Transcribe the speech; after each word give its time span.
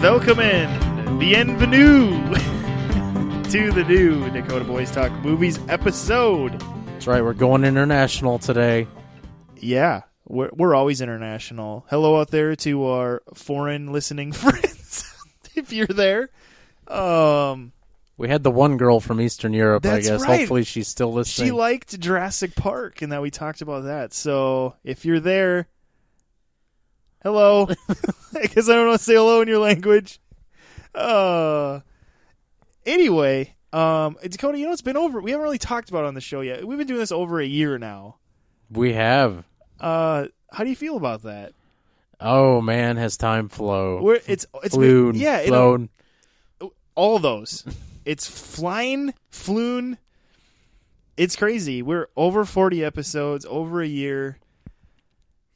Welcome 0.00 0.40
in, 0.40 1.18
bienvenue 1.18 2.10
to 3.50 3.70
the 3.70 3.84
new 3.86 4.30
Dakota 4.30 4.64
Boys 4.64 4.90
Talk 4.90 5.12
Movies 5.22 5.58
episode. 5.68 6.58
That's 6.86 7.06
right. 7.06 7.22
We're 7.22 7.34
going 7.34 7.64
international 7.64 8.38
today. 8.38 8.86
Yeah, 9.58 10.02
we're, 10.26 10.48
we're 10.54 10.74
always 10.74 11.02
international. 11.02 11.84
Hello 11.90 12.18
out 12.18 12.30
there 12.30 12.56
to 12.56 12.86
our 12.86 13.22
foreign 13.34 13.92
listening 13.92 14.32
friends, 14.32 15.04
if 15.54 15.70
you're 15.72 15.86
there. 15.86 16.30
Um, 16.88 17.72
We 18.16 18.28
had 18.30 18.42
the 18.42 18.50
one 18.50 18.78
girl 18.78 19.00
from 19.00 19.20
Eastern 19.20 19.52
Europe, 19.52 19.84
I 19.84 20.00
guess. 20.00 20.22
right. 20.22 20.40
Hopefully 20.40 20.64
she's 20.64 20.88
still 20.88 21.12
listening. 21.12 21.48
she 21.48 21.52
liked 21.52 22.00
Jurassic 22.00 22.54
Park, 22.54 23.02
and 23.02 23.12
that 23.12 23.20
we 23.20 23.30
talked 23.30 23.60
about 23.60 23.84
that. 23.84 24.14
So 24.14 24.76
if 24.82 25.04
you're 25.04 25.20
there, 25.20 25.68
hello. 27.22 27.68
I 28.34 28.46
guess 28.46 28.68
I 28.68 28.74
don't 28.74 28.88
want 28.88 28.98
to 28.98 29.04
say 29.04 29.14
hello 29.14 29.40
in 29.40 29.48
your 29.48 29.58
language. 29.58 30.20
Uh, 30.94 31.80
anyway, 32.86 33.54
um, 33.72 34.16
Dakota, 34.22 34.58
you 34.58 34.66
know 34.66 34.72
it's 34.72 34.82
been 34.82 34.96
over. 34.96 35.20
We 35.20 35.30
haven't 35.30 35.44
really 35.44 35.58
talked 35.58 35.90
about 35.90 36.04
it 36.04 36.08
on 36.08 36.14
the 36.14 36.20
show 36.20 36.40
yet. 36.40 36.66
We've 36.66 36.78
been 36.78 36.86
doing 36.86 37.00
this 37.00 37.12
over 37.12 37.40
a 37.40 37.46
year 37.46 37.78
now. 37.78 38.16
we 38.70 38.92
have. 38.94 39.44
Uh, 39.80 40.26
how 40.52 40.64
do 40.64 40.70
you 40.70 40.76
feel 40.76 40.96
about 40.96 41.22
that? 41.22 41.52
Oh 42.20 42.60
man, 42.60 42.96
has 42.98 43.16
time 43.16 43.48
flow. 43.48 44.00
We're, 44.02 44.20
it's 44.26 44.44
it's 44.62 44.74
Flown, 44.74 45.12
been, 45.12 45.20
yeah, 45.20 45.42
flown. 45.46 45.88
all 46.94 47.18
those. 47.18 47.64
It's 48.04 48.26
flying, 48.28 49.14
floon. 49.32 49.96
It's 51.16 51.36
crazy. 51.36 51.80
We're 51.82 52.08
over 52.16 52.44
40 52.44 52.84
episodes, 52.84 53.46
over 53.48 53.80
a 53.82 53.86
year. 53.86 54.38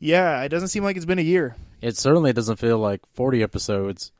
Yeah, 0.05 0.43
it 0.43 0.51
doesn't 0.51 0.69
seem 0.69 0.85
like 0.85 0.99
it's 0.99 1.07
been 1.07 1.19
a 1.19 1.23
year. 1.23 1.57
It 1.81 1.97
certainly 1.97 2.35
doesn't 2.35 2.59
feel 2.59 2.79
like 2.79 3.01
40 3.15 3.43
episodes, 3.43 4.13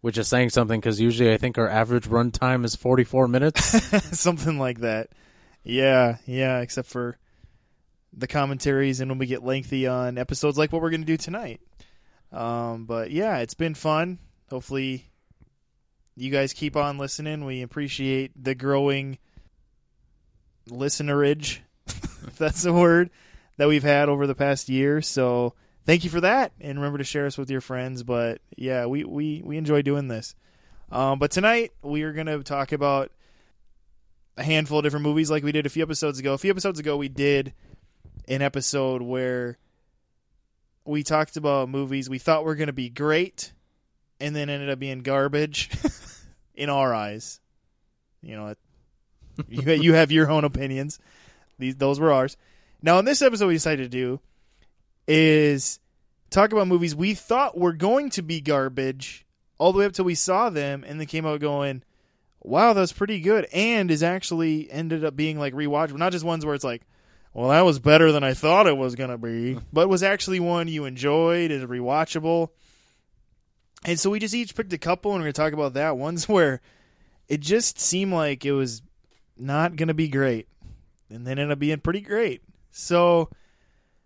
which 0.00 0.18
is 0.18 0.26
saying 0.26 0.50
something 0.50 0.80
because 0.80 1.00
usually 1.00 1.32
I 1.32 1.36
think 1.36 1.58
our 1.58 1.68
average 1.68 2.08
run 2.08 2.32
time 2.32 2.64
is 2.64 2.74
44 2.74 3.28
minutes. 3.28 3.64
Something 4.18 4.58
like 4.58 4.80
that. 4.80 5.10
Yeah, 5.62 6.16
yeah, 6.26 6.58
except 6.58 6.88
for 6.88 7.18
the 8.12 8.26
commentaries 8.26 9.00
and 9.00 9.12
when 9.12 9.18
we 9.18 9.26
get 9.26 9.44
lengthy 9.44 9.86
on 9.86 10.18
episodes 10.18 10.58
like 10.58 10.72
what 10.72 10.82
we're 10.82 10.90
going 10.90 11.02
to 11.02 11.06
do 11.06 11.16
tonight. 11.16 11.60
Um, 12.32 12.86
but 12.86 13.12
yeah, 13.12 13.38
it's 13.38 13.54
been 13.54 13.74
fun. 13.74 14.18
Hopefully, 14.50 15.08
you 16.16 16.32
guys 16.32 16.52
keep 16.52 16.76
on 16.76 16.98
listening. 16.98 17.44
We 17.44 17.62
appreciate 17.62 18.32
the 18.34 18.56
growing 18.56 19.18
listenerage, 20.68 21.60
if 21.86 22.34
that's 22.38 22.62
the 22.62 22.72
word, 22.72 23.10
that 23.56 23.68
we've 23.68 23.82
had 23.82 24.08
over 24.08 24.26
the 24.26 24.34
past 24.34 24.68
year. 24.68 25.02
So 25.02 25.54
thank 25.86 26.04
you 26.04 26.10
for 26.10 26.20
that, 26.20 26.52
and 26.60 26.78
remember 26.78 26.98
to 26.98 27.04
share 27.04 27.26
us 27.26 27.38
with 27.38 27.50
your 27.50 27.60
friends. 27.60 28.02
But 28.02 28.40
yeah, 28.56 28.86
we 28.86 29.04
we 29.04 29.42
we 29.44 29.56
enjoy 29.56 29.82
doing 29.82 30.08
this. 30.08 30.34
Um, 30.90 31.18
but 31.18 31.30
tonight 31.30 31.72
we 31.82 32.02
are 32.02 32.12
going 32.12 32.26
to 32.26 32.42
talk 32.42 32.72
about 32.72 33.10
a 34.36 34.42
handful 34.42 34.78
of 34.78 34.84
different 34.84 35.04
movies, 35.04 35.30
like 35.30 35.42
we 35.42 35.52
did 35.52 35.66
a 35.66 35.70
few 35.70 35.82
episodes 35.82 36.18
ago. 36.18 36.34
A 36.34 36.38
few 36.38 36.50
episodes 36.50 36.78
ago, 36.78 36.96
we 36.96 37.08
did 37.08 37.54
an 38.28 38.42
episode 38.42 39.02
where 39.02 39.58
we 40.84 41.02
talked 41.02 41.36
about 41.36 41.68
movies 41.68 42.08
we 42.08 42.18
thought 42.18 42.44
were 42.44 42.54
going 42.54 42.68
to 42.68 42.72
be 42.72 42.88
great, 42.88 43.52
and 44.20 44.34
then 44.34 44.48
ended 44.48 44.70
up 44.70 44.78
being 44.78 45.00
garbage 45.00 45.70
in 46.54 46.68
our 46.68 46.94
eyes. 46.94 47.40
You 48.20 48.36
know, 48.36 48.54
you 49.48 49.72
you 49.72 49.94
have 49.94 50.12
your 50.12 50.30
own 50.30 50.44
opinions. 50.44 50.98
These 51.58 51.76
those 51.76 52.00
were 52.00 52.12
ours. 52.12 52.36
Now, 52.82 52.98
in 52.98 53.04
this 53.04 53.22
episode, 53.22 53.46
we 53.46 53.54
decided 53.54 53.84
to 53.84 53.96
do 53.96 54.20
is 55.06 55.78
talk 56.30 56.52
about 56.52 56.66
movies 56.66 56.96
we 56.96 57.14
thought 57.14 57.56
were 57.56 57.72
going 57.72 58.10
to 58.10 58.22
be 58.22 58.40
garbage 58.40 59.24
all 59.58 59.72
the 59.72 59.78
way 59.78 59.84
up 59.84 59.92
till 59.92 60.04
we 60.04 60.16
saw 60.16 60.50
them, 60.50 60.84
and 60.86 61.00
they 61.00 61.06
came 61.06 61.24
out 61.24 61.40
going, 61.40 61.84
"Wow, 62.40 62.72
that's 62.72 62.92
pretty 62.92 63.20
good," 63.20 63.46
and 63.52 63.90
is 63.90 64.02
actually 64.02 64.70
ended 64.70 65.04
up 65.04 65.14
being 65.14 65.38
like 65.38 65.54
rewatchable. 65.54 65.98
Not 65.98 66.12
just 66.12 66.24
ones 66.24 66.44
where 66.44 66.56
it's 66.56 66.64
like, 66.64 66.82
"Well, 67.32 67.50
that 67.50 67.60
was 67.64 67.78
better 67.78 68.10
than 68.10 68.24
I 68.24 68.34
thought 68.34 68.66
it 68.66 68.76
was 68.76 68.96
gonna 68.96 69.18
be," 69.18 69.58
but 69.72 69.88
was 69.88 70.02
actually 70.02 70.40
one 70.40 70.66
you 70.66 70.84
enjoyed, 70.84 71.52
is 71.52 71.62
rewatchable. 71.62 72.48
And 73.84 73.98
so 73.98 74.10
we 74.10 74.18
just 74.18 74.34
each 74.34 74.56
picked 74.56 74.72
a 74.72 74.78
couple, 74.78 75.12
and 75.12 75.20
we're 75.20 75.26
gonna 75.26 75.32
talk 75.34 75.52
about 75.52 75.74
that. 75.74 75.96
Ones 75.96 76.28
where 76.28 76.60
it 77.28 77.40
just 77.40 77.78
seemed 77.78 78.12
like 78.12 78.44
it 78.44 78.52
was 78.52 78.82
not 79.36 79.76
gonna 79.76 79.94
be 79.94 80.08
great, 80.08 80.48
and 81.08 81.24
then 81.24 81.38
ended 81.38 81.52
up 81.52 81.60
being 81.60 81.78
pretty 81.78 82.00
great. 82.00 82.42
So, 82.72 83.28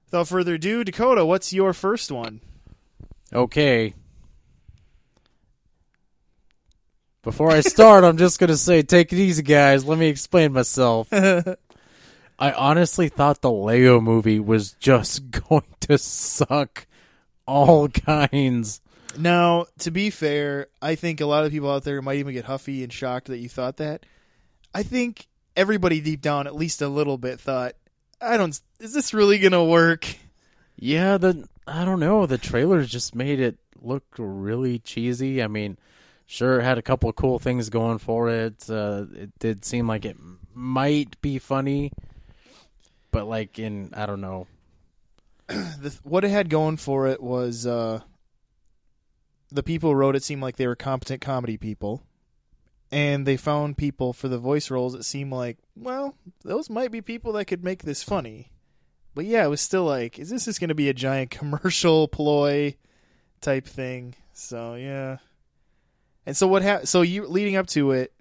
without 0.06 0.28
further 0.28 0.54
ado, 0.54 0.84
Dakota, 0.84 1.24
what's 1.24 1.52
your 1.52 1.72
first 1.72 2.10
one? 2.12 2.40
okay. 3.32 3.94
Before 7.22 7.50
I 7.50 7.60
start, 7.60 8.04
I'm 8.04 8.18
just 8.18 8.38
going 8.38 8.50
to 8.50 8.56
say, 8.56 8.82
take 8.82 9.12
it 9.12 9.18
easy, 9.18 9.42
guys. 9.42 9.84
Let 9.84 9.98
me 9.98 10.06
explain 10.06 10.52
myself. 10.52 11.08
I 11.12 12.52
honestly 12.52 13.08
thought 13.08 13.40
the 13.40 13.50
Lego 13.50 14.00
movie 14.00 14.38
was 14.38 14.72
just 14.74 15.30
going 15.48 15.64
to 15.80 15.98
suck 15.98 16.86
all 17.44 17.88
kinds. 17.88 18.80
Now, 19.18 19.66
to 19.78 19.90
be 19.90 20.10
fair, 20.10 20.68
I 20.80 20.94
think 20.94 21.20
a 21.20 21.26
lot 21.26 21.44
of 21.44 21.50
people 21.50 21.70
out 21.70 21.82
there 21.82 22.00
might 22.00 22.18
even 22.18 22.32
get 22.34 22.44
huffy 22.44 22.84
and 22.84 22.92
shocked 22.92 23.26
that 23.26 23.38
you 23.38 23.48
thought 23.48 23.78
that. 23.78 24.06
I 24.72 24.84
think 24.84 25.26
everybody 25.56 26.00
deep 26.00 26.20
down, 26.20 26.46
at 26.46 26.54
least 26.54 26.80
a 26.80 26.88
little 26.88 27.18
bit, 27.18 27.40
thought, 27.40 27.74
"I 28.20 28.36
don't. 28.36 28.58
Is 28.80 28.92
this 28.92 29.14
really 29.14 29.38
gonna 29.38 29.64
work?" 29.64 30.06
Yeah, 30.76 31.18
the 31.18 31.48
I 31.66 31.84
don't 31.84 32.00
know. 32.00 32.26
The 32.26 32.38
trailers 32.38 32.88
just 32.88 33.14
made 33.14 33.40
it 33.40 33.58
look 33.80 34.04
really 34.18 34.78
cheesy. 34.78 35.42
I 35.42 35.46
mean, 35.48 35.78
sure, 36.26 36.60
it 36.60 36.64
had 36.64 36.78
a 36.78 36.82
couple 36.82 37.08
of 37.08 37.16
cool 37.16 37.38
things 37.38 37.70
going 37.70 37.98
for 37.98 38.28
it. 38.28 38.68
Uh, 38.68 39.06
it 39.14 39.38
did 39.38 39.64
seem 39.64 39.86
like 39.86 40.04
it 40.04 40.16
might 40.54 41.20
be 41.22 41.38
funny, 41.38 41.92
but 43.10 43.26
like 43.26 43.58
in 43.58 43.92
I 43.94 44.06
don't 44.06 44.20
know. 44.20 44.46
The, 45.48 45.96
what 46.02 46.24
it 46.24 46.30
had 46.30 46.48
going 46.48 46.76
for 46.76 47.06
it 47.06 47.22
was 47.22 47.66
uh, 47.66 48.00
the 49.50 49.62
people 49.62 49.90
who 49.90 49.96
wrote 49.96 50.16
it 50.16 50.24
seemed 50.24 50.42
like 50.42 50.56
they 50.56 50.66
were 50.66 50.74
competent 50.74 51.20
comedy 51.20 51.56
people, 51.56 52.02
and 52.92 53.26
they 53.26 53.36
found 53.36 53.76
people 53.76 54.12
for 54.12 54.28
the 54.28 54.38
voice 54.38 54.70
roles 54.70 54.92
that 54.92 55.04
seemed 55.04 55.32
like, 55.32 55.58
well, 55.76 56.14
those 56.44 56.70
might 56.70 56.92
be 56.92 57.00
people 57.00 57.32
that 57.32 57.46
could 57.46 57.64
make 57.64 57.82
this 57.82 58.02
funny. 58.02 58.50
But 59.14 59.24
yeah, 59.24 59.44
it 59.44 59.48
was 59.48 59.60
still 59.60 59.84
like, 59.84 60.18
is 60.18 60.30
this 60.30 60.44
just 60.44 60.60
going 60.60 60.68
to 60.68 60.74
be 60.74 60.88
a 60.88 60.94
giant 60.94 61.30
commercial 61.30 62.08
ploy 62.08 62.76
type 63.40 63.66
thing? 63.66 64.14
So 64.32 64.74
yeah. 64.74 65.18
And 66.26 66.36
so 66.36 66.46
what 66.46 66.62
happened? 66.62 66.88
So 66.88 67.02
you 67.02 67.26
leading 67.26 67.56
up 67.56 67.66
to 67.68 67.92
it, 67.92 68.12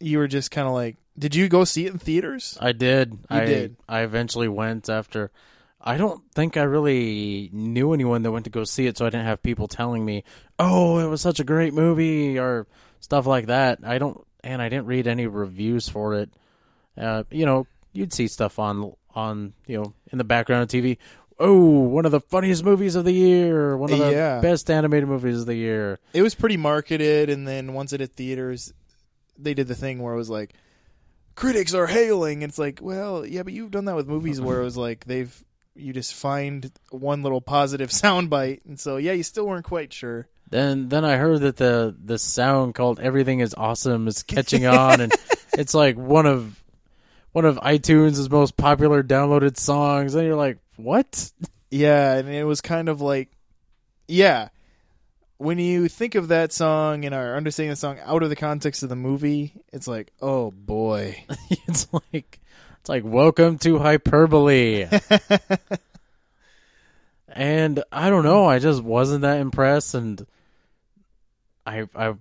you 0.00 0.18
were 0.18 0.28
just 0.28 0.50
kind 0.50 0.68
of 0.68 0.74
like, 0.74 0.96
did 1.18 1.34
you 1.34 1.48
go 1.48 1.64
see 1.64 1.86
it 1.86 1.92
in 1.92 1.98
theaters? 1.98 2.56
I 2.60 2.72
did. 2.72 3.18
I 3.28 3.44
did. 3.44 3.76
I 3.88 4.00
eventually 4.02 4.46
went 4.46 4.88
after. 4.88 5.32
I 5.80 5.96
don't 5.96 6.22
think 6.34 6.56
I 6.56 6.62
really 6.64 7.50
knew 7.52 7.92
anyone 7.92 8.22
that 8.22 8.32
went 8.32 8.44
to 8.44 8.50
go 8.50 8.64
see 8.64 8.86
it, 8.86 8.98
so 8.98 9.06
I 9.06 9.10
didn't 9.10 9.26
have 9.26 9.42
people 9.42 9.68
telling 9.68 10.04
me, 10.04 10.24
"Oh, 10.58 10.98
it 10.98 11.06
was 11.06 11.20
such 11.20 11.38
a 11.40 11.44
great 11.44 11.72
movie" 11.72 12.38
or 12.38 12.66
stuff 13.00 13.26
like 13.26 13.46
that. 13.46 13.78
I 13.84 13.98
don't, 13.98 14.24
and 14.42 14.60
I 14.60 14.68
didn't 14.68 14.86
read 14.86 15.06
any 15.06 15.26
reviews 15.26 15.88
for 15.88 16.14
it. 16.14 16.30
Uh, 16.96 17.22
you 17.30 17.46
know, 17.46 17.66
you'd 17.92 18.12
see 18.12 18.26
stuff 18.26 18.58
on 18.58 18.92
on 19.14 19.52
you 19.66 19.78
know 19.78 19.92
in 20.12 20.18
the 20.18 20.24
background 20.24 20.64
of 20.64 20.68
TV. 20.68 20.98
Oh, 21.40 21.60
one 21.82 22.04
of 22.04 22.10
the 22.10 22.20
funniest 22.20 22.64
movies 22.64 22.96
of 22.96 23.04
the 23.04 23.12
year, 23.12 23.76
one 23.76 23.92
of 23.92 23.98
the 24.00 24.10
Yeah. 24.10 24.40
best 24.40 24.68
animated 24.72 25.08
movies 25.08 25.38
of 25.40 25.46
the 25.46 25.54
year. 25.54 26.00
it 26.12 26.22
was 26.22 26.34
pretty 26.34 26.56
marketed 26.56 27.30
and 27.30 27.46
then 27.46 27.72
once 27.74 27.92
it 27.92 28.00
hit 28.00 28.10
theaters 28.16 28.72
they 29.38 29.54
did 29.54 29.68
the 29.68 29.76
thing 29.76 30.02
where 30.02 30.14
it 30.14 30.16
was 30.16 30.28
like 30.28 30.52
critics 31.36 31.72
are 31.74 31.86
hailing 31.86 32.42
and 32.42 32.50
it's 32.50 32.58
like 32.58 32.80
well 32.82 33.24
yeah 33.24 33.44
but 33.44 33.52
you've 33.52 33.70
done 33.70 33.84
that 33.84 33.94
with 33.94 34.08
movies 34.08 34.40
where 34.40 34.60
it 34.60 34.64
was 34.64 34.76
like 34.76 35.04
they've 35.04 35.44
you 35.78 35.92
just 35.92 36.14
find 36.14 36.70
one 36.90 37.22
little 37.22 37.40
positive 37.40 37.90
soundbite 38.02 38.60
and 38.66 38.78
so 38.78 38.96
yeah 38.96 39.12
you 39.12 39.22
still 39.22 39.46
weren't 39.46 39.64
quite 39.64 39.92
sure 39.92 40.28
Then 40.50 40.88
then 40.88 41.04
I 41.04 41.16
heard 41.16 41.40
that 41.42 41.56
the 41.56 41.94
the 42.02 42.18
sound 42.18 42.74
called 42.74 42.98
"Everything 43.00 43.40
Is 43.40 43.54
Awesome" 43.54 44.08
is 44.08 44.22
catching 44.22 44.64
on, 44.64 45.00
and 45.02 45.12
it's 45.52 45.74
like 45.74 45.96
one 45.96 46.24
of 46.24 46.62
one 47.32 47.44
of 47.44 47.56
iTunes' 47.58 48.30
most 48.30 48.56
popular 48.56 49.02
downloaded 49.02 49.58
songs. 49.58 50.14
And 50.14 50.24
you're 50.24 50.36
like, 50.36 50.58
what? 50.76 51.30
yeah 51.70 52.14
and 52.16 52.30
it 52.30 52.44
was 52.44 52.62
kind 52.62 52.88
of 52.88 53.02
like 53.02 53.28
yeah 54.06 54.48
when 55.36 55.58
you 55.58 55.86
think 55.86 56.14
of 56.14 56.28
that 56.28 56.50
song 56.50 57.04
and 57.04 57.14
are 57.14 57.36
understanding 57.36 57.68
the 57.70 57.76
song 57.76 57.98
out 58.06 58.22
of 58.22 58.30
the 58.30 58.36
context 58.36 58.82
of 58.82 58.88
the 58.88 58.96
movie 58.96 59.52
it's 59.70 59.86
like 59.86 60.10
oh 60.22 60.50
boy 60.50 61.22
it's 61.68 61.86
like 61.92 62.40
it's 62.88 63.04
like 63.04 63.04
welcome 63.04 63.58
to 63.58 63.78
hyperbole. 63.80 64.86
and 67.28 67.84
I 67.92 68.08
don't 68.08 68.24
know, 68.24 68.46
I 68.46 68.58
just 68.58 68.82
wasn't 68.82 69.20
that 69.20 69.40
impressed, 69.40 69.94
and 69.94 70.26
I 71.66 71.84
I 71.94 72.14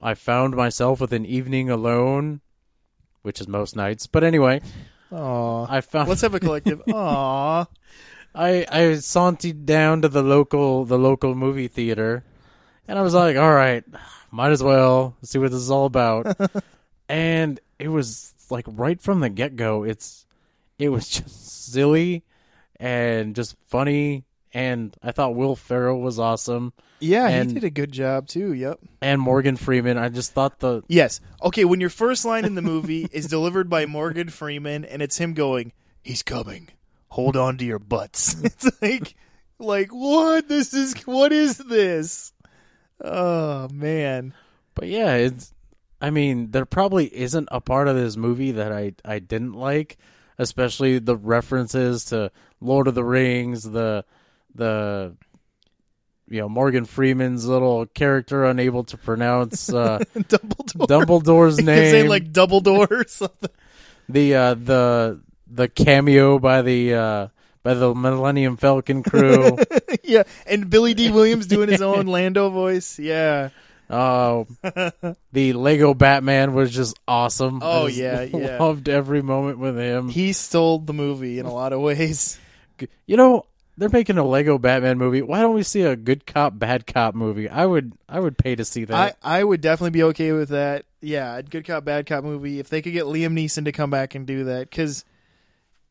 I 0.00 0.14
found 0.14 0.54
myself 0.54 1.00
with 1.00 1.12
an 1.12 1.26
evening 1.26 1.70
alone, 1.70 2.40
which 3.22 3.40
is 3.40 3.48
most 3.48 3.74
nights. 3.74 4.06
But 4.06 4.22
anyway, 4.22 4.60
Aw. 5.10 5.66
I 5.68 5.80
found 5.80 6.08
let's 6.08 6.20
have 6.20 6.36
a 6.36 6.40
collective 6.40 6.82
Aw. 6.88 7.66
I 8.32 8.66
I 8.70 8.94
sauntered 8.98 9.66
down 9.66 10.02
to 10.02 10.08
the 10.08 10.22
local 10.22 10.84
the 10.84 10.98
local 11.00 11.34
movie 11.34 11.66
theater, 11.66 12.22
And 12.86 12.96
I 12.96 13.02
was 13.02 13.14
like, 13.14 13.36
all 13.36 13.52
right, 13.52 13.82
might 14.30 14.52
as 14.52 14.62
well 14.62 15.16
see 15.24 15.38
what 15.38 15.50
this 15.50 15.62
is 15.62 15.70
all 15.72 15.86
about. 15.86 16.38
and 17.08 17.58
it 17.80 17.88
was 17.88 18.31
like 18.50 18.64
right 18.68 19.00
from 19.00 19.20
the 19.20 19.28
get 19.28 19.56
go, 19.56 19.84
it's 19.84 20.26
it 20.78 20.88
was 20.88 21.08
just 21.16 21.72
silly 21.72 22.24
and 22.80 23.34
just 23.36 23.56
funny. 23.68 24.24
And 24.54 24.94
I 25.02 25.12
thought 25.12 25.34
Will 25.34 25.56
Ferrell 25.56 26.00
was 26.02 26.18
awesome, 26.18 26.74
Yeah, 27.00 27.26
And- 27.26 27.48
he 27.48 27.54
did 27.54 27.64
a 27.64 27.70
good 27.70 27.90
job 27.90 28.28
too. 28.28 28.52
Yep. 28.52 28.80
and 29.00 29.18
Morgan 29.18 29.56
Freeman. 29.56 29.96
I 29.96 30.10
just 30.10 30.32
thought 30.32 30.58
the 30.58 30.82
Yes. 30.88 31.20
Okay, 31.42 31.64
when 31.64 31.80
your 31.80 31.88
first 31.88 32.26
line 32.26 32.44
in 32.44 32.54
the 32.54 32.60
movie 32.60 33.08
is 33.12 33.26
delivered 33.28 33.70
by 33.70 33.86
Morgan 33.86 34.28
Freeman 34.28 34.84
and 34.84 35.00
it's 35.00 35.16
him 35.16 35.32
going, 35.32 35.72
"He's 36.02 36.22
coming. 36.22 36.68
Hold 37.08 37.34
on 37.36 37.56
to 37.58 37.64
your 37.64 37.78
butts." 37.78 38.36
It's 38.44 38.68
like 38.82 39.14
like 39.58 39.88
what? 39.90 40.48
This 40.48 40.74
is 40.74 40.94
what 41.06 41.32
is 41.32 41.56
this? 41.56 42.34
Oh, 43.02 43.68
man. 43.72 44.34
But 44.74 44.88
yeah, 44.88 45.14
it's. 45.14 45.51
I 46.02 46.10
mean, 46.10 46.50
there 46.50 46.66
probably 46.66 47.06
isn't 47.16 47.48
a 47.52 47.60
part 47.60 47.86
of 47.86 47.94
this 47.94 48.16
movie 48.16 48.50
that 48.52 48.72
I 48.72 48.92
I 49.04 49.20
didn't 49.20 49.52
like, 49.52 49.98
especially 50.36 50.98
the 50.98 51.16
references 51.16 52.06
to 52.06 52.32
Lord 52.60 52.88
of 52.88 52.96
the 52.96 53.04
Rings, 53.04 53.62
the 53.62 54.04
the 54.52 55.14
you 56.28 56.40
know 56.40 56.48
Morgan 56.48 56.86
Freeman's 56.86 57.46
little 57.46 57.86
character 57.86 58.44
unable 58.44 58.82
to 58.84 58.96
pronounce 58.96 59.72
uh, 59.72 59.98
Dumbledore. 60.16 60.86
Dumbledore's 60.88 61.58
You 61.60 61.66
say 61.66 61.92
name, 62.02 62.08
like 62.08 62.32
Dumbledore 62.32 62.90
or 62.90 63.06
something. 63.06 63.50
the 64.08 64.34
uh, 64.34 64.54
the 64.54 65.20
the 65.46 65.68
cameo 65.68 66.40
by 66.40 66.62
the 66.62 66.94
uh, 66.94 67.28
by 67.62 67.74
the 67.74 67.94
Millennium 67.94 68.56
Falcon 68.56 69.04
crew. 69.04 69.56
yeah, 70.02 70.24
and 70.46 70.68
Billy 70.68 70.94
Dee 70.94 71.12
Williams 71.12 71.46
doing 71.46 71.68
his 71.68 71.80
own 71.80 72.06
Lando 72.06 72.50
voice. 72.50 72.98
Yeah. 72.98 73.50
Oh, 73.92 74.46
the 75.32 75.52
Lego 75.52 75.92
Batman 75.92 76.54
was 76.54 76.74
just 76.74 76.98
awesome. 77.06 77.60
Oh, 77.62 77.84
I 77.84 77.88
just 77.88 77.98
yeah, 77.98 78.22
yeah. 78.32 78.58
loved 78.58 78.88
every 78.88 79.20
moment 79.20 79.58
with 79.58 79.76
him. 79.76 80.08
He 80.08 80.32
stole 80.32 80.78
the 80.78 80.94
movie 80.94 81.38
in 81.38 81.44
a 81.46 81.52
lot 81.52 81.72
of 81.72 81.80
ways. 81.80 82.38
You 83.06 83.16
know, 83.16 83.46
they're 83.76 83.90
making 83.90 84.18
a 84.18 84.24
Lego 84.24 84.58
Batman 84.58 84.98
movie. 84.98 85.22
Why 85.22 85.40
don't 85.40 85.54
we 85.54 85.62
see 85.62 85.82
a 85.82 85.94
good 85.94 86.26
cop, 86.26 86.58
bad 86.58 86.84
cop 86.84 87.14
movie? 87.14 87.48
I 87.48 87.64
would, 87.64 87.92
I 88.08 88.18
would 88.18 88.36
pay 88.36 88.56
to 88.56 88.64
see 88.64 88.82
I, 88.82 88.86
that. 88.86 89.18
I 89.22 89.44
would 89.44 89.60
definitely 89.60 89.90
be 89.90 90.02
okay 90.04 90.32
with 90.32 90.48
that. 90.48 90.84
Yeah, 91.00 91.36
a 91.36 91.44
good 91.44 91.64
cop, 91.64 91.84
bad 91.84 92.06
cop 92.06 92.24
movie. 92.24 92.58
If 92.58 92.70
they 92.70 92.82
could 92.82 92.92
get 92.92 93.04
Liam 93.04 93.34
Neeson 93.38 93.66
to 93.66 93.72
come 93.72 93.90
back 93.90 94.16
and 94.16 94.26
do 94.26 94.44
that, 94.44 94.68
because 94.68 95.04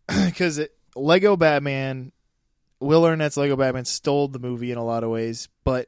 because 0.07 0.59
Lego 0.97 1.37
Batman, 1.37 2.11
Will 2.81 3.05
Arnett's 3.05 3.37
Lego 3.37 3.55
Batman 3.55 3.85
stole 3.85 4.27
the 4.27 4.39
movie 4.39 4.73
in 4.73 4.77
a 4.77 4.83
lot 4.83 5.05
of 5.05 5.09
ways, 5.09 5.47
but 5.63 5.87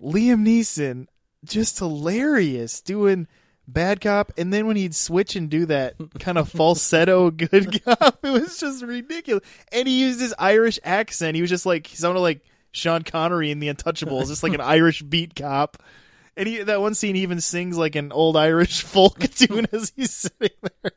Liam 0.00 0.46
Neeson 0.46 1.08
just 1.44 1.78
hilarious 1.78 2.80
doing 2.80 3.26
bad 3.66 4.00
cop, 4.00 4.32
and 4.36 4.52
then 4.52 4.66
when 4.66 4.76
he'd 4.76 4.94
switch 4.94 5.36
and 5.36 5.48
do 5.48 5.66
that 5.66 5.94
kind 6.18 6.38
of 6.38 6.48
falsetto 6.48 7.30
good 7.30 7.82
cop, 7.84 8.18
it 8.22 8.30
was 8.30 8.58
just 8.58 8.82
ridiculous. 8.82 9.44
And 9.72 9.88
he 9.88 10.00
used 10.00 10.20
his 10.20 10.34
Irish 10.38 10.78
accent. 10.84 11.34
He 11.34 11.40
was 11.40 11.50
just 11.50 11.66
like 11.66 11.86
he 11.86 11.96
sounded 11.96 12.20
like 12.20 12.40
Sean 12.72 13.02
Connery 13.02 13.50
in 13.50 13.60
The 13.60 13.68
Untouchables, 13.72 14.28
just 14.28 14.42
like 14.42 14.54
an 14.54 14.60
Irish 14.60 15.02
beat 15.02 15.34
cop. 15.34 15.82
And 16.36 16.48
he, 16.48 16.62
that 16.62 16.80
one 16.80 16.94
scene 16.94 17.14
he 17.14 17.22
even 17.22 17.40
sings 17.40 17.78
like 17.78 17.94
an 17.94 18.10
old 18.10 18.36
Irish 18.36 18.82
folk 18.82 19.20
tune 19.20 19.66
as 19.72 19.92
he's 19.94 20.12
sitting 20.12 20.56
there. 20.82 20.92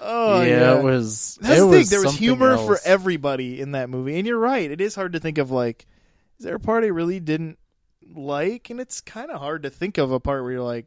Oh 0.00 0.42
yeah, 0.42 0.48
yeah, 0.48 0.78
it 0.78 0.84
was. 0.84 1.38
That's 1.40 1.60
it 1.60 1.64
the 1.64 1.70
thing. 1.70 1.86
There 1.88 2.02
was 2.02 2.16
humor 2.16 2.56
for 2.56 2.78
everybody 2.84 3.60
in 3.60 3.72
that 3.72 3.90
movie, 3.90 4.16
and 4.16 4.26
you're 4.26 4.38
right. 4.38 4.70
It 4.70 4.80
is 4.80 4.94
hard 4.94 5.14
to 5.14 5.20
think 5.20 5.38
of 5.38 5.50
like, 5.50 5.86
is 6.38 6.44
there 6.44 6.54
a 6.54 6.60
part 6.60 6.84
I 6.84 6.88
really 6.88 7.18
didn't 7.18 7.58
like? 8.14 8.70
And 8.70 8.80
it's 8.80 9.00
kind 9.00 9.30
of 9.30 9.40
hard 9.40 9.62
to 9.64 9.70
think 9.70 9.98
of 9.98 10.12
a 10.12 10.20
part 10.20 10.42
where 10.42 10.52
you're 10.52 10.62
like, 10.62 10.86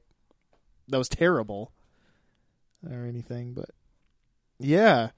that 0.87 0.97
was 0.97 1.09
terrible, 1.09 1.71
or 2.89 3.05
anything. 3.05 3.53
But 3.53 3.69
yeah, 4.59 5.09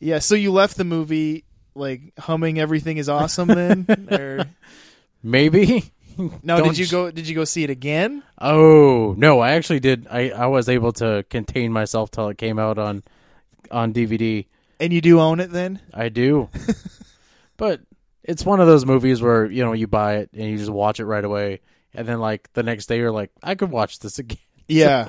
yeah. 0.00 0.18
So 0.18 0.34
you 0.34 0.52
left 0.52 0.76
the 0.76 0.84
movie 0.84 1.44
like 1.74 2.12
humming 2.18 2.58
"Everything 2.58 2.98
is 2.98 3.08
awesome." 3.08 3.48
Then, 3.48 3.86
or 4.10 4.46
Maybe. 5.24 5.90
no? 6.18 6.58
Don't 6.58 6.68
Did 6.68 6.78
you 6.78 6.86
go? 6.86 7.10
Did 7.10 7.26
you 7.26 7.34
go 7.34 7.44
see 7.44 7.64
it 7.64 7.70
again? 7.70 8.22
Oh 8.38 9.14
no, 9.16 9.40
I 9.40 9.52
actually 9.52 9.80
did. 9.80 10.06
I 10.08 10.30
I 10.30 10.46
was 10.46 10.68
able 10.68 10.92
to 10.92 11.24
contain 11.30 11.72
myself 11.72 12.10
till 12.10 12.28
it 12.28 12.38
came 12.38 12.58
out 12.58 12.78
on 12.78 13.02
on 13.70 13.92
DVD. 13.92 14.46
And 14.78 14.92
you 14.92 15.00
do 15.00 15.18
own 15.18 15.40
it 15.40 15.50
then? 15.50 15.80
I 15.94 16.10
do, 16.10 16.50
but 17.56 17.80
it's 18.24 18.44
one 18.44 18.60
of 18.60 18.66
those 18.66 18.84
movies 18.86 19.22
where 19.22 19.46
you 19.46 19.62
know 19.64 19.72
you 19.72 19.86
buy 19.86 20.16
it 20.16 20.30
and 20.32 20.42
you 20.50 20.56
just 20.58 20.70
watch 20.70 20.98
it 20.98 21.04
right 21.06 21.24
away, 21.24 21.60
and 21.94 22.08
then 22.08 22.18
like 22.18 22.52
the 22.54 22.62
next 22.62 22.86
day 22.86 22.98
you're 22.98 23.12
like, 23.12 23.30
I 23.42 23.54
could 23.54 23.70
watch 23.70 23.98
this 24.00 24.18
again. 24.18 24.38
Yeah. 24.66 25.08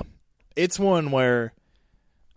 it's 0.54 0.78
one 0.78 1.10
where 1.10 1.52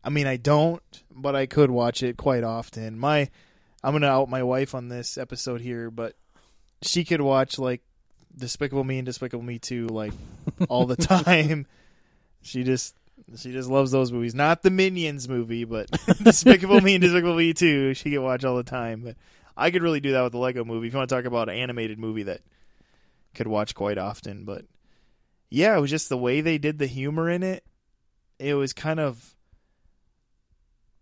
I 0.04 0.10
mean 0.10 0.26
I 0.28 0.38
don't, 0.38 0.82
but 1.14 1.36
I 1.36 1.46
could 1.46 1.70
watch 1.70 2.02
it 2.02 2.18
quite 2.18 2.44
often. 2.44 2.98
My 2.98 3.30
I'm 3.84 3.92
going 3.94 4.02
to 4.02 4.10
out 4.10 4.30
my 4.30 4.44
wife 4.44 4.74
on 4.76 4.90
this 4.90 5.18
episode 5.18 5.62
here, 5.62 5.90
but 5.92 6.16
she 6.82 7.04
could 7.06 7.22
watch 7.22 7.58
like 7.60 7.82
Despicable 8.38 8.84
Me 8.84 9.00
and 9.00 9.06
Despicable 9.06 9.44
Me 9.44 9.60
2 9.60 9.88
like 9.88 10.14
all 10.70 10.86
the 10.86 10.96
time. 11.24 11.66
she 12.42 12.64
just 12.64 12.96
she 13.38 13.52
just 13.52 13.70
loves 13.70 13.92
those 13.92 14.12
movies. 14.12 14.34
Not 14.34 14.64
the 14.64 14.70
Minions 14.70 15.28
movie, 15.28 15.66
but 15.66 15.90
Despicable 16.24 16.80
Me 16.82 16.96
and 16.96 17.02
Despicable 17.02 17.36
Me 17.36 17.54
2 17.54 17.94
she 17.96 18.12
could 18.12 18.20
watch 18.22 18.44
all 18.46 18.56
the 18.56 18.64
time. 18.64 19.02
But 19.02 19.16
I 19.60 19.72
could 19.72 19.84
really 19.84 20.00
do 20.00 20.14
that 20.14 20.22
with 20.24 20.32
the 20.32 20.40
Lego 20.40 20.64
movie. 20.64 20.88
If 20.88 20.94
you 20.94 20.98
want 20.98 21.10
to 21.10 21.16
talk 21.16 21.26
about 21.26 21.50
an 21.50 21.56
animated 21.56 22.00
movie 22.00 22.24
that 22.24 22.42
could 23.34 23.48
watch 23.48 23.76
quite 23.76 23.98
often, 23.98 24.46
but 24.46 24.66
yeah, 25.50 25.78
it 25.78 25.82
was 25.82 25.90
just 25.90 26.10
the 26.10 26.18
way 26.18 26.42
they 26.42 26.58
did 26.58 26.80
the 26.80 26.88
humor 26.88 27.30
in 27.30 27.44
it. 27.44 27.64
It 28.40 28.54
was 28.54 28.74
kind 28.74 29.00
of 29.00 29.36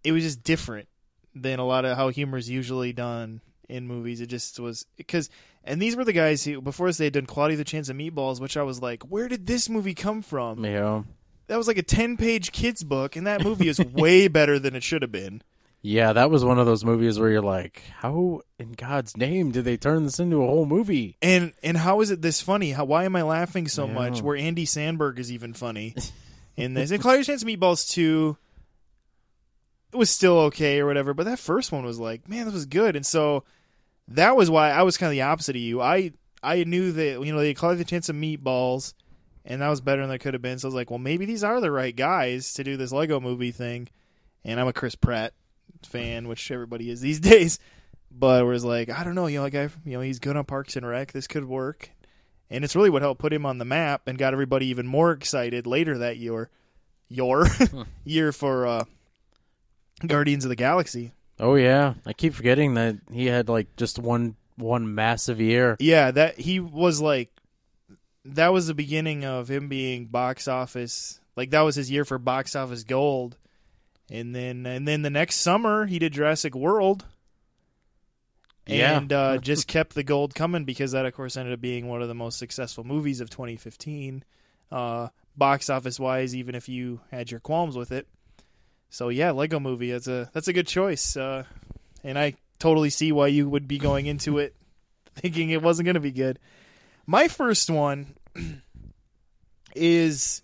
it 0.04 0.12
was 0.12 0.24
just 0.24 0.44
different 0.44 0.88
than 1.36 1.60
a 1.60 1.66
lot 1.66 1.86
of 1.86 1.96
how 1.98 2.10
humor 2.10 2.38
is 2.38 2.50
usually 2.50 2.94
done 2.94 3.42
in 3.70 3.88
movies. 3.88 4.22
It 4.22 4.28
just 4.28 4.60
was 4.60 4.86
because 4.96 5.30
and 5.64 5.82
these 5.82 5.96
were 5.96 6.06
the 6.06 6.14
guys 6.14 6.44
who 6.44 6.62
before 6.62 6.88
this 6.88 6.98
they 6.98 7.06
had 7.06 7.14
done 7.14 7.26
Cloudy 7.26 7.54
with 7.54 7.62
a 7.62 7.66
Chance 7.66 7.90
of 7.90 7.98
Meatballs, 7.98 8.40
which 8.40 8.58
I 8.58 8.64
was 8.64 8.82
like, 8.82 9.04
where 9.04 9.28
did 9.28 9.46
this 9.46 9.70
movie 9.70 9.94
come 9.94 10.22
from? 10.22 10.62
Know, 10.62 11.06
That 11.48 11.58
was 11.58 11.68
like 11.68 11.78
a 11.78 11.84
ten 11.84 12.18
page 12.18 12.52
kids 12.52 12.84
book, 12.84 13.16
and 13.16 13.28
that 13.28 13.44
movie 13.44 13.68
is 13.68 13.80
way 13.80 14.28
better 14.30 14.58
than 14.58 14.76
it 14.76 14.84
should 14.84 15.02
have 15.02 15.12
been. 15.12 15.42
Yeah, 15.82 16.14
that 16.14 16.30
was 16.30 16.44
one 16.44 16.60
of 16.60 16.66
those 16.66 16.84
movies 16.84 17.20
where 17.20 17.30
you're 17.30 17.42
like, 17.42 17.84
how 18.00 18.42
in 18.60 18.74
God's 18.74 19.16
name 19.16 19.52
did 19.52 19.64
they 19.64 19.78
turn 19.78 20.04
this 20.04 20.20
into 20.20 20.44
a 20.44 20.48
whole 20.48 20.66
movie? 20.66 21.18
And 21.22 21.54
and 21.64 21.78
how 21.78 22.02
is 22.02 22.12
it 22.12 22.22
this 22.22 22.42
funny? 22.42 22.72
How 22.72 22.84
why 22.86 23.06
am 23.06 23.16
I 23.16 23.22
laughing 23.24 23.68
so 23.68 23.86
Yeah. 23.88 23.94
much? 23.94 24.22
Where 24.22 24.36
Andy 24.36 24.66
Samberg 24.66 25.20
is 25.20 25.32
even 25.32 25.54
funny 25.54 25.96
in 26.58 26.74
this. 26.74 26.92
And 26.92 27.02
Cloudy 27.02 27.20
with 27.20 27.28
a 27.28 27.32
Chance 27.32 27.44
of 27.44 27.48
Meatballs 27.48 27.90
two 27.90 28.38
it 29.94 29.98
was 29.98 30.10
still 30.10 30.38
okay 30.40 30.80
or 30.82 30.86
whatever, 30.86 31.14
but 31.14 31.26
that 31.26 31.40
first 31.40 31.72
one 31.72 31.86
was 31.86 32.00
like, 32.00 32.28
man, 32.28 32.44
this 32.46 32.54
was 32.54 32.66
good. 32.66 32.96
And 32.98 33.06
so 33.06 33.46
that 34.10 34.36
was 34.36 34.50
why 34.50 34.72
I 34.72 34.82
was 34.84 34.98
kind 34.98 35.08
of 35.08 35.12
the 35.12 35.22
opposite 35.22 35.56
of 35.56 35.62
you. 35.62 35.82
I 35.82 36.12
I 36.44 36.64
knew 36.66 36.92
that 36.92 37.22
you 37.26 37.32
know 37.34 37.40
they 37.40 37.54
called 37.54 37.78
the 37.78 37.86
chance 37.86 38.10
of 38.10 38.16
meatballs, 38.16 38.94
and 39.46 39.62
that 39.62 39.70
was 39.70 39.80
better 39.82 40.02
than 40.02 40.14
it 40.14 40.20
could 40.20 40.34
have 40.34 40.42
been. 40.42 40.60
So 40.60 40.68
I 40.68 40.70
was 40.70 40.76
like, 40.76 40.90
well, 40.90 41.00
maybe 41.00 41.26
these 41.26 41.44
are 41.44 41.62
the 41.62 41.72
right 41.72 41.96
guys 41.96 42.54
to 42.54 42.64
do 42.64 42.76
this 42.78 42.92
Lego 42.92 43.20
movie 43.20 43.52
thing. 43.52 43.88
And 44.44 44.60
I'm 44.60 44.68
a 44.68 44.74
Chris 44.74 44.96
Pratt 44.96 45.34
fan, 45.86 46.28
which 46.28 46.50
everybody 46.52 46.90
is 46.90 47.02
these 47.02 47.20
days. 47.32 47.60
But 48.12 48.46
was 48.46 48.64
like, 48.64 48.90
I 48.90 49.04
don't 49.04 49.16
know, 49.16 49.28
you 49.28 49.38
know, 49.38 49.44
like 49.44 49.56
I, 49.56 49.70
you 49.86 49.94
know, 49.94 50.02
he's 50.02 50.20
good 50.20 50.38
on 50.38 50.46
Parks 50.46 50.76
and 50.76 50.88
Rec. 50.88 51.12
This 51.12 51.28
could 51.28 51.46
work, 51.46 51.90
and 52.50 52.64
it's 52.64 52.76
really 52.76 52.90
what 52.90 53.02
helped 53.02 53.22
put 53.22 53.34
him 53.34 53.46
on 53.46 53.58
the 53.58 53.66
map 53.66 54.08
and 54.08 54.18
got 54.18 54.34
everybody 54.34 54.68
even 54.68 54.88
more 54.88 55.12
excited 55.12 55.68
later 55.68 55.98
that 55.98 56.18
year, 56.18 56.50
your 57.10 57.48
year 58.06 58.32
for 58.32 58.66
uh, 58.66 58.84
Guardians 60.06 60.46
of 60.46 60.50
the 60.50 60.56
Galaxy. 60.56 61.12
Oh 61.40 61.56
yeah, 61.56 61.96
I 62.06 62.14
keep 62.14 62.34
forgetting 62.34 62.74
that 62.76 62.96
he 63.12 63.26
had 63.26 63.50
like 63.50 63.76
just 63.76 64.00
one 64.00 64.36
one 64.56 64.96
massive 64.96 65.40
year. 65.40 65.76
Yeah, 65.80 66.10
that 66.12 66.40
he 66.40 66.60
was 66.60 67.02
like 67.02 67.30
that 68.26 68.52
was 68.54 68.68
the 68.68 68.74
beginning 68.74 69.26
of 69.26 69.50
him 69.50 69.68
being 69.68 70.06
box 70.06 70.48
office 70.48 71.20
like 71.38 71.52
that 71.52 71.62
was 71.62 71.76
his 71.76 71.90
year 71.90 72.04
for 72.04 72.18
box 72.18 72.56
office 72.56 72.84
gold. 72.84 73.38
And 74.10 74.34
then 74.34 74.66
and 74.66 74.88
then 74.88 75.02
the 75.02 75.10
next 75.10 75.38
summer 75.38 75.86
he 75.86 76.00
did 76.00 76.14
Jurassic 76.14 76.56
World. 76.56 77.06
Yeah. 78.66 78.98
And 78.98 79.14
uh, 79.14 79.38
just 79.42 79.68
kept 79.68 79.96
the 79.96 80.04
gold 80.04 80.36
coming 80.36 80.66
because 80.66 80.92
that 80.92 81.06
of 81.06 81.14
course 81.14 81.38
ended 81.38 81.54
up 81.54 81.62
being 81.62 81.88
one 81.88 82.02
of 82.02 82.08
the 82.08 82.16
most 82.16 82.38
successful 82.38 82.84
movies 82.84 83.22
of 83.22 83.30
2015. 83.30 84.24
Uh, 84.72 85.08
box 85.36 85.70
office 85.70 86.00
wise 86.00 86.36
even 86.36 86.56
if 86.56 86.68
you 86.68 87.00
had 87.12 87.32
your 87.32 87.40
qualms 87.40 87.78
with 87.78 87.92
it. 87.92 88.08
So 88.90 89.10
yeah, 89.10 89.32
Lego 89.32 89.60
movie 89.60 89.92
that's 89.92 90.08
a 90.08 90.30
that's 90.34 90.48
a 90.48 90.54
good 90.54 90.68
choice. 90.68 91.18
Uh, 91.18 91.44
and 92.04 92.18
I 92.18 92.36
totally 92.60 92.90
see 92.90 93.12
why 93.12 93.28
you 93.28 93.50
would 93.50 93.68
be 93.68 93.78
going 93.78 94.06
into 94.06 94.38
it 94.38 94.56
thinking 95.16 95.50
it 95.50 95.62
wasn't 95.62 95.86
going 95.86 95.96
to 95.96 96.00
be 96.00 96.12
good. 96.12 96.40
My 97.06 97.28
first 97.28 97.70
one 97.70 98.16
is 99.76 100.42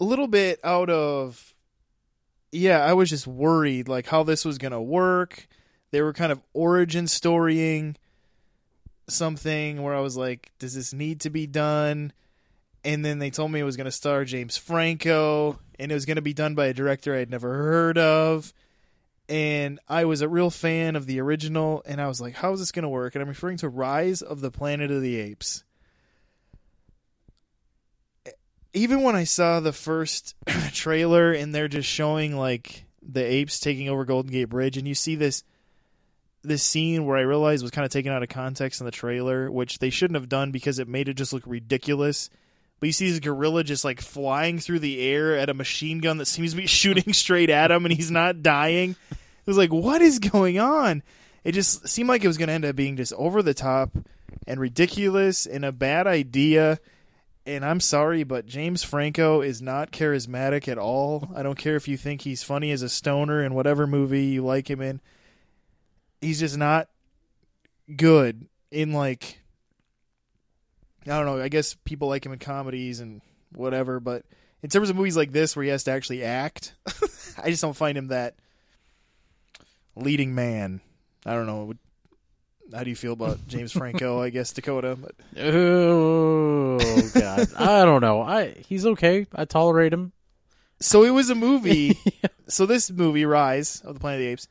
a 0.00 0.04
little 0.04 0.28
bit 0.28 0.60
out 0.62 0.90
of 0.90 1.54
yeah, 2.50 2.84
I 2.84 2.94
was 2.94 3.10
just 3.10 3.26
worried 3.26 3.88
like 3.88 4.06
how 4.06 4.22
this 4.22 4.44
was 4.44 4.58
going 4.58 4.72
to 4.72 4.80
work. 4.80 5.46
They 5.90 6.02
were 6.02 6.12
kind 6.12 6.32
of 6.32 6.40
origin 6.54 7.06
storying 7.06 7.96
something 9.08 9.82
where 9.82 9.94
I 9.94 10.00
was 10.00 10.16
like, 10.16 10.50
does 10.58 10.74
this 10.74 10.92
need 10.92 11.20
to 11.22 11.30
be 11.30 11.46
done? 11.46 12.12
And 12.84 13.04
then 13.04 13.18
they 13.18 13.30
told 13.30 13.50
me 13.50 13.60
it 13.60 13.64
was 13.64 13.76
going 13.76 13.86
to 13.86 13.90
star 13.90 14.24
James 14.24 14.56
Franco 14.56 15.58
and 15.78 15.90
it 15.90 15.94
was 15.94 16.06
going 16.06 16.16
to 16.16 16.22
be 16.22 16.34
done 16.34 16.54
by 16.54 16.66
a 16.66 16.74
director 16.74 17.14
I'd 17.14 17.30
never 17.30 17.54
heard 17.54 17.98
of. 17.98 18.52
And 19.28 19.78
I 19.88 20.06
was 20.06 20.22
a 20.22 20.28
real 20.28 20.50
fan 20.50 20.96
of 20.96 21.04
the 21.04 21.20
original 21.20 21.82
and 21.84 22.00
I 22.00 22.08
was 22.08 22.20
like, 22.20 22.34
how 22.34 22.52
is 22.52 22.60
this 22.60 22.72
going 22.72 22.84
to 22.84 22.88
work? 22.88 23.14
And 23.14 23.20
I'm 23.20 23.28
referring 23.28 23.58
to 23.58 23.68
Rise 23.68 24.22
of 24.22 24.40
the 24.40 24.50
Planet 24.50 24.90
of 24.90 25.02
the 25.02 25.16
Apes. 25.16 25.64
Even 28.74 29.02
when 29.02 29.16
I 29.16 29.24
saw 29.24 29.60
the 29.60 29.72
first 29.72 30.34
trailer 30.72 31.32
and 31.32 31.54
they're 31.54 31.68
just 31.68 31.88
showing 31.88 32.36
like 32.36 32.84
the 33.02 33.24
apes 33.24 33.60
taking 33.60 33.88
over 33.88 34.04
Golden 34.04 34.30
Gate 34.30 34.44
Bridge 34.44 34.76
and 34.76 34.86
you 34.86 34.94
see 34.94 35.14
this 35.14 35.42
this 36.42 36.62
scene 36.62 37.04
where 37.04 37.16
I 37.16 37.22
realized 37.22 37.62
was 37.62 37.70
kind 37.70 37.84
of 37.84 37.90
taken 37.90 38.12
out 38.12 38.22
of 38.22 38.28
context 38.28 38.80
in 38.80 38.84
the 38.84 38.92
trailer, 38.92 39.50
which 39.50 39.78
they 39.78 39.90
shouldn't 39.90 40.18
have 40.18 40.28
done 40.28 40.50
because 40.50 40.78
it 40.78 40.88
made 40.88 41.08
it 41.08 41.14
just 41.14 41.32
look 41.32 41.42
ridiculous. 41.46 42.30
But 42.80 42.86
you 42.86 42.92
see 42.92 43.10
this 43.10 43.20
gorilla 43.20 43.64
just 43.64 43.84
like 43.84 44.00
flying 44.00 44.58
through 44.58 44.78
the 44.78 45.00
air 45.00 45.36
at 45.36 45.50
a 45.50 45.54
machine 45.54 45.98
gun 45.98 46.18
that 46.18 46.26
seems 46.26 46.52
to 46.52 46.56
be 46.56 46.66
shooting 46.68 47.12
straight 47.12 47.50
at 47.50 47.70
him, 47.70 47.84
and 47.84 47.94
he's 47.94 48.10
not 48.10 48.42
dying. 48.42 48.96
It 49.10 49.46
was 49.46 49.58
like, 49.58 49.72
what 49.72 50.00
is 50.00 50.18
going 50.18 50.58
on? 50.58 51.02
It 51.44 51.52
just 51.52 51.88
seemed 51.88 52.08
like 52.08 52.22
it 52.22 52.28
was 52.28 52.38
going 52.38 52.48
to 52.48 52.54
end 52.54 52.64
up 52.64 52.76
being 52.76 52.96
just 52.96 53.12
over 53.14 53.42
the 53.42 53.54
top 53.54 53.90
and 54.46 54.60
ridiculous 54.60 55.46
and 55.46 55.64
a 55.64 55.72
bad 55.72 56.06
idea. 56.06 56.78
And 57.48 57.64
I'm 57.64 57.80
sorry, 57.80 58.24
but 58.24 58.46
James 58.46 58.82
Franco 58.82 59.40
is 59.40 59.62
not 59.62 59.90
charismatic 59.90 60.68
at 60.68 60.78
all. 60.78 61.30
I 61.34 61.42
don't 61.42 61.58
care 61.58 61.76
if 61.76 61.88
you 61.88 61.96
think 61.96 62.22
he's 62.22 62.42
funny 62.42 62.70
as 62.70 62.82
a 62.82 62.88
stoner 62.88 63.42
in 63.42 63.54
whatever 63.54 63.86
movie 63.86 64.26
you 64.26 64.44
like 64.44 64.68
him 64.68 64.80
in 64.80 65.00
he's 66.20 66.40
just 66.40 66.56
not 66.56 66.88
good 67.94 68.46
in 68.70 68.92
like 68.92 69.40
I 71.06 71.16
don't 71.16 71.26
know, 71.26 71.40
I 71.40 71.48
guess 71.48 71.74
people 71.84 72.08
like 72.08 72.26
him 72.26 72.32
in 72.32 72.38
comedies 72.38 73.00
and 73.00 73.22
whatever, 73.54 73.98
but 73.98 74.24
in 74.62 74.68
terms 74.68 74.90
of 74.90 74.96
movies 74.96 75.16
like 75.16 75.32
this 75.32 75.56
where 75.56 75.62
he 75.62 75.70
has 75.70 75.84
to 75.84 75.90
actually 75.90 76.22
act, 76.22 76.74
I 77.42 77.48
just 77.48 77.62
don't 77.62 77.76
find 77.76 77.96
him 77.96 78.08
that 78.08 78.34
leading 79.96 80.34
man. 80.34 80.82
I 81.24 81.32
don't 81.32 81.46
know. 81.46 81.72
How 82.74 82.84
do 82.84 82.90
you 82.90 82.96
feel 82.96 83.12
about 83.12 83.38
James 83.48 83.72
Franco? 83.72 84.20
I 84.20 84.30
guess 84.30 84.52
Dakota. 84.52 84.96
But 84.96 85.14
Oh 85.36 86.78
God, 87.14 87.48
I 87.56 87.84
don't 87.84 88.00
know. 88.00 88.22
I 88.22 88.54
he's 88.68 88.86
okay. 88.86 89.26
I 89.34 89.44
tolerate 89.44 89.92
him. 89.92 90.12
so 90.80 91.04
it 91.04 91.10
was 91.10 91.30
a 91.30 91.34
movie. 91.34 91.98
So 92.50 92.64
this 92.64 92.90
movie, 92.90 93.26
Rise 93.26 93.82
of 93.82 93.92
the 93.92 94.00
Planet 94.00 94.20
of 94.20 94.24
the 94.24 94.32
Apes, 94.32 94.48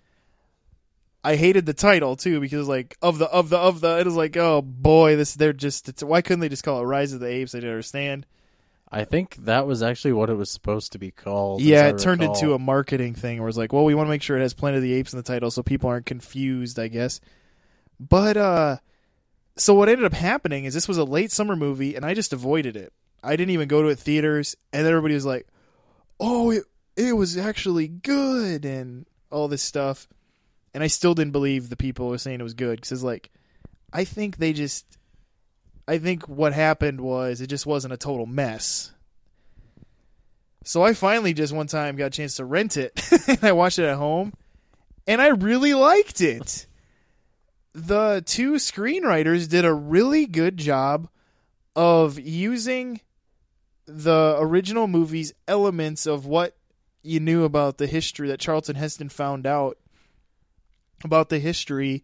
I 1.24 1.36
hated 1.36 1.66
the 1.66 1.74
title 1.74 2.16
too 2.16 2.40
because 2.40 2.68
like 2.68 2.96
of 3.02 3.18
the 3.18 3.26
of 3.26 3.50
the 3.50 3.58
of 3.58 3.82
the 3.82 3.98
it 3.98 4.06
was 4.06 4.16
like 4.16 4.38
oh 4.38 4.62
boy 4.62 5.16
this 5.16 5.34
they're 5.34 5.52
just 5.52 5.90
it's, 5.90 6.04
why 6.04 6.22
couldn't 6.22 6.42
they 6.42 6.48
just 6.48 6.64
call 6.64 6.80
it 6.80 6.84
Rise 6.84 7.12
of 7.14 7.22
the 7.22 7.28
Apes? 7.28 7.56
I 7.56 7.58
didn't 7.58 7.72
understand. 7.72 8.28
I 8.90 9.04
think 9.04 9.36
that 9.46 9.68
was 9.68 9.84
actually 9.84 10.14
what 10.14 10.30
it 10.30 10.36
was 10.36 10.50
supposed 10.50 10.92
to 10.94 11.00
be 11.00 11.12
called. 11.12 11.62
Yeah, 11.62 11.88
it 11.88 11.98
turned 11.98 12.22
into 12.24 12.54
a 12.54 12.60
marketing 12.60 13.16
thing 13.16 13.40
where 13.40 13.50
it's 13.50 13.58
like, 13.58 13.74
well, 13.74 13.84
we 13.84 13.96
want 13.96 14.08
to 14.08 14.12
make 14.12 14.22
sure 14.22 14.38
it 14.38 14.42
has 14.42 14.54
Planet 14.54 14.78
of 14.78 14.84
the 14.84 14.94
Apes 14.94 15.12
in 15.12 15.18
the 15.18 15.24
title 15.24 15.52
so 15.52 15.62
people 15.62 15.90
aren't 15.90 16.06
confused, 16.06 16.80
I 16.80 16.88
guess. 16.88 17.20
But 18.00 18.38
uh 18.38 18.78
so 19.56 19.74
what 19.74 19.90
ended 19.90 20.06
up 20.06 20.14
happening 20.14 20.66
is 20.66 20.74
this 20.74 20.88
was 20.88 20.98
a 20.98 21.04
late 21.04 21.32
summer 21.32 21.56
movie 21.56 21.96
and 21.96 22.06
I 22.06 22.14
just 22.14 22.34
avoided 22.34 22.78
it. 22.78 22.94
I 23.24 23.36
didn't 23.36 23.52
even 23.52 23.68
go 23.68 23.82
to 23.82 23.88
it 23.90 24.00
theaters 24.00 24.56
and 24.72 24.86
everybody 24.86 25.16
was 25.16 25.26
like, 25.26 25.48
"Oh, 26.20 26.52
it 26.52 26.64
it 26.96 27.14
was 27.14 27.38
actually 27.38 27.88
good" 27.88 28.66
and 28.66 29.06
all 29.32 29.48
this 29.48 29.64
stuff. 29.64 30.08
And 30.74 30.84
I 30.84 30.88
still 30.88 31.16
didn't 31.16 31.32
believe 31.32 31.70
the 31.70 31.76
people 31.76 32.10
were 32.10 32.18
saying 32.18 32.40
it 32.40 32.44
was 32.44 32.54
good 32.54 32.82
cuz 32.82 33.04
like 33.04 33.32
I 33.92 34.04
think 34.04 34.38
they 34.38 34.54
just 34.54 34.86
I 35.88 35.98
think 35.98 36.28
what 36.28 36.54
happened 36.54 37.02
was 37.02 37.42
it 37.42 37.48
just 37.48 37.66
wasn't 37.66 37.94
a 37.94 37.98
total 37.98 38.26
mess. 38.26 38.92
So 40.64 40.84
I 40.84 40.94
finally 40.94 41.34
just 41.34 41.54
one 41.54 41.68
time 41.68 41.96
got 41.96 42.08
a 42.08 42.10
chance 42.10 42.36
to 42.36 42.46
rent 42.46 42.76
it 42.76 43.02
and 43.28 43.44
I 43.44 43.54
watched 43.54 43.80
it 43.80 43.86
at 43.86 43.98
home 43.98 44.34
and 45.08 45.22
I 45.22 45.30
really 45.30 45.74
liked 45.74 46.20
it. 46.20 46.68
The 47.78 48.24
two 48.26 48.54
screenwriters 48.54 49.48
did 49.48 49.64
a 49.64 49.72
really 49.72 50.26
good 50.26 50.58
job 50.58 51.10
of 51.76 52.20
using 52.20 53.02
the 53.86 54.36
original 54.40 54.88
movie's 54.88 55.32
elements 55.48 56.08
of 56.08 56.26
what 56.26 56.58
you 57.04 57.20
knew 57.20 57.44
about 57.44 57.78
the 57.78 57.86
history 57.86 58.30
that 58.30 58.40
Charlton 58.40 58.78
Heston 58.78 59.10
found 59.10 59.46
out 59.46 59.78
about 61.04 61.30
the 61.30 61.38
history 61.38 62.04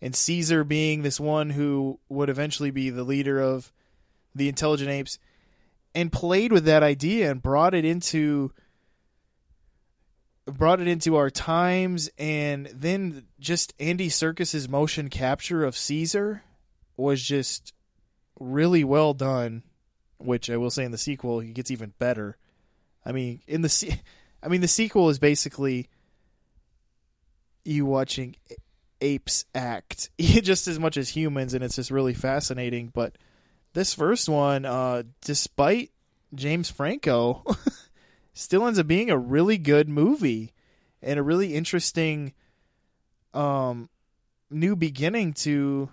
and 0.00 0.16
Caesar 0.16 0.64
being 0.64 1.02
this 1.02 1.20
one 1.20 1.50
who 1.50 2.00
would 2.08 2.30
eventually 2.30 2.70
be 2.70 2.88
the 2.88 3.04
leader 3.04 3.42
of 3.42 3.70
the 4.34 4.48
intelligent 4.48 4.88
apes 4.88 5.18
and 5.94 6.10
played 6.10 6.50
with 6.50 6.64
that 6.64 6.82
idea 6.82 7.30
and 7.30 7.42
brought 7.42 7.74
it 7.74 7.84
into 7.84 8.52
brought 10.58 10.80
it 10.80 10.88
into 10.88 11.16
our 11.16 11.30
times 11.30 12.10
and 12.18 12.66
then 12.66 13.26
just 13.38 13.74
Andy 13.78 14.08
Serkis's 14.08 14.68
motion 14.68 15.08
capture 15.08 15.64
of 15.64 15.76
Caesar 15.76 16.42
was 16.96 17.22
just 17.22 17.72
really 18.38 18.84
well 18.84 19.14
done 19.14 19.62
which 20.18 20.50
I 20.50 20.56
will 20.56 20.70
say 20.70 20.84
in 20.84 20.92
the 20.92 20.98
sequel 20.98 21.40
he 21.40 21.52
gets 21.52 21.70
even 21.70 21.94
better. 21.98 22.36
I 23.04 23.12
mean 23.12 23.40
in 23.46 23.62
the 23.62 23.68
se- 23.68 24.00
I 24.42 24.48
mean 24.48 24.60
the 24.60 24.68
sequel 24.68 25.08
is 25.08 25.18
basically 25.18 25.88
you 27.64 27.86
watching 27.86 28.36
apes 29.00 29.44
act 29.54 30.10
just 30.18 30.68
as 30.68 30.78
much 30.78 30.96
as 30.96 31.10
humans 31.10 31.54
and 31.54 31.64
it's 31.64 31.76
just 31.76 31.90
really 31.90 32.14
fascinating 32.14 32.90
but 32.94 33.16
this 33.72 33.94
first 33.94 34.28
one 34.28 34.64
uh 34.64 35.02
despite 35.22 35.90
James 36.34 36.70
Franco 36.70 37.44
still 38.32 38.66
ends 38.66 38.78
up 38.78 38.86
being 38.86 39.10
a 39.10 39.18
really 39.18 39.58
good 39.58 39.88
movie 39.88 40.52
and 41.02 41.18
a 41.18 41.22
really 41.22 41.54
interesting 41.54 42.32
um 43.34 43.88
new 44.50 44.74
beginning 44.74 45.32
to 45.32 45.88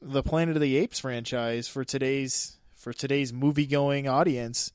the 0.00 0.22
Planet 0.22 0.56
of 0.56 0.62
the 0.62 0.76
Apes 0.76 1.00
franchise 1.00 1.68
for 1.68 1.84
today's 1.84 2.56
for 2.74 2.92
today's 2.92 3.32
movie 3.32 3.66
going 3.66 4.06
audience. 4.06 4.72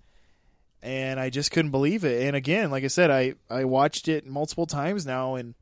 And 0.83 1.19
I 1.19 1.29
just 1.29 1.51
couldn't 1.51 1.71
believe 1.71 2.03
it. 2.03 2.23
And 2.27 2.35
again 2.35 2.71
like 2.71 2.83
I 2.83 2.87
said 2.87 3.09
I 3.09 3.35
I 3.49 3.65
watched 3.65 4.07
it 4.07 4.25
multiple 4.25 4.65
times 4.65 5.05
now 5.05 5.35
and 5.35 5.55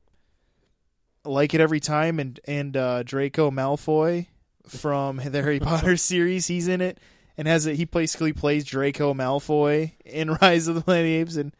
like 1.23 1.53
it 1.53 1.61
every 1.61 1.79
time. 1.79 2.19
And 2.19 2.39
and 2.45 2.75
uh, 2.75 3.03
Draco 3.03 3.51
Malfoy 3.51 4.27
from 4.67 5.17
the 5.25 5.41
Harry 5.41 5.59
Potter 5.59 5.97
series 5.97 6.47
he's 6.47 6.67
in 6.67 6.81
it 6.81 6.97
and 7.39 7.47
has 7.47 7.65
it 7.65 7.77
he 7.77 7.85
basically 7.85 8.33
plays 8.33 8.65
Draco 8.65 9.13
Malfoy 9.15 9.93
in 10.05 10.33
Rise 10.41 10.67
of 10.67 10.75
the 10.75 10.81
Planet 10.81 11.05
of 11.05 11.05
the 11.07 11.15
Apes 11.15 11.35
and 11.37 11.55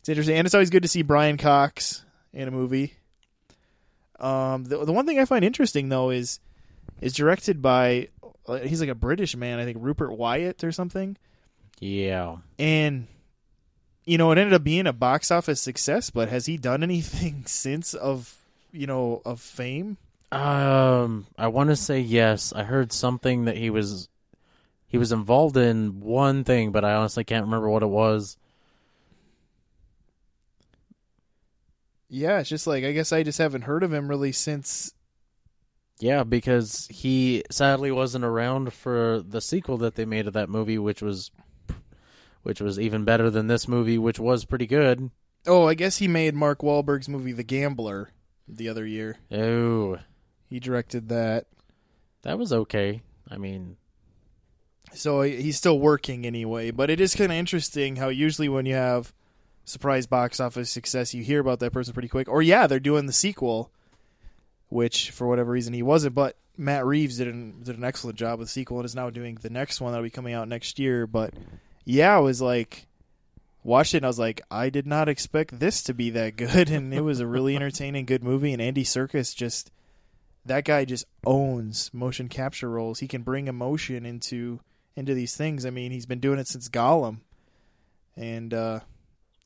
it's 0.00 0.08
interesting 0.08 0.36
and 0.36 0.46
it's 0.46 0.54
always 0.54 0.70
good 0.70 0.82
to 0.84 0.88
see 0.88 1.02
Brian 1.02 1.36
Cox 1.36 2.04
in 2.32 2.46
a 2.48 2.50
movie. 2.52 2.94
Um 4.20 4.64
the 4.64 4.84
the 4.84 4.92
one 4.92 5.06
thing 5.06 5.18
I 5.18 5.24
find 5.24 5.44
interesting 5.44 5.88
though 5.88 6.10
is 6.10 6.40
is 7.00 7.12
directed 7.14 7.62
by 7.62 8.08
uh, 8.48 8.58
he's 8.58 8.80
like 8.80 8.90
a 8.90 8.94
British 8.94 9.36
man 9.36 9.58
I 9.58 9.64
think 9.64 9.78
Rupert 9.80 10.12
Wyatt 10.16 10.64
or 10.64 10.72
something 10.72 11.16
Yeah. 11.80 12.36
and 12.58 13.06
you 14.04 14.18
know 14.18 14.32
it 14.32 14.38
ended 14.38 14.54
up 14.54 14.64
being 14.64 14.86
a 14.86 14.92
box 14.92 15.30
office 15.30 15.60
success 15.60 16.10
but 16.10 16.28
has 16.28 16.46
he 16.46 16.56
done 16.56 16.82
anything 16.82 17.44
since 17.46 17.94
of 17.94 18.36
you 18.72 18.86
know 18.86 19.22
of 19.24 19.40
fame 19.40 19.96
Um, 20.32 21.26
I 21.38 21.48
want 21.48 21.70
to 21.70 21.76
say 21.76 22.00
yes. 22.00 22.52
I 22.52 22.64
heard 22.64 22.92
something 22.92 23.44
that 23.46 23.56
he 23.56 23.70
was 23.70 24.08
he 24.88 24.98
was 24.98 25.12
involved 25.12 25.56
in 25.56 26.00
one 26.00 26.44
thing, 26.44 26.72
but 26.72 26.84
I 26.84 26.94
honestly 26.94 27.24
can't 27.24 27.44
remember 27.44 27.68
what 27.68 27.82
it 27.82 27.86
was. 27.88 28.36
yeah 32.08 32.38
it's 32.40 32.48
just 32.48 32.66
like 32.66 32.84
i 32.84 32.92
guess 32.92 33.12
i 33.12 33.22
just 33.22 33.38
haven't 33.38 33.62
heard 33.62 33.82
of 33.82 33.92
him 33.92 34.08
really 34.08 34.32
since 34.32 34.92
Yeah, 36.00 36.22
because 36.24 36.86
he 36.90 37.42
sadly 37.50 37.90
wasn't 37.90 38.24
around 38.24 38.72
for 38.72 39.20
the 39.20 39.40
sequel 39.40 39.76
that 39.78 39.96
they 39.96 40.04
made 40.04 40.26
of 40.28 40.32
that 40.34 40.48
movie, 40.48 40.78
which 40.78 41.02
was 41.02 41.30
which 42.44 42.60
was 42.60 42.78
even 42.78 43.04
better 43.04 43.30
than 43.30 43.48
this 43.48 43.66
movie, 43.66 43.98
which 43.98 44.18
was 44.20 44.44
pretty 44.44 44.66
good. 44.66 45.10
oh 45.46 45.66
i 45.66 45.74
guess 45.74 45.98
he 45.98 46.08
made 46.08 46.34
mark 46.34 46.60
Wahlberg's 46.60 47.08
movie 47.08 47.32
the 47.32 47.42
gambler 47.42 48.10
the 48.46 48.68
other 48.68 48.86
year 48.86 49.16
Oh, 49.30 49.98
he 50.48 50.60
directed 50.60 51.08
that 51.08 51.46
that 52.22 52.38
was 52.38 52.52
okay. 52.52 53.02
I 53.30 53.36
mean, 53.36 53.76
so 54.94 55.22
he's 55.22 55.56
still 55.56 55.78
working 55.78 56.26
anyway 56.26 56.70
but 56.70 56.90
it 56.90 57.00
is 57.00 57.14
kind 57.14 57.32
of 57.32 57.38
interesting 57.38 57.96
how 57.96 58.08
usually 58.08 58.48
when 58.48 58.66
you 58.66 58.74
have 58.74 59.12
surprise 59.64 60.06
box 60.06 60.40
office 60.40 60.70
success 60.70 61.14
you 61.14 61.22
hear 61.22 61.40
about 61.40 61.60
that 61.60 61.72
person 61.72 61.92
pretty 61.92 62.08
quick. 62.08 62.28
Or 62.28 62.42
yeah 62.42 62.66
they're 62.66 62.80
doing 62.80 63.06
the 63.06 63.12
sequel 63.12 63.70
which 64.68 65.10
for 65.10 65.26
whatever 65.26 65.52
reason 65.52 65.74
he 65.74 65.82
wasn't 65.82 66.14
but 66.14 66.36
matt 66.56 66.84
reeves 66.86 67.18
did 67.18 67.28
an, 67.28 67.62
did 67.62 67.76
an 67.76 67.84
excellent 67.84 68.18
job 68.18 68.38
with 68.38 68.48
the 68.48 68.52
sequel 68.52 68.78
and 68.78 68.86
is 68.86 68.94
now 68.94 69.10
doing 69.10 69.38
the 69.40 69.50
next 69.50 69.80
one 69.80 69.92
that'll 69.92 70.02
be 70.02 70.10
coming 70.10 70.34
out 70.34 70.48
next 70.48 70.78
year. 70.78 71.06
But 71.06 71.34
yeah 71.84 72.16
i 72.16 72.20
was 72.20 72.40
like 72.40 72.86
watched 73.64 73.94
it 73.94 73.98
and 73.98 74.06
i 74.06 74.08
was 74.08 74.18
like 74.18 74.40
i 74.50 74.70
did 74.70 74.86
not 74.86 75.08
expect 75.08 75.58
this 75.58 75.82
to 75.82 75.94
be 75.94 76.10
that 76.10 76.36
good. 76.36 76.70
And 76.70 76.92
it 76.92 77.02
was 77.02 77.20
a 77.20 77.26
really 77.26 77.54
entertaining 77.54 78.06
good 78.06 78.24
movie. 78.24 78.52
And 78.52 78.62
Andy 78.62 78.84
Serkis 78.84 79.34
just 79.36 79.70
that 80.46 80.64
guy 80.64 80.84
just 80.84 81.04
owns 81.26 81.90
motion 81.92 82.28
capture 82.28 82.70
roles. 82.70 83.00
He 83.00 83.08
can 83.08 83.22
bring 83.22 83.48
emotion 83.48 84.06
into 84.06 84.60
into 84.98 85.14
these 85.14 85.36
things. 85.36 85.64
I 85.64 85.70
mean, 85.70 85.92
he's 85.92 86.06
been 86.06 86.20
doing 86.20 86.38
it 86.38 86.48
since 86.48 86.68
Gollum, 86.68 87.20
and 88.16 88.52
uh, 88.52 88.80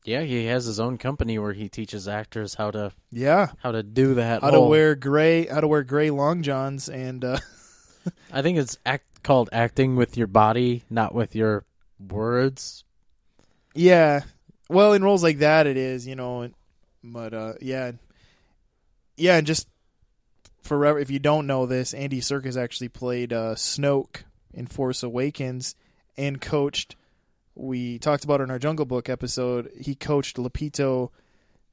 Yeah, 0.03 0.21
he 0.21 0.45
has 0.47 0.65
his 0.65 0.79
own 0.79 0.97
company 0.97 1.37
where 1.39 1.53
he 1.53 1.69
teaches 1.69 2.07
actors 2.07 2.55
how 2.55 2.71
to 2.71 2.91
yeah, 3.11 3.51
how 3.61 3.71
to 3.71 3.83
do 3.83 4.15
that. 4.15 4.41
how 4.41 4.49
to 4.51 4.59
wear 4.61 4.95
gray, 4.95 5.45
how 5.45 5.61
to 5.61 5.67
wear 5.67 5.83
gray 5.83 6.09
long 6.09 6.41
johns, 6.41 6.89
and 6.89 7.23
uh, 7.23 7.37
I 8.31 8.41
think 8.41 8.57
it's 8.57 8.77
act 8.85 9.23
called 9.23 9.49
acting 9.53 9.95
with 9.95 10.17
your 10.17 10.27
body, 10.27 10.83
not 10.89 11.13
with 11.13 11.35
your 11.35 11.65
words. 11.99 12.83
yeah. 13.73 14.21
Well, 14.69 14.93
in 14.93 15.03
roles 15.03 15.21
like 15.23 15.39
that, 15.39 15.67
it 15.67 15.77
is, 15.77 16.07
you 16.07 16.15
know. 16.15 16.49
But 17.03 17.33
uh, 17.33 17.53
yeah, 17.61 17.91
yeah, 19.17 19.37
and 19.37 19.45
just 19.45 19.67
forever. 20.63 20.97
If 20.97 21.11
you 21.11 21.19
don't 21.19 21.45
know 21.45 21.65
this, 21.65 21.93
Andy 21.93 22.21
Serkis 22.21 22.57
actually 22.57 22.87
played 22.89 23.33
uh, 23.33 23.53
Snoke 23.55 24.23
in 24.53 24.67
Force 24.67 25.03
Awakens 25.03 25.75
and 26.17 26.39
coached. 26.39 26.95
We 27.55 27.99
talked 27.99 28.23
about 28.23 28.41
in 28.41 28.49
our 28.49 28.59
Jungle 28.59 28.85
Book 28.85 29.09
episode. 29.09 29.71
He 29.79 29.95
coached 29.95 30.37
Lupita 30.37 31.09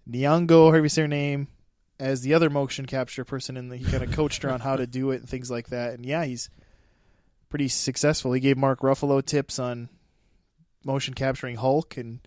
Nyong'o, 0.09 0.71
however 0.71 0.83
you 0.83 0.89
say 0.89 1.03
her 1.03 1.09
name, 1.09 1.49
as 1.99 2.23
the 2.23 2.35
other 2.35 2.51
motion 2.51 2.87
capture 2.87 3.25
person, 3.25 3.57
and 3.57 3.73
he 3.73 3.85
kind 3.85 4.03
of 4.03 4.13
coached 4.13 4.43
her 4.43 4.51
on 4.51 4.61
how 4.61 4.77
to 4.77 4.87
do 4.87 5.11
it 5.11 5.21
and 5.21 5.29
things 5.29 5.51
like 5.51 5.69
that. 5.69 5.95
And 5.95 6.05
yeah, 6.05 6.25
he's 6.25 6.51
pretty 7.49 7.69
successful. 7.69 8.33
He 8.33 8.41
gave 8.41 8.57
Mark 8.57 8.81
Ruffalo 8.81 9.25
tips 9.25 9.59
on 9.59 9.89
motion 10.85 11.15
capturing 11.15 11.57
Hulk, 11.57 11.97
and 11.97 12.21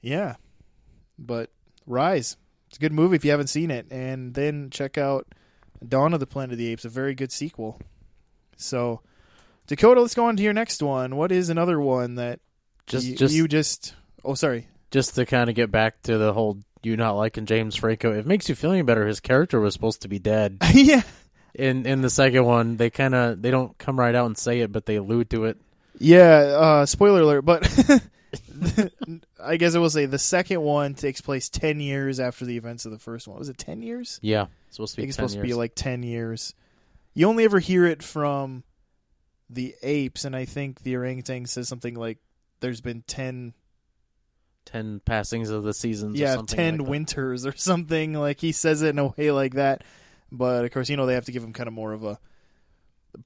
yeah, 0.00 0.36
but 1.18 1.50
Rise, 1.86 2.36
it's 2.68 2.78
a 2.78 2.80
good 2.80 2.92
movie 2.92 3.16
if 3.16 3.24
you 3.24 3.30
haven't 3.30 3.48
seen 3.48 3.70
it, 3.70 3.86
and 3.90 4.34
then 4.34 4.70
check 4.70 4.96
out 4.96 5.26
Dawn 5.86 6.14
of 6.14 6.20
the 6.20 6.26
Planet 6.26 6.52
of 6.52 6.58
the 6.58 6.68
Apes, 6.68 6.84
a 6.84 6.88
very 6.88 7.14
good 7.14 7.32
sequel. 7.32 7.80
So, 8.56 9.00
Dakota, 9.66 10.00
let's 10.00 10.14
go 10.14 10.26
on 10.26 10.36
to 10.36 10.42
your 10.42 10.52
next 10.52 10.82
one. 10.82 11.16
What 11.16 11.32
is 11.32 11.48
another 11.48 11.80
one 11.80 12.16
that 12.16 12.40
Just 12.86 13.06
you, 13.06 13.16
just 13.16 13.34
you 13.34 13.48
just? 13.48 13.94
Oh, 14.24 14.34
sorry. 14.34 14.68
just 14.90 15.14
to 15.16 15.24
kind 15.26 15.48
of 15.48 15.56
get 15.56 15.70
back 15.70 16.02
to 16.02 16.18
the 16.18 16.32
whole 16.32 16.58
you 16.82 16.96
not 16.96 17.12
liking 17.16 17.46
James 17.46 17.76
Franco. 17.76 18.12
It 18.12 18.26
makes 18.26 18.48
you 18.48 18.54
feel 18.54 18.72
any 18.72 18.82
better. 18.82 19.06
His 19.06 19.20
character 19.20 19.60
was 19.60 19.72
supposed 19.72 20.02
to 20.02 20.08
be 20.08 20.18
dead. 20.18 20.58
yeah, 20.74 21.02
In 21.54 21.86
in 21.86 22.00
the 22.02 22.10
second 22.10 22.44
one, 22.44 22.76
they 22.76 22.90
kind 22.90 23.14
of 23.14 23.40
they 23.40 23.50
don't 23.52 23.76
come 23.78 23.98
right 23.98 24.14
out 24.14 24.26
and 24.26 24.36
say 24.36 24.60
it, 24.60 24.72
but 24.72 24.84
they 24.86 24.96
allude 24.96 25.30
to 25.30 25.44
it. 25.44 25.58
yeah. 25.98 26.26
Uh, 26.58 26.86
spoiler 26.86 27.20
alert, 27.20 27.42
but 27.44 27.62
I 29.42 29.56
guess 29.56 29.74
I 29.74 29.78
will 29.78 29.90
say 29.90 30.06
the 30.06 30.18
second 30.18 30.60
one 30.60 30.94
takes 30.94 31.20
place 31.20 31.48
ten 31.48 31.80
years 31.80 32.18
after 32.20 32.44
the 32.44 32.56
events 32.56 32.84
of 32.84 32.92
the 32.92 32.98
first 32.98 33.28
one. 33.28 33.38
Was 33.38 33.48
it 33.48 33.58
ten 33.58 33.82
years? 33.82 34.18
Yeah, 34.22 34.46
it's 34.66 34.76
supposed 34.76 34.94
to 34.94 34.96
be 34.96 35.02
think 35.02 35.08
it's 35.10 35.16
10 35.18 35.28
supposed 35.28 35.40
to 35.40 35.46
be 35.46 35.54
like 35.54 35.74
10 35.74 36.02
years. 36.02 36.54
You 37.14 37.28
only 37.28 37.44
ever 37.44 37.58
hear 37.60 37.84
it 37.86 38.02
from 38.02 38.64
the 39.54 39.74
apes, 39.82 40.24
and 40.24 40.34
I 40.34 40.44
think 40.44 40.82
the 40.82 40.96
orangutan 40.96 41.46
says 41.46 41.68
something 41.68 41.94
like 41.94 42.18
there's 42.60 42.80
been 42.80 43.02
10, 43.06 43.54
ten 44.64 45.00
passings 45.04 45.50
of 45.50 45.64
the 45.64 45.74
seasons. 45.74 46.16
or 46.16 46.22
yeah, 46.22 46.34
something 46.36 46.56
10 46.56 46.72
like 46.78 46.78
that. 46.84 46.90
winters 46.90 47.46
or 47.46 47.52
something. 47.56 48.14
Like 48.14 48.40
he 48.40 48.52
says 48.52 48.82
it 48.82 48.90
in 48.90 48.98
a 48.98 49.08
way 49.08 49.30
like 49.30 49.54
that. 49.54 49.84
But 50.30 50.64
of 50.64 50.70
course, 50.70 50.88
you 50.88 50.96
know, 50.96 51.06
they 51.06 51.14
have 51.14 51.26
to 51.26 51.32
give 51.32 51.42
him 51.44 51.52
kind 51.52 51.66
of 51.68 51.74
more 51.74 51.92
of 51.92 52.04
a 52.04 52.18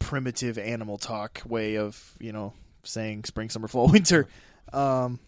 primitive 0.00 0.58
animal 0.58 0.98
talk 0.98 1.42
way 1.46 1.76
of, 1.76 2.14
you 2.18 2.32
know, 2.32 2.52
saying 2.82 3.24
spring, 3.24 3.48
summer, 3.50 3.68
fall, 3.68 3.88
winter. 3.92 4.26
Um, 4.72 5.20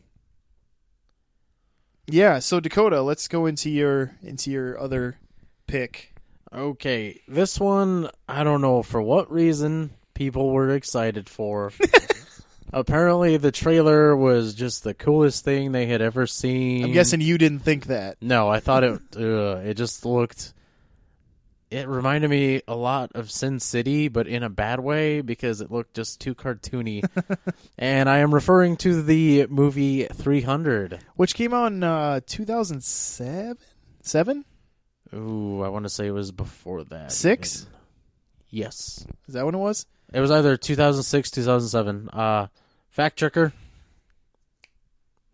yeah, 2.06 2.38
so 2.38 2.58
Dakota, 2.58 3.02
let's 3.02 3.28
go 3.28 3.46
into 3.46 3.70
your 3.70 4.16
into 4.22 4.50
your 4.50 4.78
other 4.80 5.18
pick. 5.66 6.14
Okay, 6.52 7.20
this 7.28 7.60
one 7.60 8.08
I 8.28 8.42
don't 8.42 8.62
know 8.62 8.82
for 8.82 9.02
what 9.02 9.30
reason 9.30 9.90
people 10.18 10.50
were 10.50 10.74
excited 10.74 11.28
for. 11.28 11.72
Apparently, 12.72 13.36
the 13.36 13.52
trailer 13.52 14.14
was 14.16 14.52
just 14.54 14.82
the 14.82 14.92
coolest 14.92 15.44
thing 15.44 15.70
they 15.70 15.86
had 15.86 16.02
ever 16.02 16.26
seen. 16.26 16.84
I'm 16.84 16.92
guessing 16.92 17.20
you 17.20 17.38
didn't 17.38 17.60
think 17.60 17.86
that. 17.86 18.18
No, 18.20 18.48
I 18.48 18.58
thought 18.60 18.84
it. 18.84 19.00
Uh, 19.16 19.60
it 19.64 19.74
just 19.74 20.04
looked. 20.04 20.52
It 21.70 21.86
reminded 21.86 22.30
me 22.30 22.62
a 22.66 22.74
lot 22.74 23.12
of 23.14 23.30
Sin 23.30 23.60
City, 23.60 24.08
but 24.08 24.26
in 24.26 24.42
a 24.42 24.48
bad 24.48 24.80
way 24.80 25.20
because 25.20 25.60
it 25.60 25.70
looked 25.70 25.94
just 25.94 26.20
too 26.20 26.34
cartoony. 26.34 27.04
and 27.78 28.08
I 28.08 28.18
am 28.18 28.34
referring 28.34 28.76
to 28.78 29.02
the 29.02 29.46
movie 29.46 30.04
300. 30.04 30.98
which 31.16 31.34
came 31.34 31.54
out 31.54 31.72
in 31.72 31.82
uh, 31.84 32.20
2007 32.26 33.58
seven 34.00 34.44
Ooh, 35.14 35.62
I 35.62 35.68
want 35.68 35.84
to 35.84 35.90
say 35.90 36.06
it 36.06 36.12
was 36.12 36.32
before 36.32 36.84
that. 36.84 37.12
Six? 37.12 37.62
even. 37.62 37.77
Yes, 38.50 39.06
is 39.26 39.34
that 39.34 39.44
when 39.44 39.54
it 39.54 39.58
was? 39.58 39.86
It 40.12 40.20
was 40.20 40.30
either 40.30 40.56
2006, 40.56 41.30
2007. 41.30 42.08
Uh, 42.10 42.46
fact 42.90 43.18
checker. 43.18 43.52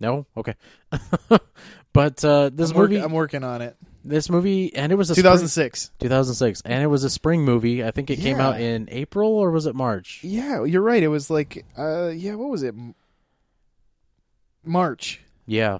No, 0.01 0.27
okay. 0.37 0.55
but 1.93 2.25
uh, 2.25 2.51
this 2.53 2.71
I'm, 2.71 2.77
work- 2.77 2.91
movie, 2.91 3.03
I'm 3.03 3.13
working 3.13 3.45
on 3.45 3.63
it. 3.63 3.77
this 4.05 4.29
movie, 4.29 4.75
and 4.75 4.91
it 4.91 4.97
was 4.97 5.11
a 5.11 5.15
spring- 5.15 5.23
2006 5.25 5.91
2006, 6.01 6.63
and 6.65 6.83
it 6.83 6.89
was 6.89 7.05
a 7.05 7.11
spring 7.11 7.43
movie. 7.45 7.85
I 7.85 7.93
think 7.93 8.11
it 8.11 8.17
came 8.17 8.41
out 8.41 8.61
in 8.61 8.89
April 8.91 9.31
or 9.37 9.51
was 9.53 9.67
it 9.67 9.75
March? 9.77 10.21
yeah 10.25 10.65
you're 10.65 10.83
right. 10.83 11.03
It 11.03 11.09
was 11.09 11.31
like 11.31 11.65
uh 11.79 12.09
yeah 12.09 12.35
what 12.35 12.51
was 12.51 12.63
it? 12.65 12.75
March. 14.65 15.21
Yeah, 15.47 15.79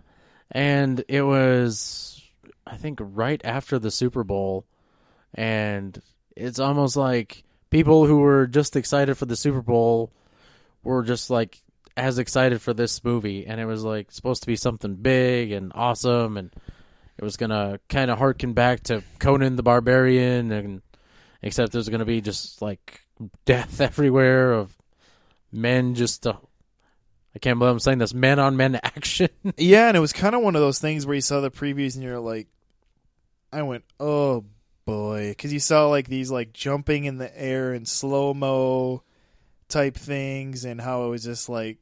and 0.51 1.05
it 1.09 1.23
was 1.23 2.23
I 2.67 2.77
think 2.77 2.99
right 3.03 3.41
after 3.45 3.79
the 3.79 3.91
Super 3.91 4.25
Bowl, 4.25 4.67
and 5.35 6.01
it's 6.37 6.59
almost 6.59 6.97
like 6.97 7.45
people 7.71 8.07
who 8.07 8.19
were 8.19 8.47
just 8.47 8.77
excited 8.77 9.17
for 9.17 9.27
the 9.27 9.37
Super 9.37 9.63
Bowl 9.63 10.13
were 10.83 11.03
just 11.03 11.31
like 11.31 11.61
as 11.97 12.19
excited 12.19 12.61
for 12.61 12.75
this 12.75 13.03
movie, 13.05 13.47
and 13.47 13.61
it 13.61 13.67
was 13.67 13.85
like 13.85 14.11
supposed 14.13 14.43
to 14.43 14.47
be 14.47 14.57
something 14.57 14.95
big 14.97 15.53
and 15.53 15.73
awesome, 15.75 16.37
and 16.37 16.53
it 17.17 17.25
was 17.25 17.37
gonna 17.37 17.79
kind 17.89 18.11
of 18.11 18.19
harken 18.19 18.53
back 18.53 18.83
to 18.85 19.03
Conan 19.19 19.57
the 19.57 19.63
Barbarian, 19.63 20.51
and 20.53 20.83
except 21.43 21.73
there's 21.73 21.89
gonna 21.89 22.05
be 22.05 22.21
just 22.21 22.61
like 22.61 23.01
death 23.45 23.81
everywhere 23.81 24.53
of 24.53 24.77
men 25.53 25.95
just. 25.95 26.27
Uh, 26.27 26.35
I 27.37 27.41
can't 27.41 27.59
believe 27.59 27.73
I'm 27.73 27.81
saying 27.81 27.99
this. 27.99 28.15
Men 28.15 28.39
on 28.39 28.57
men 28.57 28.77
action. 28.83 29.29
yeah 29.57 29.89
and 29.89 29.97
it 29.97 30.01
was 30.01 30.13
kind 30.13 30.37
of 30.37 30.43
one 30.43 30.55
of 30.55 30.61
those 30.63 30.79
things 30.79 31.05
where 31.05 31.17
you 31.17 31.21
saw 31.21 31.41
the 31.41 31.51
previews 31.51 31.95
and 31.95 32.05
you're 32.05 32.21
like 32.21 32.47
i 33.53 33.63
went 33.63 33.83
oh 33.99 34.45
boy 34.85 35.31
because 35.31 35.53
you 35.53 35.59
saw 35.61 35.89
like 35.89 36.09
these 36.09 36.31
like 36.31 36.53
jumping 36.53 37.05
in 37.05 37.19
the 37.19 37.41
air 37.41 37.73
and 37.73 37.87
slow 37.89 38.35
mo 38.35 39.03
type 39.69 39.97
things 39.97 40.65
and 40.65 40.81
how 40.81 41.05
it 41.05 41.09
was 41.09 41.25
just 41.25 41.49
like 41.49 41.79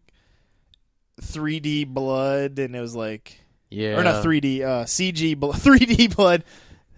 3d 1.21 1.87
blood 1.95 2.59
and 2.59 2.75
it 2.77 2.81
was 2.81 2.95
like 2.95 3.39
yeah, 3.71 3.99
or 3.99 4.05
not 4.05 4.23
3D, 4.23 4.61
uh, 4.61 4.85
CG, 4.85 5.35
blo- 5.35 5.53
3D 5.53 6.15
blood, 6.15 6.45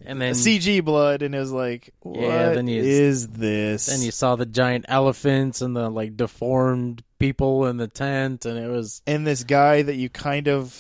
and 0.04 0.20
then 0.20 0.34
CG 0.34 0.84
blood, 0.84 1.22
and 1.22 1.32
it 1.32 1.38
was 1.38 1.52
like, 1.52 1.94
what 2.00 2.20
Yeah, 2.20 2.50
then 2.50 2.66
you- 2.66 2.82
is 2.82 3.28
this? 3.28 3.86
then 3.86 4.02
you 4.02 4.10
saw 4.10 4.34
the 4.34 4.44
giant 4.44 4.84
elephants 4.88 5.62
and 5.62 5.76
the 5.76 5.88
like 5.88 6.16
deformed 6.16 7.04
people 7.20 7.66
in 7.66 7.76
the 7.76 7.86
tent, 7.86 8.44
and 8.44 8.58
it 8.58 8.66
was 8.68 9.02
and 9.06 9.24
this 9.24 9.44
guy 9.44 9.82
that 9.82 9.94
you 9.94 10.08
kind 10.10 10.48
of 10.48 10.74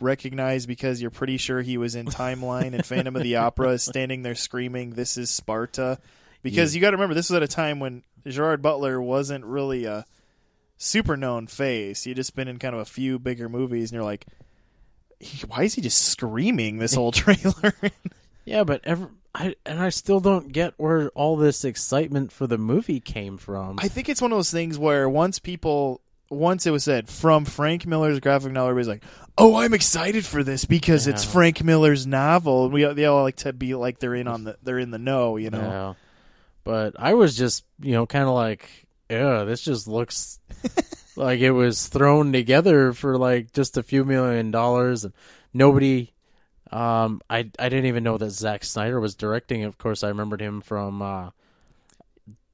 recognize 0.00 0.66
because 0.66 1.00
you're 1.00 1.10
pretty 1.10 1.36
sure 1.36 1.62
he 1.62 1.78
was 1.78 1.94
in 1.94 2.06
Timeline 2.06 2.74
and 2.74 2.84
Phantom 2.84 3.16
of 3.16 3.22
the 3.22 3.36
Opera 3.36 3.70
is 3.70 3.82
standing 3.84 4.22
there 4.22 4.34
screaming, 4.34 4.90
"This 4.90 5.16
is 5.16 5.30
Sparta," 5.30 5.98
because 6.42 6.74
you 6.74 6.80
got 6.80 6.90
to 6.90 6.96
remember 6.96 7.14
this 7.14 7.30
was 7.30 7.36
at 7.36 7.42
a 7.42 7.48
time 7.48 7.80
when 7.80 8.02
Gerard 8.26 8.62
Butler 8.62 9.00
wasn't 9.00 9.44
really 9.44 9.84
a 9.84 10.04
super 10.78 11.16
known 11.16 11.46
face. 11.46 12.04
He'd 12.04 12.16
just 12.16 12.34
been 12.36 12.48
in 12.48 12.58
kind 12.58 12.74
of 12.74 12.80
a 12.80 12.84
few 12.86 13.18
bigger 13.18 13.48
movies, 13.48 13.90
and 13.90 13.96
you're 13.96 14.04
like. 14.04 14.26
he- 15.20 15.46
Why 15.46 15.62
is 15.64 15.74
he 15.74 15.80
just 15.80 16.02
screaming 16.08 16.78
this 16.78 16.94
whole 16.94 17.12
trailer? 17.12 17.74
yeah, 18.44 18.64
but 18.64 18.80
ever 18.84 19.10
I 19.34 19.54
and 19.64 19.80
I 19.80 19.88
still 19.90 20.20
don't 20.20 20.52
get 20.52 20.74
where 20.76 21.08
all 21.10 21.36
this 21.36 21.64
excitement 21.64 22.32
for 22.32 22.46
the 22.46 22.58
movie 22.58 23.00
came 23.00 23.36
from. 23.38 23.78
I 23.80 23.88
think 23.88 24.08
it's 24.08 24.20
one 24.22 24.32
of 24.32 24.38
those 24.38 24.50
things 24.50 24.78
where 24.78 25.08
once 25.08 25.38
people, 25.38 26.00
once 26.30 26.66
it 26.66 26.70
was 26.70 26.84
said 26.84 27.08
from 27.08 27.44
Frank 27.44 27.86
Miller's 27.86 28.20
graphic 28.20 28.52
novel, 28.52 28.70
everybody's 28.70 28.88
like, 28.88 29.04
"Oh, 29.38 29.56
I'm 29.56 29.74
excited 29.74 30.24
for 30.24 30.42
this 30.42 30.64
because 30.64 31.06
it's 31.06 31.24
Frank 31.24 31.62
Miller's 31.62 32.06
novel." 32.06 32.68
We 32.68 32.84
they 32.94 33.04
all 33.04 33.22
like 33.22 33.36
to 33.36 33.52
be 33.52 33.74
like 33.74 33.98
they're 33.98 34.14
in 34.14 34.28
on 34.28 34.44
the 34.44 34.56
they're 34.62 34.78
in 34.78 34.90
the 34.90 34.98
know, 34.98 35.36
you 35.36 35.50
know. 35.50 35.60
Yeah. 35.60 35.94
But 36.64 36.96
I 36.98 37.14
was 37.14 37.36
just, 37.36 37.64
you 37.80 37.92
know, 37.92 38.06
kind 38.06 38.24
of 38.24 38.34
like, 38.34 38.68
yeah, 39.08 39.44
this 39.44 39.62
just 39.62 39.86
looks 39.86 40.40
like 41.16 41.38
it 41.40 41.52
was 41.52 41.86
thrown 41.86 42.32
together 42.32 42.92
for 42.92 43.16
like 43.16 43.52
just 43.52 43.76
a 43.76 43.84
few 43.84 44.04
million 44.04 44.50
dollars 44.50 45.04
and 45.04 45.14
nobody 45.54 46.12
um 46.72 47.20
I 47.30 47.50
I 47.58 47.68
didn't 47.68 47.86
even 47.86 48.02
know 48.02 48.18
that 48.18 48.30
Zack 48.30 48.64
Snyder 48.64 48.98
was 48.98 49.14
directing. 49.14 49.62
Of 49.62 49.78
course, 49.78 50.02
I 50.02 50.08
remembered 50.08 50.40
him 50.40 50.60
from 50.60 51.00
uh 51.00 51.30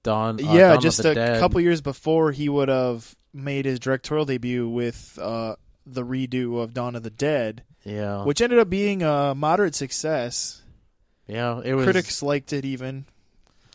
Dawn 0.03 0.45
uh, 0.45 0.53
yeah, 0.53 0.73
Dawn 0.73 0.81
just 0.83 1.01
a 1.05 1.15
Dead. 1.15 1.41
couple 1.41 1.61
years 1.61 1.81
before 1.81 2.33
he 2.33 2.49
would 2.49 2.69
have 2.69 3.17
made 3.33 3.64
his 3.64 3.79
directorial 3.81 4.25
debut 4.27 4.68
with 4.68 5.18
uh, 5.21 5.57
the 5.87 6.05
redo 6.05 6.61
of 6.62 6.75
Dawn 6.75 6.95
of 6.97 7.03
the 7.03 7.11
Dead, 7.11 7.62
Yeah. 7.85 8.25
which 8.25 8.40
ended 8.40 8.59
up 8.59 8.68
being 8.71 9.03
a 9.03 9.35
moderate 9.35 9.75
success. 9.75 10.62
yeah, 11.27 11.61
it 11.64 11.75
was 11.75 11.85
Critics 11.85 12.23
liked 12.23 12.53
it 12.53 12.64
even. 12.64 13.07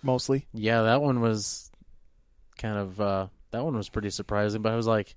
mostly. 0.04 0.46
Yeah, 0.54 0.84
that 0.84 1.02
one 1.02 1.22
was 1.22 1.72
kind 2.58 2.78
of 2.78 3.00
uh 3.00 3.28
that 3.52 3.64
one 3.64 3.76
was 3.78 3.88
pretty 3.90 4.10
surprising, 4.10 4.62
but 4.62 4.72
I 4.74 4.76
was 4.76 4.88
like, 4.88 5.16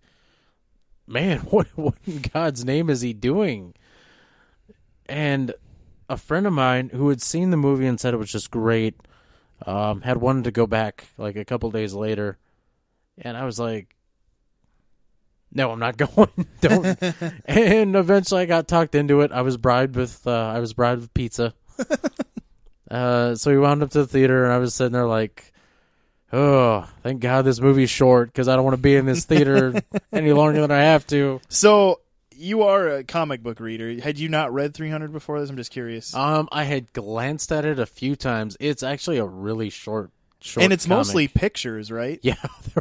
man, 1.07 1.39
what 1.51 1.67
what 1.77 1.95
in 2.07 2.23
God's 2.33 2.65
name 2.65 2.89
is 2.91 3.01
he 3.03 3.13
doing? 3.13 3.75
And 5.07 5.55
a 6.09 6.17
friend 6.17 6.47
of 6.47 6.53
mine 6.53 6.91
who 6.91 7.09
had 7.09 7.21
seen 7.23 7.51
the 7.51 7.57
movie 7.57 7.87
and 7.87 7.99
said 8.01 8.15
it 8.15 8.19
was 8.19 8.31
just 8.33 8.51
great, 8.51 8.95
um, 9.67 10.01
had 10.03 10.19
wanted 10.19 10.45
to 10.45 10.51
go 10.51 10.67
back 10.67 11.09
like 11.19 11.37
a 11.37 11.45
couple 11.45 11.71
days 11.71 11.95
later, 11.95 12.39
and 13.19 13.37
I 13.37 13.45
was 13.45 13.59
like, 13.59 13.95
no, 15.53 15.71
I'm 15.71 15.79
not 15.79 15.97
going. 16.17 16.47
Don't. 16.61 17.03
and 17.45 17.97
eventually, 17.97 18.43
I 18.43 18.47
got 18.47 18.69
talked 18.69 18.95
into 18.95 19.21
it. 19.23 19.33
I 19.33 19.43
was 19.43 19.57
bribed 19.57 19.97
with 19.97 20.27
uh, 20.27 20.31
I 20.31 20.61
was 20.61 20.73
bribed 20.73 21.01
with 21.03 21.15
pizza. 21.15 21.55
uh, 22.91 23.35
so 23.35 23.51
we 23.51 23.59
wound 23.59 23.83
up 23.83 23.91
to 23.91 23.99
the 23.99 24.07
theater, 24.07 24.45
and 24.45 24.53
I 24.53 24.59
was 24.59 24.75
sitting 24.75 24.93
there 24.93 25.07
like, 25.07 25.53
oh, 26.33 26.89
thank 27.03 27.21
God 27.21 27.43
this 27.45 27.61
movie's 27.61 27.91
short 27.91 28.29
because 28.29 28.49
I 28.49 28.57
don't 28.57 28.65
want 28.65 28.77
to 28.77 28.83
be 28.83 28.97
in 28.97 29.07
this 29.07 29.25
theater 29.25 29.75
any 30.13 30.33
longer 30.33 30.61
than 30.61 30.71
I 30.71 30.83
have 30.83 31.07
to. 31.09 31.41
So 31.49 32.01
you 32.35 32.63
are 32.63 32.89
a 32.89 33.05
comic 33.05 33.43
book 33.43 33.61
reader. 33.61 34.01
Had 34.01 34.19
you 34.19 34.29
not 34.29 34.53
read 34.53 34.75
300 34.75 35.13
before 35.13 35.41
this? 35.41 35.51
I'm 35.51 35.57
just 35.57 35.71
curious. 35.71 36.15
Um, 36.15 36.49
I 36.51 36.65
had 36.65 36.93
glanced 36.93 37.53
at 37.53 37.65
it 37.65 37.79
a 37.79 37.87
few 37.87 38.17
times. 38.17 38.57
It's 38.61 38.83
actually 38.83 39.19
a 39.19 39.27
really 39.27 39.71
short, 39.71 40.11
short, 40.41 40.65
and 40.65 40.73
it's 40.73 40.87
comic. 40.87 40.99
mostly 40.99 41.29
pictures, 41.29 41.91
right? 41.93 42.19
Yeah, 42.23 42.35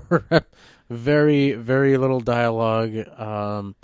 there 0.09 0.23
were 0.31 0.45
very, 0.89 1.53
very 1.53 1.97
little 1.97 2.19
dialogue. 2.19 2.95
Um, 3.19 3.75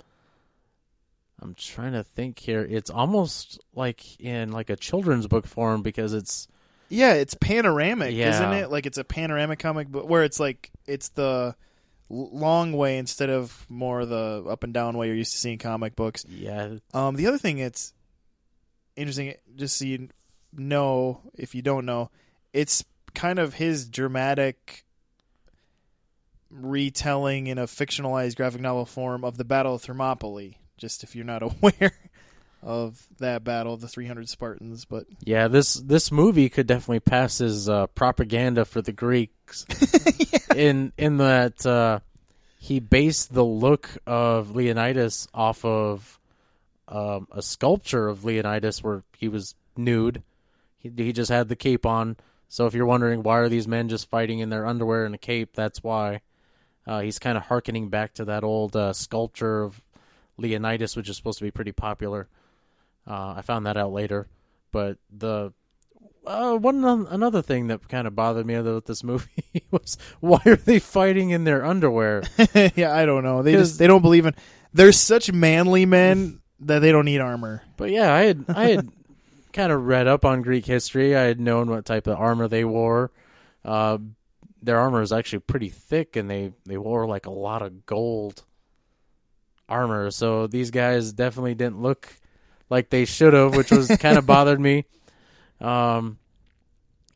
I'm 1.40 1.54
trying 1.54 1.92
to 1.92 2.02
think 2.02 2.38
here. 2.38 2.66
It's 2.68 2.90
almost 2.90 3.60
like 3.74 4.18
in 4.20 4.52
like 4.52 4.70
a 4.70 4.76
children's 4.76 5.26
book 5.26 5.46
form 5.46 5.82
because 5.82 6.12
it's 6.12 6.48
Yeah, 6.88 7.14
it's 7.14 7.34
panoramic, 7.34 8.14
Yeah. 8.14 8.30
isn't 8.30 8.52
it? 8.54 8.70
Like 8.70 8.86
it's 8.86 8.98
a 8.98 9.04
panoramic 9.04 9.58
comic 9.58 9.88
book 9.88 10.08
where 10.08 10.24
it's 10.24 10.40
like 10.40 10.70
it's 10.86 11.08
the 11.10 11.54
long 12.08 12.72
way 12.72 12.98
instead 12.98 13.28
of 13.30 13.66
more 13.68 14.06
the 14.06 14.44
up 14.48 14.62
and 14.64 14.72
down 14.72 14.96
way 14.96 15.08
you're 15.08 15.16
used 15.16 15.32
to 15.32 15.38
seeing 15.38 15.58
comic 15.58 15.96
books. 15.96 16.24
yeah, 16.28 16.76
Um, 16.94 17.16
the 17.16 17.26
other 17.26 17.38
thing 17.38 17.58
it's 17.58 17.92
interesting, 18.94 19.34
just 19.56 19.76
so 19.78 19.84
you 19.84 20.08
know, 20.56 21.20
if 21.34 21.54
you 21.54 21.60
don't 21.62 21.84
know, 21.84 22.10
it's 22.52 22.84
kind 23.14 23.38
of 23.38 23.54
his 23.54 23.88
dramatic 23.88 24.84
retelling 26.50 27.46
in 27.46 27.58
a 27.58 27.66
fictionalized 27.66 28.36
graphic 28.36 28.60
novel 28.60 28.86
form 28.86 29.24
of 29.24 29.36
the 29.36 29.44
Battle 29.44 29.74
of 29.74 29.82
Thermopylae. 29.82 30.58
Just 30.76 31.02
if 31.02 31.16
you're 31.16 31.24
not 31.24 31.42
aware 31.62 31.92
of 32.62 33.06
that 33.18 33.44
battle 33.44 33.74
of 33.74 33.80
the 33.80 33.88
300 33.88 34.28
Spartans, 34.28 34.84
but 34.84 35.06
yeah. 35.20 35.48
This 35.48 35.74
this 35.74 36.10
movie 36.10 36.48
could 36.48 36.66
definitely 36.66 37.00
pass 37.00 37.40
as 37.40 37.68
uh, 37.68 37.86
propaganda 37.88 38.64
for 38.64 38.82
the 38.82 38.92
Greeks. 38.92 39.64
In 40.54 40.92
in 40.96 41.18
that 41.18 41.66
uh, 41.66 42.00
he 42.58 42.80
based 42.80 43.34
the 43.34 43.44
look 43.44 43.90
of 44.06 44.56
Leonidas 44.56 45.28
off 45.34 45.64
of 45.64 46.18
um, 46.88 47.28
a 47.30 47.42
sculpture 47.42 48.08
of 48.08 48.24
Leonidas 48.24 48.82
where 48.82 49.02
he 49.18 49.28
was 49.28 49.54
nude. 49.76 50.22
He 50.78 50.90
he 50.96 51.12
just 51.12 51.30
had 51.30 51.48
the 51.48 51.56
cape 51.56 51.84
on. 51.84 52.16
So 52.48 52.66
if 52.66 52.74
you're 52.74 52.86
wondering 52.86 53.22
why 53.22 53.38
are 53.38 53.48
these 53.50 53.68
men 53.68 53.88
just 53.88 54.08
fighting 54.08 54.38
in 54.38 54.48
their 54.48 54.66
underwear 54.66 55.04
and 55.04 55.14
a 55.14 55.18
cape, 55.18 55.50
that's 55.54 55.82
why. 55.82 56.22
Uh, 56.86 57.00
he's 57.00 57.18
kind 57.18 57.36
of 57.36 57.44
harkening 57.44 57.88
back 57.88 58.14
to 58.14 58.24
that 58.26 58.44
old 58.44 58.76
uh, 58.76 58.92
sculpture 58.92 59.62
of 59.62 59.82
Leonidas, 60.38 60.96
which 60.96 61.08
is 61.08 61.16
supposed 61.16 61.38
to 61.38 61.44
be 61.44 61.50
pretty 61.50 61.72
popular. 61.72 62.28
Uh, 63.06 63.34
I 63.36 63.42
found 63.42 63.66
that 63.66 63.76
out 63.76 63.92
later, 63.92 64.28
but 64.72 64.98
the 65.10 65.52
uh, 66.26 66.56
one 66.56 66.84
another 66.84 67.40
thing 67.40 67.68
that 67.68 67.88
kind 67.88 68.06
of 68.06 68.14
bothered 68.14 68.46
me 68.46 68.54
about 68.54 68.86
this 68.86 69.04
movie 69.04 69.44
was 69.70 69.96
why 70.20 70.40
are 70.44 70.56
they 70.56 70.78
fighting 70.78 71.30
in 71.30 71.44
their 71.44 71.64
underwear? 71.64 72.22
yeah, 72.74 72.94
I 72.94 73.06
don't 73.06 73.22
know. 73.22 73.42
They 73.42 73.52
just 73.52 73.78
they 73.78 73.86
don't 73.86 74.02
believe 74.02 74.26
in. 74.26 74.34
They're 74.72 74.92
such 74.92 75.32
manly 75.32 75.86
men 75.86 76.40
that 76.60 76.80
they 76.80 76.92
don't 76.92 77.04
need 77.04 77.20
armor. 77.20 77.62
But 77.76 77.90
yeah, 77.90 78.12
I 78.12 78.22
had 78.22 78.44
I 78.48 78.64
had 78.70 78.88
kind 79.52 79.72
of 79.72 79.86
read 79.86 80.06
up 80.06 80.24
on 80.24 80.42
Greek 80.42 80.66
history. 80.66 81.16
I 81.16 81.22
had 81.22 81.40
known 81.40 81.70
what 81.70 81.84
type 81.84 82.06
of 82.06 82.18
armor 82.18 82.48
they 82.48 82.64
wore. 82.64 83.12
Uh, 83.64 83.98
their 84.66 84.78
armor 84.78 85.00
is 85.00 85.12
actually 85.12 85.38
pretty 85.40 85.70
thick, 85.70 86.16
and 86.16 86.30
they 86.30 86.52
they 86.66 86.76
wore 86.76 87.06
like 87.06 87.26
a 87.26 87.30
lot 87.30 87.62
of 87.62 87.86
gold 87.86 88.42
armor. 89.68 90.10
So 90.10 90.46
these 90.46 90.70
guys 90.70 91.12
definitely 91.12 91.54
didn't 91.54 91.80
look 91.80 92.12
like 92.68 92.90
they 92.90 93.04
should 93.04 93.32
have, 93.32 93.56
which 93.56 93.70
was 93.70 93.88
kind 94.00 94.18
of 94.18 94.26
bothered 94.26 94.60
me. 94.60 94.84
Um, 95.60 96.18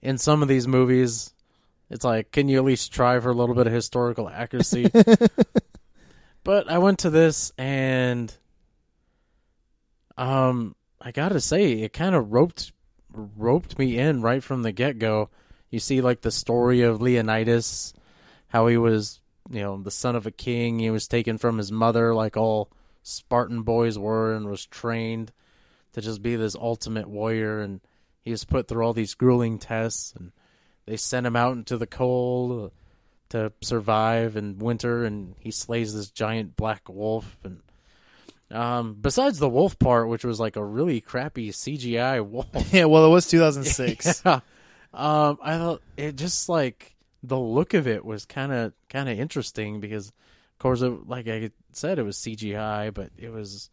in 0.01 0.17
some 0.17 0.43
of 0.43 0.49
these 0.49 0.67
movies, 0.67 1.35
it's 1.91 2.05
like, 2.05 2.31
can 2.33 2.49
you 2.49 2.59
at 2.59 2.65
least 2.65 2.93
try 2.93 3.19
for 3.21 3.31
a 3.31 3.35
little 3.35 3.55
bit 3.55 3.67
of 3.67 3.73
historical 3.73 4.29
accuracy? 4.29 4.91
but 6.45 6.71
I 6.71 6.79
went 6.79 7.01
to 7.01 7.11
this 7.11 7.53
and 7.59 8.35
um 10.17 10.75
I 11.01 11.13
gotta 11.13 11.41
say, 11.41 11.73
it 11.73 11.93
kind 11.93 12.15
of 12.15 12.33
roped 12.33 12.73
roped 13.13 13.79
me 13.79 13.99
in 13.99 14.23
right 14.23 14.43
from 14.43 14.63
the 14.63 14.73
get 14.73 14.99
go. 14.99 15.31
You 15.71 15.79
see, 15.79 16.01
like 16.01 16.23
the 16.23 16.31
story 16.31 16.83
of 16.83 17.01
Leonidas, 17.01 17.95
how 18.49 18.67
he 18.67 18.77
was, 18.77 19.21
you 19.51 19.61
know, 19.61 19.81
the 19.81 19.91
son 19.91 20.17
of 20.17 20.27
a 20.27 20.31
king. 20.33 20.79
He 20.79 20.91
was 20.91 21.07
taken 21.07 21.39
from 21.39 21.59
his 21.59 21.71
mother, 21.71 22.15
like 22.15 22.37
all 22.37 22.71
Spartan 23.03 23.63
boys 23.63 23.99
were, 23.99 24.35
and 24.35 24.49
was 24.49 24.67
trained 24.67 25.33
to 25.93 26.01
just 26.01 26.23
be 26.23 26.37
this 26.37 26.57
ultimate 26.57 27.09
warrior. 27.09 27.61
And 27.61 27.81
he 28.23 28.31
was 28.33 28.45
put 28.45 28.69
through 28.69 28.85
all 28.85 28.93
these 28.93 29.15
grueling 29.15 29.59
tests, 29.59 30.13
and 30.19 30.33
they 30.87 30.97
sent 30.97 31.27
him 31.27 31.37
out 31.37 31.53
into 31.57 31.77
the 31.77 31.87
cold 31.87 32.73
to 33.31 33.53
survive 33.61 34.37
in 34.37 34.59
winter. 34.59 35.05
And 35.05 35.35
he 35.39 35.53
slays 35.53 35.95
this 35.95 36.11
giant 36.11 36.57
black 36.57 36.89
wolf, 36.89 37.39
and 37.45 37.61
um, 38.51 38.97
besides 39.01 39.39
the 39.39 39.49
wolf 39.49 39.79
part, 39.79 40.09
which 40.09 40.25
was 40.25 40.41
like 40.41 40.57
a 40.57 40.65
really 40.65 41.01
crappy 41.01 41.51
CGI 41.51 42.27
wolf. 42.27 42.49
Yeah, 42.73 42.87
well, 42.87 43.07
it 43.07 43.11
was 43.11 43.29
2006. 43.29 44.23
Yeah. 44.27 44.41
Um, 44.92 45.38
I 45.42 45.57
thought 45.57 45.83
it 45.96 46.16
just 46.16 46.48
like 46.48 46.96
the 47.22 47.38
look 47.38 47.74
of 47.74 47.87
it 47.87 48.05
was 48.05 48.24
kind 48.24 48.53
of 48.53 48.72
kind 48.88 49.09
of 49.09 49.18
interesting 49.18 49.81
because, 49.81 50.09
of 50.09 50.59
course, 50.59 50.83
it, 50.83 51.09
like 51.09 51.29
I 51.29 51.50
said, 51.72 51.98
it 51.98 52.03
was 52.03 52.16
CGI, 52.16 52.92
but 52.92 53.11
it 53.16 53.31
was 53.31 53.70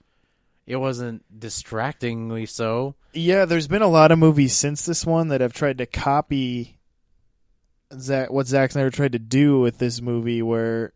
it 0.65 0.75
wasn't 0.75 1.23
distractingly 1.39 2.45
so. 2.45 2.95
Yeah, 3.13 3.45
there's 3.45 3.67
been 3.67 3.81
a 3.81 3.87
lot 3.87 4.11
of 4.11 4.19
movies 4.19 4.55
since 4.55 4.85
this 4.85 5.05
one 5.05 5.29
that 5.29 5.41
have 5.41 5.53
tried 5.53 5.77
to 5.79 5.85
copy 5.85 6.77
Zack, 7.97 8.31
what 8.31 8.47
Zack 8.47 8.71
Snyder 8.71 8.91
tried 8.91 9.13
to 9.13 9.19
do 9.19 9.59
with 9.59 9.77
this 9.77 10.01
movie, 10.01 10.41
where 10.41 10.93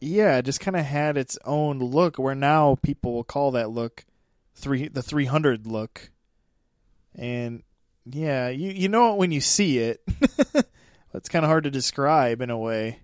yeah, 0.00 0.38
it 0.38 0.44
just 0.44 0.60
kind 0.60 0.76
of 0.76 0.84
had 0.84 1.16
its 1.16 1.38
own 1.44 1.78
look. 1.78 2.18
Where 2.18 2.34
now 2.34 2.78
people 2.82 3.12
will 3.12 3.24
call 3.24 3.50
that 3.52 3.70
look 3.70 4.04
three 4.54 4.88
the 4.88 5.02
300 5.02 5.66
look, 5.66 6.10
and 7.14 7.62
yeah, 8.10 8.48
you 8.48 8.70
you 8.70 8.88
know 8.88 9.12
it 9.12 9.18
when 9.18 9.30
you 9.32 9.40
see 9.40 9.78
it. 9.78 10.00
it's 11.14 11.28
kind 11.28 11.44
of 11.44 11.48
hard 11.48 11.64
to 11.64 11.70
describe 11.70 12.40
in 12.40 12.50
a 12.50 12.58
way. 12.58 13.00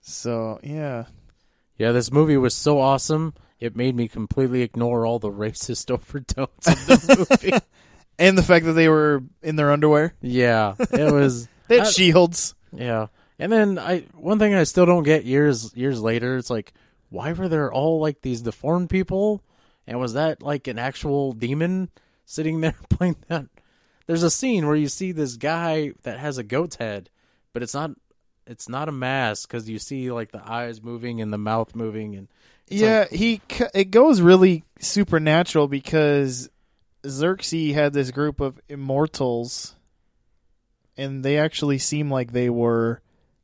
So 0.00 0.58
yeah, 0.62 1.04
Yeah, 1.76 1.92
this 1.92 2.10
movie 2.10 2.36
was 2.36 2.54
so 2.54 2.78
awesome. 2.80 3.34
It 3.60 3.76
made 3.76 3.94
me 3.96 4.08
completely 4.08 4.62
ignore 4.62 5.04
all 5.04 5.18
the 5.18 5.30
racist 5.32 5.90
overtones 5.90 6.66
of 6.66 6.86
the 6.86 7.26
movie. 7.42 7.58
and 8.18 8.38
the 8.38 8.42
fact 8.42 8.64
that 8.66 8.72
they 8.72 8.88
were 8.88 9.22
in 9.42 9.56
their 9.56 9.70
underwear, 9.72 10.14
yeah, 10.20 10.74
it 10.78 11.12
was. 11.12 11.48
they 11.68 11.78
had 11.78 11.86
I- 11.86 11.90
shields. 11.90 12.54
Yeah, 12.72 13.06
and 13.38 13.50
then 13.50 13.78
I 13.78 14.00
one 14.14 14.38
thing 14.38 14.54
I 14.54 14.64
still 14.64 14.84
don't 14.86 15.02
get 15.02 15.24
years 15.24 15.74
years 15.74 16.00
later. 16.00 16.36
It's 16.36 16.50
like 16.50 16.72
why 17.10 17.32
were 17.32 17.48
there 17.48 17.72
all 17.72 17.98
like 18.00 18.20
these 18.20 18.42
deformed 18.42 18.90
people, 18.90 19.42
and 19.86 19.98
was 19.98 20.12
that 20.14 20.42
like 20.42 20.68
an 20.68 20.78
actual 20.78 21.32
demon 21.32 21.88
sitting 22.28 22.60
there 22.60 22.74
playing 22.90 23.16
that? 23.28 23.46
There's 24.06 24.22
a 24.22 24.30
scene 24.30 24.66
where 24.66 24.76
you 24.76 24.88
see 24.88 25.12
this 25.12 25.36
guy 25.36 25.92
that 26.02 26.18
has 26.18 26.38
a 26.38 26.42
goat's 26.42 26.76
head, 26.76 27.10
but 27.52 27.62
it's 27.62 27.74
not 27.74 27.90
it's 28.46 28.68
not 28.68 28.88
a 28.88 28.92
mask 28.92 29.48
because 29.48 29.68
you 29.68 29.78
see 29.78 30.10
like 30.10 30.30
the 30.30 30.42
eyes 30.50 30.82
moving 30.82 31.20
and 31.20 31.32
the 31.32 31.38
mouth 31.38 31.74
moving 31.74 32.14
and 32.16 32.28
yeah, 32.68 33.00
like- 33.00 33.10
he 33.10 33.40
it 33.74 33.90
goes 33.90 34.20
really 34.20 34.64
supernatural 34.78 35.68
because 35.68 36.48
Xerxes 37.06 37.74
had 37.74 37.92
this 37.92 38.10
group 38.10 38.40
of 38.40 38.60
immortals, 38.68 39.74
and 40.96 41.24
they 41.24 41.38
actually 41.38 41.78
seem 41.78 42.10
like 42.10 42.32
they 42.32 42.50
were 42.50 43.00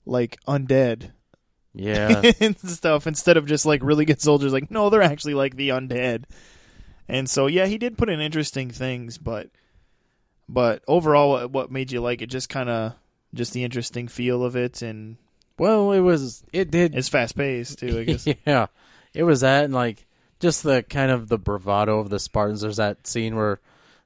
like 0.07 0.39
undead 0.47 1.13
yeah 1.73 2.21
and 2.41 2.59
stuff 2.59 3.07
instead 3.07 3.39
of 3.39 3.47
just 3.47 3.65
like 3.65 3.83
really 3.83 4.05
good 4.05 4.21
soldiers. 4.21 4.53
Like, 4.53 4.71
no, 4.71 4.91
they're 4.91 5.03
actually 5.03 5.35
like 5.35 5.57
the 5.57 5.71
undead. 5.71 6.25
And 7.09 7.29
so, 7.29 7.47
yeah, 7.47 7.67
he 7.67 7.77
did 7.79 7.99
put 7.99 8.09
in 8.09 8.21
interesting 8.21 8.71
things, 8.71 9.19
but 9.19 9.51
but 10.49 10.83
overall, 10.89 11.31
what- 11.33 11.51
what 11.51 11.71
made 11.71 11.93
you 11.93 12.01
like 12.01 12.23
it? 12.23 12.27
Just 12.31 12.49
kind 12.49 12.69
of 12.69 12.95
just 13.35 13.53
the 13.53 13.65
interesting 13.65 14.09
feel 14.09 14.45
of 14.45 14.57
it, 14.57 14.83
and 14.83 15.17
well 15.59 15.93
it 15.93 16.01
was 16.01 16.43
it 16.53 16.71
did 16.71 16.95
it's 16.95 17.09
fast 17.09 17.37
paced 17.37 17.79
too. 17.79 17.99
I 18.01 18.05
guess. 18.13 18.27
yeah, 18.47 18.67
it 19.15 19.23
was 19.25 19.41
that, 19.43 19.65
and 19.65 19.75
like 19.75 20.07
just 20.41 20.63
the 20.63 20.83
kind 20.83 21.11
of 21.11 21.29
the 21.29 21.39
bravado 21.39 21.99
of 22.01 22.11
the 22.11 22.19
Spartans. 22.19 22.61
There's 22.63 22.77
that 22.79 23.07
scene 23.07 23.37
where 23.37 23.61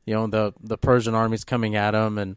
you 0.04 0.14
know 0.14 0.26
the 0.26 0.52
the 0.62 0.78
Persian 0.78 1.14
army's 1.14 1.44
coming 1.44 1.76
at 1.76 1.92
them, 1.92 2.18
and 2.18 2.36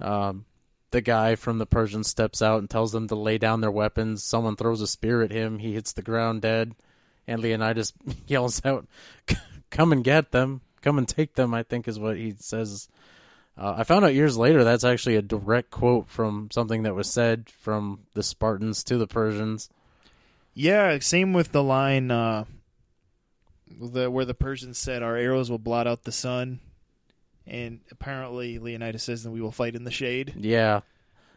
Um, 0.00 0.44
the 0.90 1.00
guy 1.02 1.34
from 1.34 1.58
the 1.58 1.66
Persian 1.66 2.02
steps 2.02 2.40
out 2.40 2.60
and 2.60 2.70
tells 2.70 2.92
them 2.92 3.08
to 3.08 3.14
lay 3.14 3.36
down 3.36 3.60
their 3.60 3.70
weapons. 3.70 4.24
Someone 4.24 4.56
throws 4.56 4.80
a 4.80 4.86
spear 4.86 5.22
at 5.22 5.30
him. 5.30 5.58
He 5.58 5.74
hits 5.74 5.92
the 5.92 6.00
ground 6.02 6.40
dead. 6.42 6.74
And 7.26 7.42
Leonidas 7.42 7.92
yells 8.26 8.64
out, 8.64 8.86
"Come 9.70 9.92
and 9.92 10.04
get 10.04 10.32
them! 10.32 10.62
Come 10.82 10.98
and 10.98 11.08
take 11.08 11.34
them!" 11.34 11.54
I 11.54 11.62
think 11.62 11.88
is 11.88 11.98
what 11.98 12.16
he 12.16 12.34
says. 12.38 12.88
Uh, 13.56 13.74
I 13.78 13.84
found 13.84 14.04
out 14.04 14.14
years 14.14 14.36
later 14.36 14.62
that's 14.62 14.84
actually 14.84 15.16
a 15.16 15.22
direct 15.22 15.70
quote 15.70 16.08
from 16.08 16.48
something 16.52 16.84
that 16.84 16.94
was 16.94 17.10
said 17.10 17.50
from 17.50 18.00
the 18.14 18.22
Spartans 18.22 18.84
to 18.84 18.96
the 18.98 19.08
Persians. 19.08 19.68
Yeah, 20.54 20.98
same 21.00 21.32
with 21.32 21.52
the 21.52 21.62
line 21.62 22.10
uh, 22.10 22.44
the 23.80 24.10
where 24.10 24.24
the 24.24 24.34
Persians 24.34 24.78
said, 24.78 25.02
"Our 25.02 25.16
arrows 25.16 25.50
will 25.50 25.58
blot 25.58 25.86
out 25.86 26.04
the 26.04 26.12
sun," 26.12 26.60
and 27.46 27.80
apparently 27.90 28.58
Leonidas 28.58 29.04
says 29.04 29.22
that 29.22 29.30
we 29.30 29.40
will 29.40 29.52
fight 29.52 29.74
in 29.74 29.84
the 29.84 29.90
shade. 29.90 30.34
Yeah. 30.36 30.80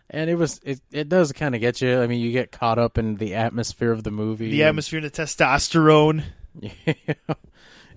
And 0.09 0.29
it 0.29 0.35
was 0.35 0.59
it, 0.63 0.81
it 0.91 1.07
does 1.07 1.31
kind 1.31 1.55
of 1.55 1.61
get 1.61 1.81
you. 1.81 2.01
I 2.01 2.07
mean, 2.07 2.19
you 2.19 2.31
get 2.31 2.51
caught 2.51 2.77
up 2.77 2.97
in 2.97 3.15
the 3.15 3.35
atmosphere 3.35 3.91
of 3.91 4.03
the 4.03 4.11
movie. 4.11 4.51
The 4.51 4.63
atmosphere 4.63 4.99
and 4.99 5.09
the 5.09 5.11
testosterone. 5.11 6.23
Yeah. 6.59 6.93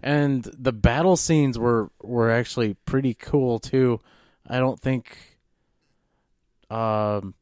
and 0.05 0.45
the 0.57 0.73
battle 0.73 1.17
scenes 1.17 1.59
were 1.59 1.91
were 2.03 2.31
actually 2.31 2.75
pretty 2.85 3.15
cool 3.15 3.59
too. 3.59 4.01
I 4.47 4.59
don't 4.59 4.79
think 4.79 5.17
um 6.71 7.35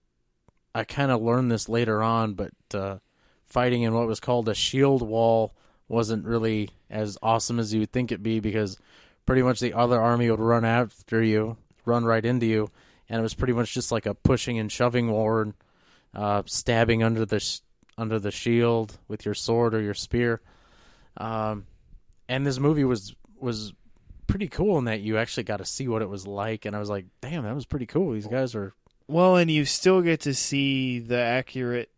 I 0.74 0.84
kind 0.84 1.10
of 1.10 1.20
learned 1.20 1.50
this 1.50 1.68
later 1.68 2.02
on, 2.02 2.34
but 2.34 2.52
uh 2.72 2.98
fighting 3.46 3.82
in 3.82 3.92
what 3.92 4.06
was 4.06 4.20
called 4.20 4.48
a 4.48 4.54
shield 4.54 5.02
wall 5.02 5.54
wasn't 5.88 6.24
really 6.24 6.70
as 6.88 7.18
awesome 7.20 7.58
as 7.58 7.74
you 7.74 7.80
would 7.80 7.92
think 7.92 8.12
it'd 8.12 8.22
be 8.22 8.38
because 8.38 8.78
pretty 9.26 9.42
much 9.42 9.58
the 9.58 9.74
other 9.74 10.00
army 10.00 10.30
would 10.30 10.40
run 10.40 10.64
after 10.64 11.20
you, 11.20 11.56
run 11.84 12.04
right 12.04 12.24
into 12.24 12.46
you, 12.46 12.70
and 13.08 13.18
it 13.18 13.22
was 13.22 13.34
pretty 13.34 13.52
much 13.52 13.74
just 13.74 13.90
like 13.90 14.06
a 14.06 14.14
pushing 14.14 14.58
and 14.58 14.70
shoving 14.70 15.10
war, 15.10 15.42
and, 15.42 15.54
uh, 16.14 16.42
stabbing 16.46 17.02
under 17.02 17.26
the 17.26 17.40
sh- 17.40 17.60
under 17.98 18.18
the 18.18 18.30
shield 18.30 18.98
with 19.08 19.24
your 19.26 19.34
sword 19.34 19.74
or 19.74 19.82
your 19.82 19.94
spear. 19.94 20.40
Um, 21.16 21.66
and 22.32 22.46
this 22.46 22.58
movie 22.58 22.84
was 22.84 23.14
was 23.38 23.74
pretty 24.26 24.48
cool 24.48 24.78
in 24.78 24.86
that 24.86 25.00
you 25.00 25.18
actually 25.18 25.42
got 25.42 25.58
to 25.58 25.64
see 25.66 25.86
what 25.86 26.00
it 26.00 26.08
was 26.08 26.26
like, 26.26 26.64
and 26.64 26.74
I 26.74 26.78
was 26.78 26.88
like, 26.88 27.04
damn, 27.20 27.44
that 27.44 27.54
was 27.54 27.66
pretty 27.66 27.86
cool. 27.86 28.12
These 28.12 28.26
guys 28.26 28.54
are 28.54 28.72
Well, 29.06 29.36
and 29.36 29.50
you 29.50 29.66
still 29.66 30.00
get 30.00 30.20
to 30.20 30.32
see 30.32 30.98
the 30.98 31.18
accurate 31.18 31.90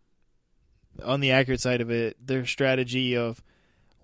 on 1.04 1.20
the 1.20 1.30
accurate 1.30 1.60
side 1.60 1.80
of 1.80 1.90
it, 1.90 2.16
their 2.24 2.46
strategy 2.46 3.16
of 3.16 3.42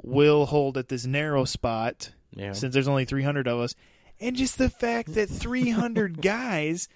will 0.02 0.46
hold 0.46 0.76
at 0.78 0.88
this 0.88 1.04
narrow 1.04 1.44
spot 1.44 2.12
yeah. 2.32 2.52
since 2.52 2.74
there's 2.74 2.88
only 2.88 3.04
300 3.04 3.48
of 3.48 3.58
us, 3.58 3.74
and 4.20 4.36
just 4.36 4.56
the 4.56 4.70
fact 4.70 5.14
that 5.14 5.28
300 5.28 6.22
guys, 6.22 6.88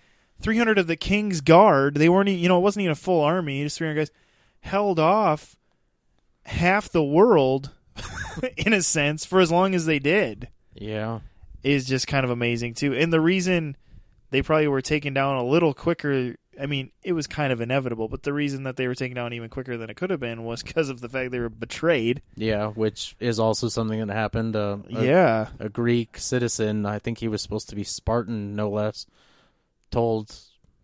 300 0.43 0.79
of 0.79 0.87
the 0.87 0.97
king's 0.97 1.41
guard, 1.41 1.97
they 1.97 2.09
weren't, 2.09 2.29
you 2.29 2.49
know, 2.49 2.59
it 2.59 2.63
wasn't 2.63 2.83
even 2.83 2.93
a 2.93 2.97
full 2.97 3.23
army, 3.23 3.65
just 3.65 3.79
300 3.79 3.99
guys, 3.99 4.11
held 4.61 5.01
off 5.01 5.57
half 6.47 6.89
the 6.89 7.03
world, 7.03 7.73
in 8.57 8.73
a 8.73 8.83
sense, 8.83 9.25
for 9.25 9.41
as 9.41 9.51
long 9.51 9.75
as 9.75 9.87
they 9.87 9.99
did, 9.99 10.49
yeah. 10.75 11.21
is 11.63 11.87
just 11.87 12.07
kind 12.07 12.25
of 12.25 12.31
amazing 12.31 12.75
too. 12.75 12.95
And 12.95 13.13
the 13.13 13.21
reason 13.21 13.77
they 14.31 14.43
probably 14.43 14.69
were 14.69 14.83
taken 14.83 15.15
down 15.15 15.37
a 15.37 15.45
little 15.45 15.75
quicker. 15.75 16.35
I 16.61 16.67
mean, 16.67 16.91
it 17.03 17.13
was 17.13 17.27
kind 17.27 17.53
of 17.53 17.61
inevitable, 17.61 18.09
but 18.09 18.23
the 18.23 18.33
reason 18.33 18.65
that 18.65 18.77
they 18.77 18.87
were 18.87 18.95
taken 18.95 19.17
down 19.17 19.33
even 19.33 19.49
quicker 19.49 19.77
than 19.77 19.91
it 19.91 19.97
could 19.97 20.11
have 20.11 20.21
been 20.21 20.45
was 20.45 20.63
because 20.63 20.89
of 20.89 21.01
the 21.01 21.09
fact 21.09 21.31
they 21.31 21.39
were 21.39 21.49
betrayed. 21.49 22.23
Yeah, 22.37 22.69
which 22.69 23.17
is 23.21 23.39
also 23.39 23.69
something 23.69 24.05
that 24.05 24.13
happened. 24.13 24.57
Uh, 24.57 24.79
a, 24.91 25.05
yeah, 25.05 25.49
a 25.59 25.69
Greek 25.69 26.19
citizen, 26.19 26.87
I 26.87 26.99
think 26.99 27.19
he 27.19 27.29
was 27.29 27.43
supposed 27.43 27.69
to 27.71 27.77
be 27.77 27.85
Spartan, 27.85 28.57
no 28.57 28.71
less, 28.71 29.07
told 29.91 30.37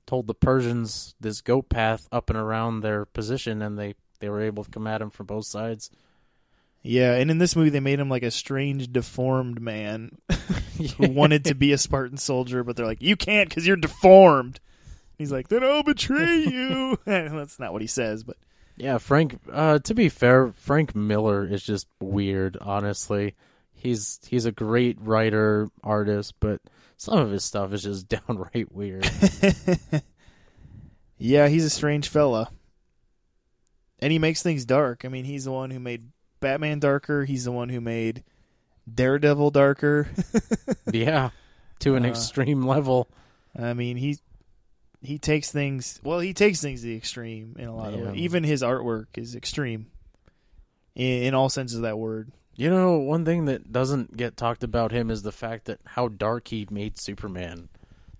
told 0.07 0.27
the 0.27 0.35
Persians 0.35 1.15
this 1.21 1.41
goat 1.41 1.69
path 1.69 2.09
up 2.11 2.31
and 2.31 2.39
around 2.39 2.81
their 2.81 3.05
position, 3.05 3.63
and 3.63 3.79
they 3.79 3.95
they 4.21 4.29
were 4.29 4.43
able 4.43 4.65
to 4.65 4.71
come 4.71 4.87
at 4.87 5.03
him 5.03 5.11
from 5.11 5.27
both 5.27 5.47
sides. 5.47 5.91
Yeah. 6.83 7.15
And 7.15 7.31
in 7.31 7.39
this 7.39 7.57
movie, 7.57 7.71
they 7.71 7.81
made 7.81 8.01
him 8.01 8.09
like 8.09 8.23
a 8.23 8.31
strange, 8.31 8.93
deformed 8.93 9.61
man 9.61 10.19
who 10.97 11.11
wanted 11.11 11.45
to 11.45 11.55
be 11.55 11.73
a 11.73 11.79
Spartan 11.79 12.17
soldier, 12.17 12.65
but 12.65 12.77
they're 12.77 12.87
like, 12.87 13.03
"You 13.03 13.17
can't 13.17 13.49
because 13.49 13.67
you're 13.67 13.77
deformed." 13.77 14.61
He's 15.19 15.31
like, 15.33 15.49
"Then 15.49 15.63
I'll 15.63 15.83
betray 15.83 16.39
you." 16.49 16.99
That's 17.05 17.59
not 17.59 17.73
what 17.73 17.83
he 17.83 17.89
says, 17.89 18.25
but 18.25 18.37
Yeah, 18.77 18.99
Frank. 18.99 19.39
Uh, 19.53 19.79
to 19.81 19.95
be 19.95 20.09
fair, 20.09 20.53
Frank 20.57 20.95
Miller 20.97 21.45
is 21.45 21.63
just 21.63 21.87
weird. 22.01 22.57
Honestly, 22.61 23.35
he's 23.73 24.19
he's 24.27 24.47
a 24.47 24.53
great 24.53 24.99
writer, 25.01 25.69
artist, 25.85 26.35
but 26.41 26.61
some 26.97 27.19
of 27.19 27.31
his 27.31 27.45
stuff 27.45 27.73
is 27.73 27.83
just 27.83 28.09
downright 28.29 28.73
weird. 28.73 29.11
yeah, 31.19 31.49
he's 31.49 31.65
a 31.65 31.71
strange 31.71 32.09
fella, 32.09 32.51
and 33.99 34.13
he 34.13 34.19
makes 34.19 34.43
things 34.43 34.65
dark. 34.65 35.05
I 35.05 35.09
mean, 35.09 35.25
he's 35.27 35.45
the 35.45 35.53
one 35.53 35.71
who 35.71 35.81
made 35.81 36.09
Batman 36.41 36.79
darker. 36.81 37.25
He's 37.25 37.45
the 37.45 37.53
one 37.53 37.69
who 37.69 37.81
made 37.81 38.25
Daredevil 38.93 39.51
darker. 39.53 40.09
yeah, 40.93 41.31
to 41.81 41.95
an 41.97 42.05
Uh, 42.05 42.09
extreme 42.09 42.63
level. 42.67 43.09
I 43.59 43.75
mean, 43.75 43.97
he 43.97 44.19
he 45.03 45.19
takes 45.19 45.51
things. 45.51 46.01
Well, 46.03 46.21
he 46.21 46.35
takes 46.35 46.61
things 46.61 46.81
to 46.83 46.89
the 46.89 46.97
extreme 46.97 47.57
in 47.59 47.69
a 47.69 47.75
lot 47.75 47.95
of 47.95 48.01
ways. 48.01 48.17
Even 48.17 48.45
his 48.45 48.63
artwork 48.63 49.07
is 49.17 49.35
extreme 49.35 49.87
in, 50.95 51.23
in 51.25 51.35
all 51.35 51.49
senses 51.49 51.77
of 51.77 51.83
that 51.83 51.99
word. 51.99 52.33
You 52.57 52.69
know, 52.69 52.99
one 52.99 53.25
thing 53.25 53.47
that 53.47 53.73
doesn't 53.73 54.17
get 54.17 54.37
talked 54.37 54.63
about 54.63 54.93
him 54.93 55.11
is 55.11 55.23
the 55.23 55.33
fact 55.33 55.65
that 55.67 55.81
how 55.87 56.09
dark 56.09 56.49
he 56.49 56.67
made 56.71 56.99
Superman. 56.99 57.69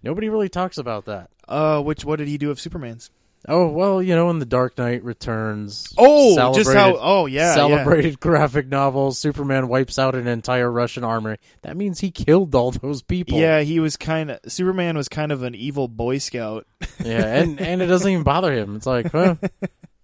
Nobody 0.03 0.31
really 0.31 0.49
talks 0.49 0.79
about 0.79 1.05
that. 1.05 1.29
Uh, 1.47 1.83
which 1.83 2.05
what 2.05 2.17
did 2.17 2.29
he 2.29 2.39
do 2.39 2.51
of 2.51 2.59
Superman's? 2.61 3.11
Oh 3.49 3.69
well, 3.69 4.03
you 4.03 4.15
know, 4.15 4.29
in 4.29 4.39
the 4.39 4.45
Dark 4.45 4.77
Knight 4.77 5.03
Returns. 5.03 5.95
Oh, 5.97 6.53
just 6.55 6.73
how? 6.73 6.97
Oh, 7.01 7.25
yeah, 7.25 7.47
yeah. 7.47 7.55
celebrated 7.55 8.21
graphic 8.21 8.69
novel. 8.69 9.13
Superman 9.13 9.69
wipes 9.69 9.99
out 9.99 10.15
an 10.15 10.27
entire 10.27 10.71
Russian 10.71 11.05
army. 11.05 11.37
That 11.63 11.75
means 11.77 12.01
he 12.01 12.11
killed 12.11 12.55
all 12.55 12.71
those 12.71 13.01
people. 13.01 13.39
Yeah, 13.39 13.61
he 13.61 13.81
was 13.81 13.97
kind 13.97 14.31
of 14.31 14.41
Superman 14.47 14.97
was 14.97 15.09
kind 15.09 15.33
of 15.33 15.43
an 15.43 15.55
evil 15.55 15.89
Boy 15.89 16.19
Scout. 16.19 16.67
yeah, 17.05 17.25
and 17.37 17.59
and 17.61 17.81
it 17.81 17.87
doesn't 17.87 18.11
even 18.11 18.25
bother 18.25 18.53
him. 18.53 18.77
It's 18.77 18.87
like, 18.87 19.11
huh? 19.11 19.37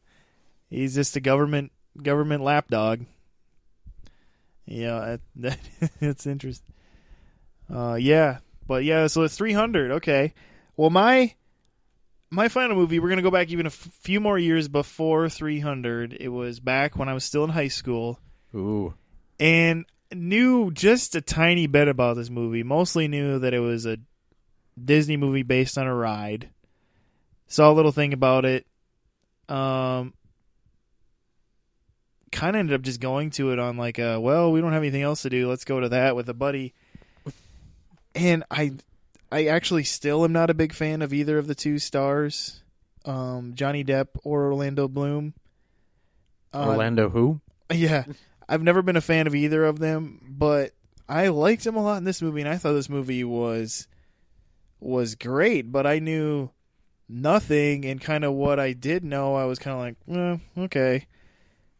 He's 0.70 0.94
just 0.94 1.14
a 1.16 1.20
government 1.20 1.72
government 2.03 2.42
lapdog. 2.42 3.05
Yeah, 4.64 5.18
that, 5.37 5.59
that's 6.01 6.27
interesting. 6.27 6.75
Uh, 7.72 7.94
yeah, 7.94 8.38
but 8.66 8.85
yeah, 8.85 9.07
so 9.09 9.22
it's 9.22 9.37
300. 9.37 9.92
Okay. 9.92 10.35
Well, 10.77 10.90
my 10.90 11.35
my 12.31 12.49
final 12.49 12.77
movie, 12.77 12.99
we're 12.99 13.09
gonna 13.09 13.23
go 13.23 13.31
back 13.31 13.51
even 13.51 13.67
a 13.67 13.69
f- 13.69 13.75
few 13.75 14.21
more 14.21 14.39
years 14.39 14.69
before 14.69 15.29
300. 15.29 16.17
It 16.19 16.29
was 16.29 16.61
back 16.61 16.97
when 16.97 17.09
I 17.09 17.15
was 17.15 17.25
still 17.25 17.45
in 17.45 17.51
high 17.51 17.69
school, 17.69 18.19
Ooh, 18.55 18.95
and 19.39 19.85
knew 20.12 20.71
just 20.71 21.15
a 21.15 21.21
tiny 21.21 21.67
bit 21.67 21.89
about 21.89 22.17
this 22.17 22.31
movie. 22.31 22.62
Mostly 22.62 23.09
knew 23.09 23.39
that 23.39 23.55
it 23.55 23.61
was 23.61 23.87
a 23.87 23.99
Disney 24.83 25.17
movie 25.17 25.43
based 25.43 25.79
on 25.79 25.87
a 25.87 25.95
ride. 25.95 26.51
Saw 27.49 27.71
a 27.71 27.75
little 27.75 27.93
thing 27.93 28.12
about 28.12 28.45
it. 28.45 28.67
Um, 29.49 30.12
kind 32.33 32.57
of 32.57 32.61
ended 32.61 32.75
up 32.75 32.83
just 32.83 33.01
going 33.01 33.31
to 33.31 33.53
it 33.53 33.59
on 33.59 33.77
like 33.77 33.99
a 33.99 34.21
well, 34.21 34.51
we 34.53 34.61
don't 34.61 34.73
have 34.73 34.83
anything 34.83 35.03
else 35.03 35.23
to 35.23 35.31
do. 35.31 35.49
Let's 35.49 35.65
go 35.65 35.81
to 35.81 35.89
that 35.91 36.17
with 36.17 36.29
a 36.29 36.35
buddy. 36.35 36.75
And 38.15 38.45
I, 38.51 38.73
I 39.37 39.44
actually 39.49 39.85
still 39.85 40.25
am 40.25 40.33
not 40.33 40.49
a 40.49 40.55
big 40.55 40.72
fan 40.72 41.03
of 41.03 41.12
either 41.12 41.37
of 41.37 41.46
the 41.46 41.55
two 41.55 41.79
stars, 41.79 42.62
um, 43.05 43.53
Johnny 43.55 43.85
Depp 43.85 44.07
or 44.25 44.46
Orlando 44.46 44.88
Bloom. 44.88 45.35
Uh, 46.55 46.68
Orlando 46.68 47.11
who? 47.11 47.42
yeah, 47.70 48.05
I've 48.49 48.62
never 48.62 48.81
been 48.81 48.96
a 48.96 49.03
fan 49.03 49.27
of 49.27 49.35
either 49.35 49.66
of 49.66 49.79
them, 49.79 50.22
but 50.27 50.72
I 51.07 51.29
liked 51.29 51.66
him 51.66 51.77
a 51.77 51.83
lot 51.83 51.99
in 51.99 52.05
this 52.05 52.22
movie, 52.22 52.40
and 52.40 52.49
I 52.49 52.57
thought 52.57 52.72
this 52.72 52.88
movie 52.88 53.25
was 53.25 53.88
was 54.81 55.14
great. 55.14 55.70
But 55.70 55.87
I 55.87 55.99
knew 55.99 56.49
nothing, 57.07 57.85
and 57.85 58.01
kind 58.01 58.25
of 58.25 58.33
what 58.33 58.59
I 58.59 58.72
did 58.72 59.05
know, 59.05 59.35
I 59.35 59.44
was 59.44 59.59
kind 59.59 59.75
of 59.75 60.16
like, 60.16 60.40
eh, 60.57 60.62
okay. 60.62 61.07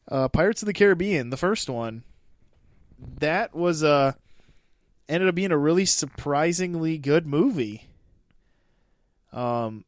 Uh, 0.07 0.29
Pirates 0.29 0.61
of 0.61 0.66
the 0.66 0.75
Caribbean, 0.75 1.31
the 1.31 1.38
first 1.38 1.71
one, 1.71 2.05
that 3.19 3.55
was 3.55 3.83
uh 3.83 4.12
ended 5.09 5.29
up 5.29 5.35
being 5.35 5.53
a 5.53 5.59
really 5.59 5.85
surprisingly 5.85 6.99
good 6.99 7.27
movie. 7.27 7.87
Um, 9.33 9.85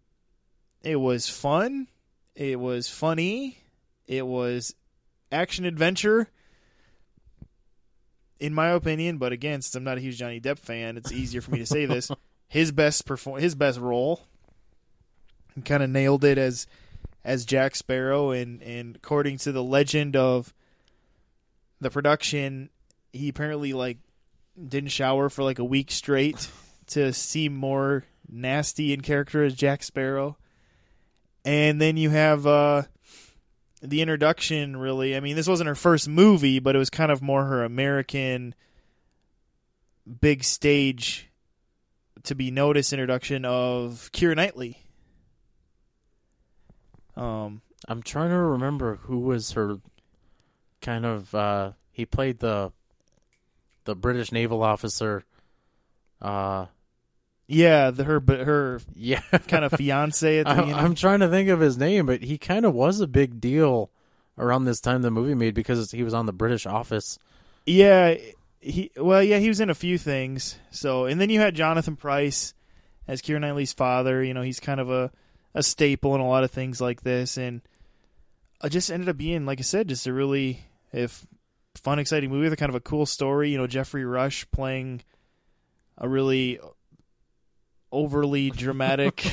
it 0.82 0.96
was 0.96 1.28
fun. 1.28 1.88
It 2.34 2.60
was 2.60 2.88
funny. 2.88 3.58
It 4.06 4.26
was 4.26 4.74
action 5.32 5.64
adventure. 5.64 6.28
In 8.40 8.54
my 8.54 8.68
opinion, 8.68 9.18
but 9.18 9.32
again, 9.32 9.62
since 9.62 9.74
I'm 9.74 9.82
not 9.82 9.98
a 9.98 10.00
huge 10.00 10.18
Johnny 10.18 10.40
Depp 10.40 10.60
fan, 10.60 10.96
it's 10.96 11.10
easier 11.10 11.40
for 11.40 11.50
me 11.50 11.58
to 11.58 11.66
say 11.66 11.86
this. 11.86 12.08
His 12.48 12.70
best 12.70 13.04
perform, 13.04 13.42
his 13.42 13.54
best 13.54 13.78
role, 13.78 14.22
He 15.54 15.60
kind 15.60 15.82
of 15.82 15.90
nailed 15.90 16.24
it 16.24 16.38
as 16.38 16.66
as 17.22 17.44
Jack 17.44 17.76
Sparrow, 17.76 18.30
and 18.30 18.62
and 18.62 18.96
according 18.96 19.36
to 19.38 19.52
the 19.52 19.62
legend 19.62 20.16
of 20.16 20.54
the 21.78 21.90
production, 21.90 22.70
he 23.12 23.28
apparently 23.28 23.74
like 23.74 23.98
didn't 24.66 24.90
shower 24.90 25.28
for 25.28 25.42
like 25.42 25.58
a 25.58 25.64
week 25.64 25.90
straight 25.90 26.48
to 26.88 27.12
seem 27.12 27.54
more 27.54 28.04
nasty 28.28 28.92
in 28.92 29.00
character 29.00 29.44
as 29.44 29.54
Jack 29.54 29.82
Sparrow. 29.82 30.36
And 31.44 31.80
then 31.80 31.96
you 31.96 32.10
have 32.10 32.46
uh, 32.46 32.82
the 33.80 34.02
introduction, 34.02 34.76
really. 34.76 35.16
I 35.16 35.20
mean, 35.20 35.36
this 35.36 35.48
wasn't 35.48 35.68
her 35.68 35.74
first 35.74 36.08
movie, 36.08 36.58
but 36.58 36.74
it 36.74 36.78
was 36.78 36.90
kind 36.90 37.10
of 37.10 37.22
more 37.22 37.44
her 37.44 37.64
American 37.64 38.54
big 40.20 40.44
stage 40.44 41.30
to 42.24 42.34
be 42.34 42.50
noticed 42.50 42.92
introduction 42.92 43.44
of 43.44 44.10
Keira 44.12 44.36
Knightley. 44.36 44.78
Um, 47.16 47.62
I'm 47.88 48.02
trying 48.02 48.30
to 48.30 48.36
remember 48.36 48.96
who 49.02 49.20
was 49.20 49.52
her 49.52 49.78
kind 50.80 51.04
of 51.04 51.34
uh 51.34 51.72
he 51.90 52.06
played 52.06 52.38
the 52.38 52.70
the 53.88 53.96
British 53.96 54.30
naval 54.30 54.62
officer 54.62 55.24
uh 56.22 56.66
yeah, 57.50 57.90
the, 57.90 58.04
her 58.04 58.20
but 58.20 58.40
her 58.40 58.80
yeah 58.94 59.22
kind 59.48 59.64
of 59.64 59.72
fiance 59.78 60.38
at 60.40 60.44
the 60.44 60.52
I, 60.52 60.54
beginning. 60.56 60.74
I'm 60.74 60.94
trying 60.94 61.20
to 61.20 61.28
think 61.28 61.48
of 61.48 61.60
his 61.60 61.78
name 61.78 62.04
but 62.06 62.22
he 62.22 62.36
kind 62.36 62.64
of 62.66 62.74
was 62.74 63.00
a 63.00 63.06
big 63.06 63.40
deal 63.40 63.90
around 64.36 64.66
this 64.66 64.80
time 64.80 65.00
the 65.02 65.10
movie 65.10 65.34
made 65.34 65.54
because 65.54 65.90
he 65.90 66.02
was 66.02 66.12
on 66.14 66.26
the 66.26 66.32
British 66.32 66.66
office 66.66 67.18
Yeah, 67.66 68.16
he 68.60 68.90
well, 68.96 69.22
yeah, 69.22 69.38
he 69.38 69.48
was 69.48 69.60
in 69.60 69.70
a 69.70 69.74
few 69.74 69.98
things. 69.98 70.58
So, 70.70 71.06
and 71.06 71.20
then 71.20 71.30
you 71.30 71.40
had 71.40 71.54
Jonathan 71.54 71.96
Pryce 71.96 72.54
as 73.06 73.22
Keira 73.22 73.40
Knightley's 73.40 73.72
father. 73.72 74.22
You 74.22 74.34
know, 74.34 74.42
he's 74.42 74.60
kind 74.60 74.80
of 74.80 74.90
a 74.90 75.10
a 75.54 75.62
staple 75.62 76.14
in 76.14 76.20
a 76.20 76.28
lot 76.28 76.44
of 76.44 76.50
things 76.50 76.80
like 76.80 77.02
this, 77.02 77.36
and 77.38 77.62
I 78.60 78.68
just 78.68 78.90
ended 78.90 79.08
up 79.08 79.16
being, 79.16 79.46
like 79.46 79.60
I 79.60 79.62
said, 79.62 79.88
just 79.88 80.06
a 80.06 80.12
really 80.12 80.64
if 80.92 81.26
fun, 81.78 81.98
exciting 81.98 82.30
movie 82.30 82.44
with 82.44 82.52
a 82.52 82.56
kind 82.56 82.70
of 82.70 82.76
a 82.76 82.80
cool 82.80 83.06
story. 83.06 83.50
You 83.50 83.58
know, 83.58 83.66
Geoffrey 83.66 84.04
Rush 84.04 84.48
playing 84.50 85.02
a 85.96 86.08
really 86.08 86.58
overly 87.90 88.50
dramatic 88.50 89.30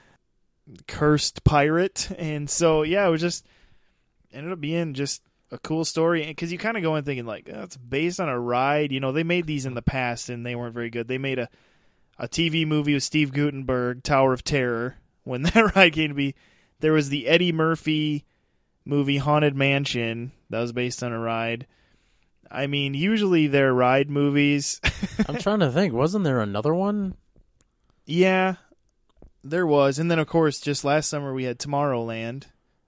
cursed 0.86 1.44
pirate, 1.44 2.08
and 2.18 2.48
so 2.48 2.82
yeah, 2.82 3.06
it 3.06 3.10
was 3.10 3.20
just 3.20 3.46
ended 4.32 4.52
up 4.52 4.60
being 4.60 4.94
just 4.94 5.22
a 5.50 5.58
cool 5.58 5.84
story 5.84 6.24
because 6.26 6.50
you 6.50 6.58
kind 6.58 6.76
of 6.76 6.82
go 6.82 6.96
in 6.96 7.04
thinking 7.04 7.26
like 7.26 7.48
oh, 7.52 7.62
it's 7.62 7.76
based 7.76 8.20
on 8.20 8.28
a 8.28 8.38
ride. 8.38 8.92
You 8.92 9.00
know, 9.00 9.12
they 9.12 9.24
made 9.24 9.46
these 9.46 9.66
in 9.66 9.74
the 9.74 9.82
past 9.82 10.28
and 10.28 10.44
they 10.44 10.54
weren't 10.54 10.74
very 10.74 10.90
good. 10.90 11.08
They 11.08 11.18
made 11.18 11.38
a 11.38 11.48
a 12.18 12.28
TV 12.28 12.66
movie 12.66 12.94
with 12.94 13.02
Steve 13.02 13.32
Guttenberg, 13.32 14.02
Tower 14.02 14.32
of 14.32 14.44
Terror. 14.44 14.96
When 15.24 15.42
that 15.42 15.76
ride 15.76 15.92
came 15.92 16.10
to 16.10 16.14
be, 16.14 16.34
there 16.80 16.92
was 16.92 17.08
the 17.08 17.26
Eddie 17.26 17.52
Murphy 17.52 18.24
movie 18.84 19.18
Haunted 19.18 19.56
Mansion 19.56 20.32
that 20.50 20.60
was 20.60 20.72
based 20.72 21.02
on 21.02 21.12
a 21.12 21.18
ride. 21.18 21.66
I 22.50 22.66
mean, 22.66 22.94
usually 22.94 23.46
they're 23.46 23.72
ride 23.72 24.10
movies. 24.10 24.80
I'm 25.28 25.38
trying 25.38 25.60
to 25.60 25.70
think 25.70 25.94
wasn't 25.94 26.24
there 26.24 26.40
another 26.40 26.74
one 26.74 27.16
yeah, 28.06 28.56
there 29.44 29.66
was, 29.66 29.98
and 29.98 30.10
then 30.10 30.18
of 30.18 30.26
course, 30.26 30.60
just 30.60 30.84
last 30.84 31.08
summer 31.08 31.32
we 31.32 31.44
had 31.44 31.58
Tomorrowland, 31.58 32.44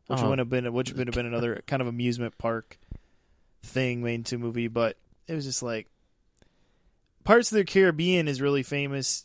which 0.07 0.19
uh-huh. 0.19 0.27
Oh. 0.27 0.31
would 0.31 0.39
have 0.39 0.51
been 0.51 0.73
which 0.73 0.93
would 0.93 1.07
have 1.07 1.15
been 1.15 1.27
another 1.27 1.63
kind 1.67 1.83
of 1.83 1.89
amusement 1.89 2.37
park 2.39 2.79
thing 3.63 4.03
made 4.03 4.15
into 4.15 4.37
a 4.37 4.39
movie, 4.39 4.69
but 4.69 4.97
it 5.29 5.35
was 5.35 5.45
just 5.45 5.63
like 5.63 5.89
Pirates 7.25 7.53
of 7.53 7.57
the 7.57 7.65
Caribbean 7.65 8.29
is 8.29 8.43
really 8.43 8.63
famous 8.63 9.25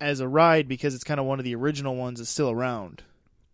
as 0.00 0.20
a 0.20 0.28
ride 0.28 0.68
because 0.68 0.94
it's 0.94 1.04
kind 1.04 1.18
of 1.20 1.26
one 1.26 1.38
of 1.38 1.44
the 1.44 1.54
original 1.54 1.96
ones 1.96 2.20
that's 2.20 2.30
still 2.30 2.50
around. 2.50 3.02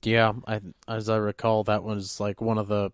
Yeah 0.07 0.33
I 0.47 0.61
as 0.89 1.09
I 1.09 1.17
recall 1.17 1.65
that 1.65 1.83
was 1.83 2.21
like 2.21 2.41
one 2.41 2.59
of 2.59 2.69
the 2.69 2.93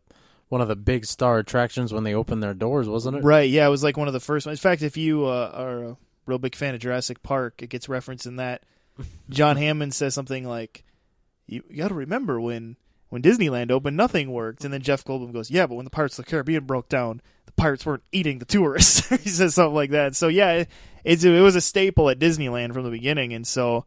one 0.49 0.61
of 0.61 0.69
the 0.69 0.77
big 0.77 1.07
star 1.07 1.39
attractions 1.39 1.93
when 1.93 2.05
they 2.05 2.15
opened 2.15 2.43
their 2.43 2.55
doors 2.55 2.89
wasn't 2.89 3.17
it 3.17 3.25
Right? 3.25 3.49
Yeah, 3.49 3.67
it 3.67 3.71
was 3.71 3.85
like 3.85 3.97
one 3.97 4.09
of 4.09 4.15
the 4.15 4.21
first 4.21 4.47
ones. 4.47 4.59
In 4.59 4.63
fact, 4.63 4.83
if 4.83 4.97
you 4.97 5.27
uh, 5.27 5.51
are 5.55 5.83
a 5.85 5.97
real 6.27 6.39
big 6.39 6.55
fan 6.55 6.75
of 6.75 6.81
Jurassic 6.81 7.23
Park, 7.23 7.63
it 7.63 7.69
gets 7.69 7.89
referenced 7.89 8.27
in 8.27 8.37
that. 8.37 8.63
John 9.31 9.57
Hammond 9.57 9.95
says 9.95 10.15
something 10.15 10.45
like, 10.45 10.85
"You, 11.47 11.63
you 11.69 11.77
got 11.79 11.89
to 11.89 11.95
remember 11.95 12.41
when 12.41 12.77
when 13.09 13.23
Disneyland 13.23 13.71
opened, 13.71 13.97
nothing 13.97 14.33
worked." 14.33 14.65
And 14.65 14.73
then 14.73 14.83
Jeff 14.83 15.05
Goldblum 15.05 15.33
goes, 15.33 15.51
"Yeah, 15.51 15.67
but 15.67 15.77
when 15.77 15.85
the 15.85 15.91
Pirates 15.91 16.19
of 16.19 16.25
the 16.25 16.31
Caribbean 16.31 16.65
broke 16.65 16.89
down, 16.89 17.23
the 17.47 17.53
pirates 17.53 17.87
weren't 17.87 18.03
eating 18.13 18.39
the 18.39 18.45
tourists." 18.45 19.09
he 19.23 19.29
says 19.29 19.55
something 19.55 19.75
like 19.75 19.91
that. 19.91 20.17
So 20.17 20.29
yeah, 20.29 20.53
it, 20.53 20.69
it's 21.05 21.25
it 21.25 21.41
was 21.41 21.57
a 21.57 21.61
staple 21.61 22.11
at 22.11 22.19
Disneyland 22.19 22.75
from 22.75 22.85
the 22.85 22.91
beginning, 22.91 23.33
and 23.33 23.47
so 23.47 23.87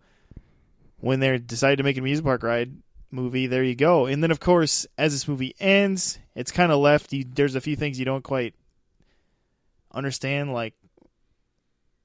when 1.00 1.20
they 1.20 1.38
decided 1.38 1.76
to 1.78 1.84
make 1.84 1.98
a 1.98 2.00
amusement 2.00 2.26
park 2.26 2.44
ride 2.44 2.72
movie, 3.14 3.48
there 3.48 3.64
you 3.64 3.76
go. 3.76 4.06
And 4.06 4.22
then 4.22 4.32
of 4.32 4.40
course, 4.40 4.86
as 4.98 5.14
this 5.14 5.28
movie 5.28 5.56
ends, 5.60 6.20
it's 6.36 6.52
kind 6.52 6.72
of 6.72 6.80
left. 6.80 7.14
You, 7.14 7.24
there's 7.24 7.56
a 7.56 7.62
few 7.62 7.76
things 7.76 8.00
you 8.00 8.06
don't 8.06 8.24
quite 8.24 8.56
understand 9.94 10.52
like 10.52 10.74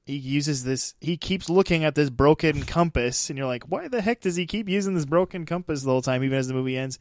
he 0.04 0.16
uses 0.16 0.64
this 0.64 0.94
he 1.00 1.16
keeps 1.16 1.50
looking 1.50 1.84
at 1.84 1.94
this 1.94 2.10
broken 2.10 2.62
compass 2.62 3.28
and 3.28 3.38
you're 3.38 3.46
like 3.46 3.64
why 3.64 3.88
the 3.88 4.00
heck 4.00 4.20
does 4.20 4.36
he 4.36 4.46
keep 4.46 4.68
using 4.68 4.94
this 4.94 5.04
broken 5.04 5.44
compass 5.44 5.82
the 5.82 5.90
whole 5.90 6.02
time 6.02 6.24
even 6.24 6.38
as 6.38 6.48
the 6.48 6.54
movie 6.54 6.76
ends 6.76 6.98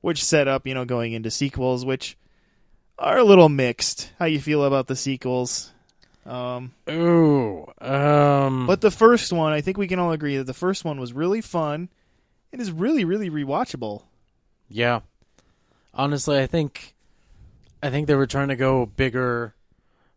which 0.00 0.22
set 0.22 0.48
up 0.48 0.66
you 0.66 0.74
know 0.74 0.84
going 0.84 1.12
into 1.12 1.30
sequels 1.30 1.84
which 1.84 2.16
are 2.98 3.18
a 3.18 3.24
little 3.24 3.48
mixed 3.48 4.12
how 4.18 4.24
you 4.24 4.40
feel 4.40 4.64
about 4.64 4.86
the 4.86 4.96
sequels 4.96 5.72
um 6.26 6.72
Ooh, 6.88 7.66
um, 7.80 8.66
but 8.66 8.80
the 8.80 8.90
first 8.90 9.32
one 9.32 9.52
i 9.52 9.60
think 9.60 9.76
we 9.76 9.88
can 9.88 9.98
all 9.98 10.12
agree 10.12 10.36
that 10.36 10.44
the 10.44 10.54
first 10.54 10.84
one 10.84 11.00
was 11.00 11.12
really 11.12 11.40
fun 11.40 11.88
and 12.52 12.60
is 12.60 12.70
really 12.70 13.04
really 13.04 13.30
rewatchable 13.30 14.02
Yeah. 14.68 15.00
Honestly, 15.94 16.38
I 16.38 16.46
think 16.46 16.94
I 17.82 17.90
think 17.90 18.06
they 18.06 18.14
were 18.14 18.26
trying 18.26 18.48
to 18.48 18.56
go 18.56 18.86
bigger, 18.86 19.54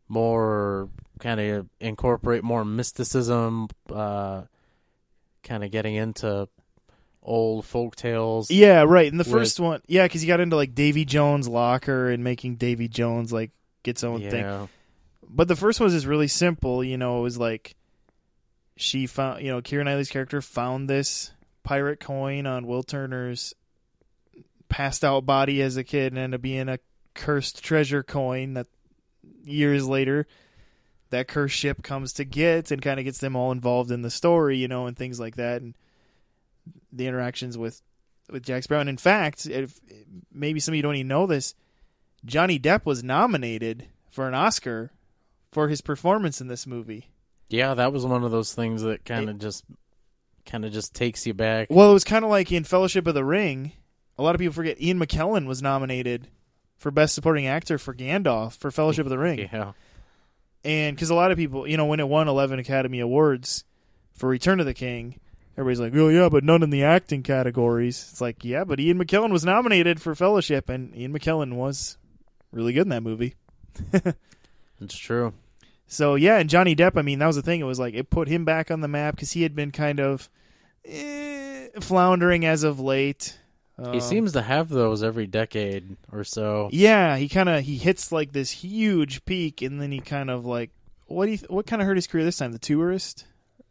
more 0.07 0.87
kind 1.19 1.39
of 1.39 1.67
incorporate 1.79 2.43
more 2.43 2.63
mysticism, 2.65 3.67
uh 3.91 4.43
kind 5.43 5.63
of 5.63 5.71
getting 5.71 5.95
into 5.95 6.47
old 7.21 7.65
folk 7.65 7.95
tales. 7.95 8.49
yeah 8.51 8.83
right 8.83 9.07
in 9.07 9.17
the 9.17 9.23
With- 9.23 9.31
first 9.31 9.59
one 9.59 9.81
yeah 9.87 10.03
because 10.05 10.23
you 10.23 10.27
got 10.27 10.39
into 10.39 10.55
like 10.55 10.75
davy 10.75 11.05
jones 11.05 11.47
locker 11.47 12.09
and 12.11 12.23
making 12.23 12.55
davy 12.57 12.87
jones 12.87 13.33
like 13.33 13.49
get 13.83 13.91
its 13.91 14.03
own 14.03 14.21
thing 14.29 14.69
But 15.27 15.47
the 15.47 15.55
first 15.55 15.79
one 15.79 15.85
was 15.85 15.93
just 15.93 16.05
really 16.05 16.27
simple. 16.27 16.83
You 16.83 16.97
know, 16.97 17.19
it 17.19 17.23
was 17.23 17.37
like 17.39 17.75
she 18.77 19.07
found, 19.07 19.41
you 19.43 19.51
know, 19.51 19.59
Keira 19.61 19.83
Knightley's 19.83 20.09
character 20.09 20.39
found 20.41 20.87
this 20.89 21.31
pirate 21.65 21.99
coin 21.99 22.47
on 22.47 22.65
Will 22.65 22.83
Turner's 22.83 23.53
passed 24.69 25.03
out 25.03 25.25
body 25.25 25.61
as 25.61 25.75
a 25.75 25.83
kid 25.83 26.13
and 26.13 26.19
ended 26.19 26.39
up 26.39 26.41
being 26.41 26.69
a 26.69 26.79
cursed 27.13 27.63
treasure 27.63 28.03
coin 28.03 28.53
that 28.53 28.67
years 29.43 29.87
later 29.87 30.27
that 31.09 31.27
cursed 31.27 31.55
ship 31.55 31.83
comes 31.83 32.13
to 32.13 32.25
get 32.25 32.71
and 32.71 32.81
kind 32.81 32.99
of 32.99 33.05
gets 33.05 33.19
them 33.19 33.35
all 33.35 33.51
involved 33.51 33.91
in 33.91 34.01
the 34.01 34.09
story, 34.09 34.57
you 34.57 34.67
know, 34.67 34.87
and 34.87 34.97
things 34.97 35.19
like 35.19 35.35
that 35.35 35.61
and 35.61 35.75
the 36.91 37.07
interactions 37.07 37.57
with 37.57 37.81
with 38.29 38.43
Jack 38.43 38.63
Sparrow. 38.63 38.81
And 38.81 38.89
in 38.89 38.97
fact, 38.97 39.45
if 39.45 39.79
maybe 40.31 40.59
some 40.59 40.73
of 40.73 40.77
you 40.77 40.81
don't 40.81 40.95
even 40.95 41.07
know 41.07 41.27
this, 41.27 41.53
Johnny 42.25 42.59
Depp 42.59 42.85
was 42.85 43.03
nominated 43.03 43.87
for 44.09 44.27
an 44.27 44.33
Oscar 44.33 44.91
for 45.51 45.67
his 45.67 45.81
performance 45.81 46.41
in 46.41 46.47
this 46.47 46.65
movie. 46.65 47.11
Yeah, 47.49 47.75
that 47.75 47.93
was 47.93 48.05
one 48.05 48.23
of 48.23 48.31
those 48.31 48.53
things 48.53 48.81
that 48.81 49.05
kind 49.05 49.29
of 49.29 49.37
just 49.39 49.63
kind 50.45 50.65
of 50.65 50.71
just 50.73 50.93
takes 50.93 51.25
you 51.25 51.33
back. 51.33 51.67
Well, 51.69 51.89
it 51.89 51.93
was 51.93 52.03
kind 52.03 52.23
of 52.23 52.31
like 52.31 52.51
in 52.51 52.63
Fellowship 52.63 53.07
of 53.07 53.13
the 53.13 53.25
Ring. 53.25 53.71
A 54.17 54.23
lot 54.23 54.35
of 54.35 54.39
people 54.39 54.53
forget 54.53 54.81
Ian 54.81 54.99
McKellen 54.99 55.45
was 55.45 55.61
nominated 55.61 56.27
for 56.77 56.91
Best 56.91 57.15
Supporting 57.15 57.47
Actor 57.47 57.77
for 57.77 57.93
Gandalf 57.93 58.57
for 58.57 58.71
Fellowship 58.71 59.05
of 59.05 59.09
the 59.09 59.17
Ring. 59.17 59.49
Yeah. 59.51 59.73
And 60.63 60.95
because 60.95 61.09
a 61.09 61.15
lot 61.15 61.31
of 61.31 61.37
people, 61.37 61.67
you 61.67 61.77
know, 61.77 61.85
when 61.85 61.99
it 61.99 62.07
won 62.07 62.27
11 62.27 62.59
Academy 62.59 62.99
Awards 62.99 63.63
for 64.13 64.29
Return 64.29 64.59
of 64.59 64.65
the 64.65 64.73
King, 64.73 65.19
everybody's 65.57 65.79
like, 65.79 65.93
oh, 65.95 66.09
yeah, 66.09 66.29
but 66.29 66.43
none 66.43 66.63
in 66.63 66.69
the 66.69 66.83
acting 66.83 67.23
categories. 67.23 68.07
It's 68.11 68.21
like, 68.21 68.43
yeah, 68.43 68.63
but 68.63 68.79
Ian 68.79 68.97
McKellen 68.97 69.31
was 69.31 69.45
nominated 69.45 70.01
for 70.01 70.15
Fellowship, 70.15 70.69
and 70.69 70.95
Ian 70.95 71.13
McKellen 71.13 71.53
was 71.53 71.97
really 72.51 72.73
good 72.73 72.83
in 72.83 72.89
that 72.89 73.03
movie. 73.03 73.35
It's 74.81 74.97
true. 74.97 75.33
So 75.87 76.15
yeah, 76.15 76.37
and 76.37 76.49
Johnny 76.49 76.75
Depp. 76.75 76.97
I 76.97 77.01
mean, 77.01 77.19
that 77.19 77.27
was 77.27 77.35
the 77.35 77.41
thing. 77.41 77.59
It 77.59 77.65
was 77.65 77.79
like 77.79 77.93
it 77.93 78.09
put 78.09 78.27
him 78.27 78.43
back 78.45 78.71
on 78.71 78.81
the 78.81 78.87
map 78.87 79.15
because 79.15 79.33
he 79.33 79.43
had 79.43 79.55
been 79.55 79.71
kind 79.71 79.99
of 79.99 80.29
eh, 80.83 81.67
floundering 81.79 82.45
as 82.45 82.63
of 82.63 82.79
late. 82.79 83.37
He 83.77 83.83
Um, 83.83 83.99
seems 84.01 84.31
to 84.33 84.41
have 84.41 84.69
those 84.69 85.03
every 85.03 85.27
decade 85.27 85.97
or 86.11 86.23
so. 86.23 86.69
Yeah, 86.71 87.17
he 87.17 87.27
kind 87.27 87.49
of 87.49 87.63
he 87.63 87.77
hits 87.77 88.11
like 88.11 88.31
this 88.31 88.51
huge 88.51 89.25
peak, 89.25 89.61
and 89.61 89.81
then 89.81 89.91
he 89.91 89.99
kind 89.99 90.29
of 90.29 90.45
like 90.45 90.71
what 91.07 91.25
do 91.25 91.31
you 91.33 91.37
th- 91.37 91.49
what 91.49 91.67
kind 91.67 91.81
of 91.81 91.85
hurt 91.87 91.97
his 91.97 92.07
career 92.07 92.23
this 92.23 92.37
time? 92.37 92.51
The 92.51 92.59
tourist. 92.59 93.25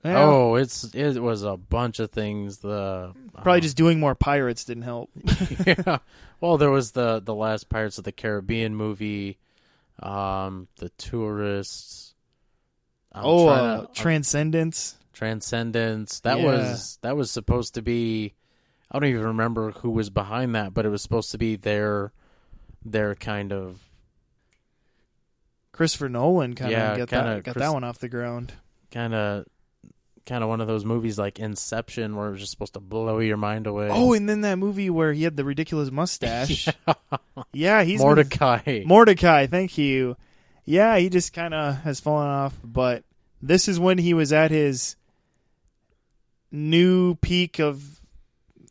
Yeah, 0.05 0.23
Oh, 0.23 0.55
it's 0.57 0.85
it 0.95 1.23
was 1.23 1.43
a 1.43 1.57
bunch 1.57 1.99
of 1.99 2.11
things. 2.11 2.59
The 2.59 3.13
probably 3.33 3.59
uh, 3.59 3.63
just 3.63 3.77
doing 3.79 3.99
more 3.99 4.15
pirates 4.15 4.65
didn't 4.65 4.83
help. 4.83 5.09
yeah. 5.67 5.99
Well, 6.41 6.59
there 6.59 6.71
was 6.71 6.91
the 6.93 7.21
the 7.25 7.35
last 7.35 7.71
Pirates 7.71 7.97
of 7.97 8.05
the 8.05 8.13
Caribbean 8.13 8.77
movie, 8.77 9.39
um, 10.03 10.69
the 10.79 10.89
tourists. 10.91 12.15
I'm 13.13 13.25
oh, 13.25 13.49
uh, 13.49 13.87
to- 13.87 13.93
Transcendence. 13.93 14.99
Transcendence. 15.13 16.21
That 16.21 16.39
Yeah. 16.41 16.45
was 16.47 16.99
that 17.03 17.17
was 17.17 17.31
supposed 17.31 17.75
to 17.75 17.83
be. 17.83 18.35
I 18.91 18.99
don't 18.99 19.09
even 19.09 19.25
remember 19.25 19.71
who 19.73 19.91
was 19.91 20.11
behind 20.11 20.55
that, 20.55 20.75
but 20.75 20.85
it 20.85 20.89
was 20.89 21.03
supposed 21.03 21.31
to 21.33 21.39
be 21.39 21.57
their 21.57 22.13
their 22.85 23.15
kind 23.15 23.53
of 23.53 23.81
Christopher 25.73 26.09
Nolan 26.09 26.55
kind 26.55 26.73
of 26.73 26.79
Yeah, 26.79 26.97
got 26.99 27.09
kinda 27.09 27.25
that 27.37 27.45
got 27.45 27.53
Chris- 27.55 27.63
that 27.65 27.73
one 27.73 27.85
off 27.85 27.99
the 27.99 28.09
ground. 28.09 28.53
kind 28.91 29.15
of 29.15 29.47
kind 30.27 30.43
of 30.43 30.49
one 30.49 30.61
of 30.61 30.67
those 30.67 30.85
movies 30.85 31.19
like 31.19 31.39
Inception, 31.39 32.17
where 32.17 32.29
it 32.29 32.33
was 32.33 32.41
just 32.41 32.53
supposed 32.53 32.75
to 32.75 32.81
blow 32.81 33.19
your 33.19 33.37
mind 33.37 33.67
away. 33.67 33.89
Oh, 33.91 34.13
and 34.13 34.29
then 34.29 34.41
that 34.43 34.57
movie 34.59 34.91
where 34.91 35.13
he 35.13 35.25
had 35.25 35.37
the 35.37 35.45
ridiculous 35.45 35.91
mustache. 35.91 36.69
yeah, 37.53 37.83
he's 37.83 38.01
been- 38.01 38.09
Mortdecai. 38.09 38.87
Mortdecai, 38.87 39.51
thank 39.51 39.77
you. 39.79 40.17
Yeah, 40.65 40.97
he 40.97 41.09
just 41.11 41.33
kind 41.33 41.53
of 41.53 41.77
has 41.83 42.01
fallen 42.01 42.27
off, 42.29 42.55
but 42.65 43.05
this 43.43 43.69
is 43.69 43.79
when 43.79 43.99
he 43.99 44.15
was 44.15 44.33
at 44.33 44.51
his 44.51 44.97
new 46.51 47.15
peak 47.17 47.59
of 47.59 47.83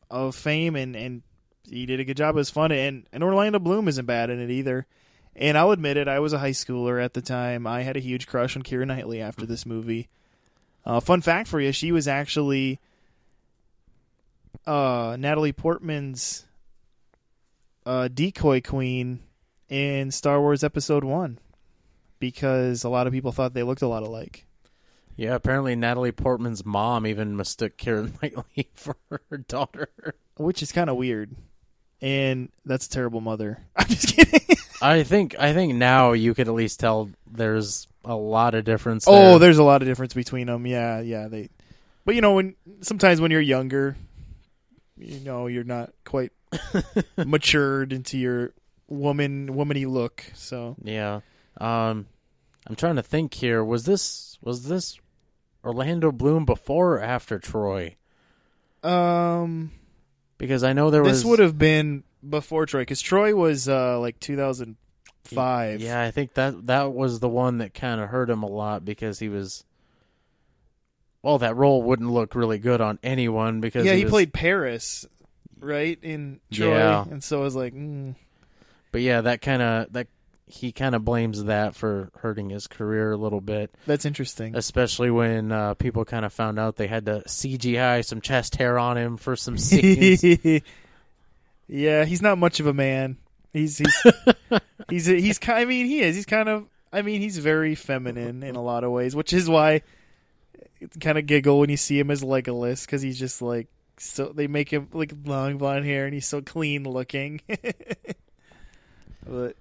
of 0.09 0.35
fame, 0.35 0.75
and 0.75 0.95
and 0.95 1.21
he 1.69 1.85
did 1.85 1.99
a 1.99 2.05
good 2.05 2.17
job. 2.17 2.35
It 2.35 2.39
was 2.39 2.49
fun, 2.49 2.71
and 2.71 3.05
and 3.13 3.23
Orlando 3.23 3.59
Bloom 3.59 3.87
isn't 3.87 4.05
bad 4.05 4.29
in 4.29 4.39
it 4.39 4.49
either. 4.49 4.87
And 5.35 5.57
I'll 5.57 5.71
admit 5.71 5.97
it, 5.97 6.07
I 6.07 6.19
was 6.19 6.31
a 6.33 6.37
high 6.37 6.51
schooler 6.51 7.03
at 7.03 7.15
the 7.15 7.21
time. 7.21 7.65
I 7.65 7.81
had 7.81 7.97
a 7.97 7.99
huge 7.99 8.27
crush 8.27 8.55
on 8.55 8.61
Keira 8.61 8.85
Knightley 8.85 9.19
after 9.19 9.47
this 9.47 9.65
movie. 9.65 10.07
Uh, 10.85 10.99
fun 10.99 11.21
fact 11.21 11.47
for 11.47 11.59
you: 11.59 11.71
she 11.71 11.91
was 11.91 12.07
actually 12.07 12.79
uh, 14.65 15.15
Natalie 15.19 15.53
Portman's 15.53 16.45
uh, 17.85 18.07
decoy 18.07 18.61
queen 18.61 19.19
in 19.69 20.11
Star 20.11 20.39
Wars 20.39 20.63
Episode 20.63 21.03
One 21.03 21.39
because 22.19 22.83
a 22.83 22.89
lot 22.89 23.07
of 23.07 23.13
people 23.13 23.31
thought 23.31 23.53
they 23.53 23.63
looked 23.63 23.81
a 23.81 23.87
lot 23.87 24.03
alike. 24.03 24.45
yeah, 25.15 25.35
apparently 25.35 25.75
Natalie 25.75 26.11
Portman's 26.11 26.65
mom 26.65 27.05
even 27.07 27.35
mistook 27.35 27.77
Karen 27.77 28.13
Knightley 28.21 28.69
for 28.73 28.95
her 29.09 29.37
daughter. 29.37 29.89
which 30.37 30.61
is 30.61 30.71
kind 30.71 30.89
of 30.89 30.95
weird. 30.97 31.35
And 32.03 32.49
that's 32.65 32.85
a 32.87 32.89
terrible 32.89 33.21
mother. 33.21 33.59
I'm 33.75 33.87
just 33.87 34.15
kidding. 34.15 34.57
I 34.81 35.03
think 35.03 35.35
I 35.39 35.53
think 35.53 35.75
now 35.75 36.11
you 36.11 36.33
could 36.33 36.47
at 36.49 36.53
least 36.53 36.79
tell 36.79 37.09
there's 37.31 37.87
a 38.03 38.15
lot 38.15 38.53
of 38.53 38.65
difference. 38.65 39.05
oh, 39.07 39.39
there's 39.39 39.57
a 39.57 39.63
lot 39.63 39.81
of 39.81 39.87
difference 39.87 40.13
between 40.13 40.47
them. 40.47 40.67
Yeah, 40.67 40.99
yeah. 40.99 41.29
They, 41.29 41.49
but 42.03 42.15
you 42.15 42.21
know, 42.21 42.33
when 42.33 42.55
sometimes 42.81 43.21
when 43.21 43.31
you're 43.31 43.39
younger, 43.39 43.95
you 44.97 45.21
know, 45.21 45.47
you're 45.47 45.63
not 45.63 45.93
quite 46.03 46.33
matured 47.17 47.93
into 47.93 48.17
your 48.17 48.51
woman 48.89 49.53
womany 49.55 49.87
look. 49.89 50.25
So 50.33 50.75
Yeah. 50.83 51.21
Um 51.61 52.07
I'm 52.67 52.75
trying 52.75 52.97
to 52.97 53.03
think 53.03 53.33
here. 53.35 53.63
Was 53.63 53.85
this 53.85 54.37
was 54.41 54.67
this 54.67 54.99
Orlando 55.63 56.11
Bloom 56.11 56.43
before 56.43 56.95
or 56.95 57.01
after 57.01 57.39
Troy? 57.39 57.95
um, 58.83 59.71
Because 60.47 60.63
I 60.63 60.73
know 60.73 60.89
there 60.89 61.01
was 61.03 61.19
this 61.19 61.25
would 61.25 61.39
have 61.39 61.57
been 61.57 62.03
before 62.27 62.65
Troy 62.65 62.81
because 62.81 63.01
Troy 63.01 63.33
was 63.35 63.67
uh 63.67 63.99
like 63.99 64.19
2005. 64.19 65.81
Yeah, 65.81 66.01
I 66.01 66.11
think 66.11 66.33
that 66.35 66.67
that 66.67 66.93
was 66.93 67.19
the 67.19 67.29
one 67.29 67.57
that 67.59 67.73
kind 67.73 67.99
of 68.01 68.09
hurt 68.09 68.29
him 68.29 68.43
a 68.43 68.47
lot 68.49 68.85
because 68.85 69.19
he 69.19 69.29
was 69.29 69.63
well, 71.21 71.37
that 71.37 71.55
role 71.55 71.81
wouldn't 71.81 72.11
look 72.11 72.35
really 72.35 72.59
good 72.59 72.81
on 72.81 72.99
anyone 73.01 73.61
because 73.61 73.85
yeah. 73.85 73.93
He 73.93 74.03
was- 74.03 74.11
played 74.11 74.33
Paris, 74.33 75.05
right 75.59 75.97
in 76.01 76.41
Troy, 76.51 76.75
Yeah. 76.75 77.05
and 77.09 77.23
so 77.23 77.39
I 77.39 77.43
was 77.43 77.55
like, 77.55 77.73
mm. 77.73 78.15
But 78.91 79.01
yeah, 79.01 79.21
that 79.21 79.41
kind 79.41 79.61
of 79.61 79.93
that 79.93 80.07
he 80.53 80.71
kind 80.71 80.93
of 80.93 81.03
blames 81.03 81.45
that 81.45 81.75
for 81.75 82.11
hurting 82.17 82.49
his 82.51 82.67
career 82.67 83.11
a 83.11 83.17
little 83.17 83.41
bit, 83.41 83.73
that's 83.87 84.05
interesting. 84.05 84.55
especially 84.55 85.09
when 85.09 85.51
uh, 85.51 85.73
people 85.73 86.05
kind 86.05 86.25
of 86.25 86.31
found 86.31 86.59
out 86.59 86.75
they 86.75 86.85
had 86.87 87.05
to 87.07 87.23
CGI 87.27 88.05
some 88.05 88.21
chest 88.21 88.55
hair 88.57 88.77
on 88.77 88.95
him 88.97 89.17
for 89.17 89.35
some 89.35 89.57
scenes. 89.57 90.23
yeah, 91.67 92.05
he's 92.05 92.21
not 92.21 92.37
much 92.37 92.59
of 92.59 92.67
a 92.67 92.73
man. 92.73 93.17
He's 93.51 93.79
he's 93.79 94.03
he's 94.89 95.05
he's 95.07 95.39
ki- 95.39 95.51
I 95.51 95.65
mean, 95.65 95.87
he 95.87 96.01
is. 96.01 96.15
He's 96.15 96.25
kind 96.25 96.47
of. 96.49 96.67
I 96.91 97.01
mean, 97.01 97.21
he's 97.21 97.39
very 97.39 97.73
feminine 97.73 98.43
in 98.43 98.55
a 98.55 98.61
lot 98.61 98.83
of 98.83 98.91
ways, 98.91 99.15
which 99.15 99.33
is 99.33 99.49
why 99.49 99.81
kind 100.99 101.17
of 101.17 101.25
giggle 101.25 101.59
when 101.59 101.69
you 101.69 101.77
see 101.77 101.97
him 101.97 102.11
as 102.11 102.21
Legolas 102.21 102.85
because 102.85 103.01
he's 103.01 103.17
just 103.17 103.41
like 103.41 103.67
so. 103.97 104.31
They 104.35 104.45
make 104.47 104.69
him 104.69 104.89
like 104.93 105.13
long 105.25 105.57
blonde 105.57 105.85
hair 105.85 106.05
and 106.05 106.13
he's 106.13 106.27
so 106.27 106.41
clean 106.41 106.83
looking. 106.83 107.41
but 109.25 109.55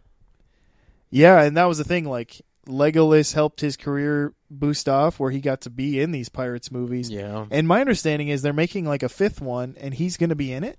yeah, 1.12 1.40
and 1.42 1.56
that 1.56 1.64
was 1.66 1.78
the 1.78 1.84
thing. 1.84 2.04
Like 2.06 2.42
Legolas 2.66 3.34
helped 3.34 3.60
his 3.60 3.76
career 3.76 4.34
boost 4.50 4.88
off, 4.88 5.20
where 5.20 5.30
he 5.30 5.40
got 5.40 5.60
to 5.62 5.70
be 5.70 6.00
in 6.00 6.10
these 6.10 6.28
pirates 6.28 6.70
movies. 6.72 7.08
yeah, 7.10 7.46
And 7.50 7.68
my 7.68 7.80
understanding 7.80 8.28
is 8.28 8.42
they're 8.42 8.52
making 8.52 8.84
like 8.86 9.02
a 9.04 9.08
fifth 9.08 9.40
one, 9.40 9.76
and 9.78 9.94
he's 9.94 10.16
going 10.16 10.30
to 10.30 10.36
be 10.36 10.52
in 10.52 10.64
it. 10.64 10.78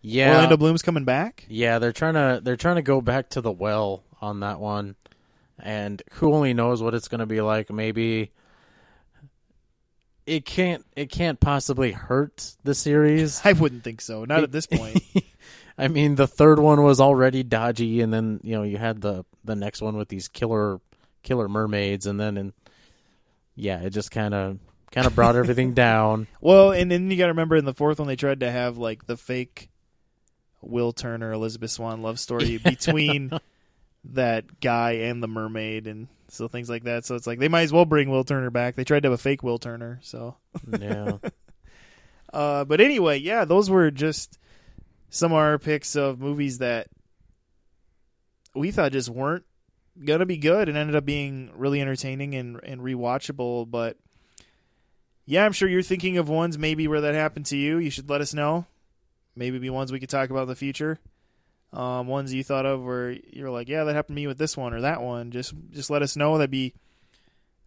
yeah, 0.00 0.30
Orlando 0.32 0.56
Bloom's 0.56 0.82
coming 0.82 1.04
back. 1.04 1.44
yeah. 1.48 1.78
They're 1.78 1.92
trying 1.92 2.14
to 2.14 2.40
they're 2.42 2.56
trying 2.56 2.76
to 2.76 2.82
go 2.82 3.00
back 3.02 3.30
to 3.30 3.40
the 3.40 3.52
well 3.52 4.02
on 4.22 4.40
that 4.40 4.60
one, 4.60 4.96
and 5.58 6.02
who 6.14 6.32
only 6.32 6.54
knows 6.54 6.82
what 6.82 6.94
it's 6.94 7.08
going 7.08 7.20
to 7.20 7.26
be 7.26 7.40
like. 7.40 7.70
Maybe 7.70 8.32
it 10.26 10.44
can't 10.46 10.84
it 10.96 11.10
can't 11.10 11.38
possibly 11.40 11.92
hurt 11.92 12.54
the 12.64 12.74
series. 12.74 13.40
I 13.44 13.52
wouldn't 13.52 13.84
think 13.84 14.00
so. 14.00 14.24
Not 14.24 14.42
at 14.42 14.52
this 14.52 14.66
point. 14.70 14.98
I 15.76 15.88
mean, 15.88 16.14
the 16.14 16.26
third 16.26 16.58
one 16.58 16.82
was 16.82 17.00
already 17.00 17.42
dodgy, 17.42 18.00
and 18.00 18.12
then 18.12 18.40
you 18.42 18.54
know 18.56 18.62
you 18.62 18.76
had 18.78 19.00
the 19.00 19.24
the 19.44 19.56
next 19.56 19.82
one 19.82 19.96
with 19.96 20.08
these 20.08 20.28
killer 20.28 20.80
killer 21.22 21.48
mermaids, 21.48 22.06
and 22.06 22.18
then 22.20 22.36
and 22.36 22.52
yeah, 23.56 23.80
it 23.80 23.90
just 23.90 24.10
kind 24.10 24.34
of 24.34 24.58
kind 24.92 25.06
of 25.06 25.14
brought 25.14 25.36
everything 25.36 25.74
down. 25.74 26.26
well, 26.40 26.70
and 26.72 26.90
then 26.90 27.10
you 27.10 27.16
got 27.16 27.26
to 27.26 27.32
remember 27.32 27.56
in 27.56 27.64
the 27.64 27.74
fourth 27.74 27.98
one 27.98 28.06
they 28.08 28.16
tried 28.16 28.40
to 28.40 28.50
have 28.50 28.78
like 28.78 29.06
the 29.06 29.16
fake 29.16 29.68
Will 30.62 30.92
Turner 30.92 31.32
Elizabeth 31.32 31.70
Swann 31.72 32.02
love 32.02 32.20
story 32.20 32.56
between 32.64 33.32
that 34.12 34.60
guy 34.60 34.92
and 34.92 35.22
the 35.22 35.28
mermaid, 35.28 35.86
and 35.88 36.06
so 36.28 36.46
things 36.46 36.70
like 36.70 36.84
that. 36.84 37.04
So 37.04 37.16
it's 37.16 37.26
like 37.26 37.38
they 37.40 37.48
might 37.48 37.62
as 37.62 37.72
well 37.72 37.84
bring 37.84 38.10
Will 38.10 38.24
Turner 38.24 38.50
back. 38.50 38.76
They 38.76 38.84
tried 38.84 39.02
to 39.02 39.08
have 39.08 39.18
a 39.18 39.22
fake 39.22 39.42
Will 39.42 39.58
Turner, 39.58 39.98
so. 40.02 40.36
Yeah, 40.80 41.18
Uh, 42.32 42.64
but 42.64 42.80
anyway, 42.80 43.16
yeah, 43.18 43.44
those 43.44 43.70
were 43.70 43.92
just 43.92 44.38
some 45.14 45.30
of 45.30 45.38
our 45.38 45.58
picks 45.58 45.94
of 45.94 46.18
movies 46.18 46.58
that 46.58 46.88
we 48.54 48.72
thought 48.72 48.90
just 48.90 49.08
weren't 49.08 49.44
gonna 50.04 50.26
be 50.26 50.36
good 50.36 50.68
and 50.68 50.76
ended 50.76 50.96
up 50.96 51.04
being 51.04 51.52
really 51.54 51.80
entertaining 51.80 52.34
and 52.34 52.60
and 52.64 52.80
rewatchable. 52.80 53.70
But 53.70 53.96
yeah, 55.24 55.44
I'm 55.44 55.52
sure 55.52 55.68
you're 55.68 55.82
thinking 55.82 56.18
of 56.18 56.28
ones 56.28 56.58
maybe 56.58 56.88
where 56.88 57.02
that 57.02 57.14
happened 57.14 57.46
to 57.46 57.56
you. 57.56 57.78
You 57.78 57.90
should 57.90 58.10
let 58.10 58.20
us 58.20 58.34
know. 58.34 58.66
Maybe 59.36 59.58
be 59.58 59.70
ones 59.70 59.92
we 59.92 60.00
could 60.00 60.10
talk 60.10 60.30
about 60.30 60.42
in 60.42 60.48
the 60.48 60.56
future. 60.56 60.98
Um, 61.72 62.08
ones 62.08 62.34
you 62.34 62.42
thought 62.42 62.66
of 62.66 62.84
where 62.84 63.12
you're 63.12 63.50
like, 63.50 63.68
yeah, 63.68 63.84
that 63.84 63.94
happened 63.94 64.16
to 64.16 64.20
me 64.20 64.26
with 64.26 64.38
this 64.38 64.56
one 64.56 64.74
or 64.74 64.80
that 64.80 65.00
one. 65.00 65.30
Just 65.30 65.54
just 65.70 65.90
let 65.90 66.02
us 66.02 66.16
know. 66.16 66.38
That'd 66.38 66.50
be. 66.50 66.74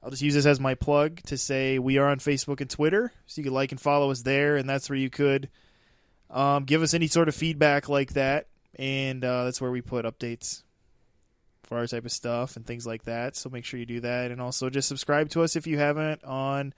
I'll 0.04 0.12
just 0.12 0.22
use 0.22 0.34
this 0.34 0.46
as 0.46 0.60
my 0.60 0.76
plug 0.76 1.22
to 1.24 1.38
say 1.38 1.80
we 1.80 1.98
are 1.98 2.10
on 2.10 2.20
Facebook 2.20 2.62
and 2.62 2.70
Twitter, 2.70 3.12
so 3.26 3.40
you 3.40 3.44
can 3.46 3.54
like 3.54 3.72
and 3.72 3.80
follow 3.80 4.12
us 4.12 4.22
there, 4.22 4.58
and 4.58 4.70
that's 4.70 4.90
where 4.90 4.98
you 4.98 5.10
could 5.10 5.50
um, 6.30 6.66
give 6.66 6.82
us 6.82 6.94
any 6.94 7.08
sort 7.08 7.30
of 7.30 7.36
feedback 7.36 7.90
like 7.90 8.14
that, 8.14 8.48
and 8.76 9.24
uh, 9.24 9.46
that's 9.46 9.62
where 9.62 9.72
we 9.72 9.82
put 9.82 10.06
updates 10.06 10.64
for 11.64 11.78
our 11.78 11.88
type 11.88 12.06
of 12.06 12.12
stuff 12.12 12.56
and 12.56 12.66
things 12.66 12.88
like 12.88 13.04
that. 13.04 13.36
So 13.36 13.50
make 13.50 13.66
sure 13.66 13.80
you 13.80 13.86
do 13.86 14.00
that, 14.02 14.32
and 14.32 14.42
also 14.42 14.70
just 14.70 14.88
subscribe 14.88 15.30
to 15.30 15.44
us 15.44 15.56
if 15.56 15.68
you 15.68 15.78
haven't 15.78 16.24
on 16.24 16.74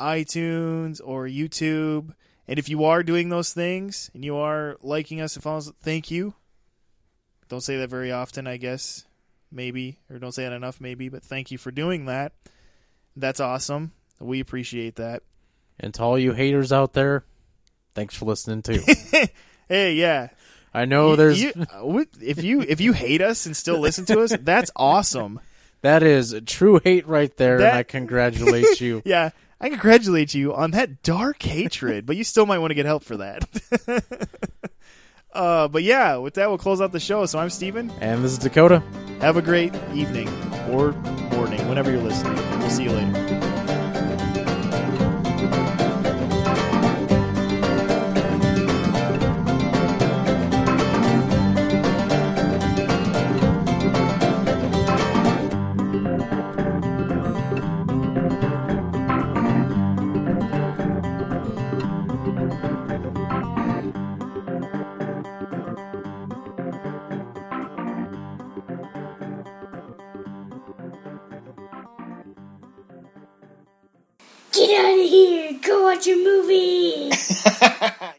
iTunes 0.00 1.00
or 1.04 1.26
YouTube. 1.26 2.14
And 2.46 2.58
if 2.58 2.68
you 2.68 2.84
are 2.84 3.02
doing 3.02 3.30
those 3.30 3.52
things 3.52 4.10
and 4.12 4.24
you 4.24 4.36
are 4.36 4.76
liking 4.82 5.20
us 5.20 5.34
and 5.34 5.42
following 5.42 5.60
us, 5.60 5.72
thank 5.80 6.10
you. 6.10 6.34
Don't 7.48 7.62
say 7.62 7.78
that 7.78 7.88
very 7.88 8.12
often, 8.12 8.46
I 8.46 8.58
guess. 8.58 9.06
Maybe. 9.50 9.98
Or 10.10 10.18
don't 10.18 10.32
say 10.32 10.44
it 10.44 10.52
enough, 10.52 10.80
maybe. 10.80 11.08
But 11.08 11.22
thank 11.22 11.50
you 11.50 11.58
for 11.58 11.70
doing 11.70 12.06
that. 12.06 12.32
That's 13.16 13.40
awesome. 13.40 13.92
We 14.20 14.40
appreciate 14.40 14.96
that. 14.96 15.22
and 15.78 15.94
to 15.94 16.02
all 16.02 16.18
you 16.18 16.32
haters 16.32 16.72
out 16.72 16.92
there, 16.92 17.24
thanks 17.94 18.14
for 18.16 18.24
listening 18.26 18.62
too. 18.62 18.82
Hey, 19.66 19.94
yeah. 19.94 20.28
I 20.74 20.84
know 20.84 21.10
You- 21.12 21.16
there's 21.16 21.42
you- 21.42 21.52
uh, 21.72 22.04
if 22.20 22.42
you 22.44 22.60
if 22.60 22.80
you 22.82 22.92
hate 22.92 23.22
us 23.22 23.46
and 23.46 23.56
still 23.56 23.78
listen 23.78 24.04
to 24.06 24.20
us, 24.20 24.36
that's 24.42 24.70
awesome. 24.76 25.40
that 25.80 26.02
is 26.02 26.34
true 26.46 26.80
hate 26.84 27.06
right 27.08 27.34
there, 27.38 27.58
That- 27.58 27.68
and 27.70 27.78
I 27.78 27.82
congratulate 27.84 28.80
you. 28.82 29.00
Yeah, 29.06 29.30
I 29.60 29.70
congratulate 29.70 30.34
you 30.34 30.52
on 30.54 30.72
that 30.72 31.02
dark 31.02 31.42
hatred, 31.42 32.04
but 32.04 32.16
you 32.16 32.24
still 32.24 32.44
might 32.44 32.58
want 32.58 32.72
to 32.72 32.74
get 32.74 32.84
help 32.84 33.04
for 33.04 33.16
that. 33.16 33.48
uh, 35.32 35.68
but 35.68 35.82
yeah, 35.82 36.16
with 36.16 36.34
that, 36.34 36.48
we'll 36.48 36.58
close 36.58 36.80
out 36.82 36.92
the 36.92 37.00
show. 37.00 37.24
So 37.26 37.38
I'm 37.38 37.48
Steven. 37.50 37.90
And 38.00 38.22
this 38.22 38.32
is 38.32 38.38
Dakota. 38.38 38.82
Have 39.20 39.36
a 39.38 39.42
great 39.42 39.74
evening 39.94 40.28
or 40.70 40.92
morning, 41.32 41.66
whenever 41.68 41.90
you're 41.90 42.02
listening. 42.02 42.36
We'll 42.58 42.68
see 42.70 42.84
you 42.84 42.90
later. 42.92 43.33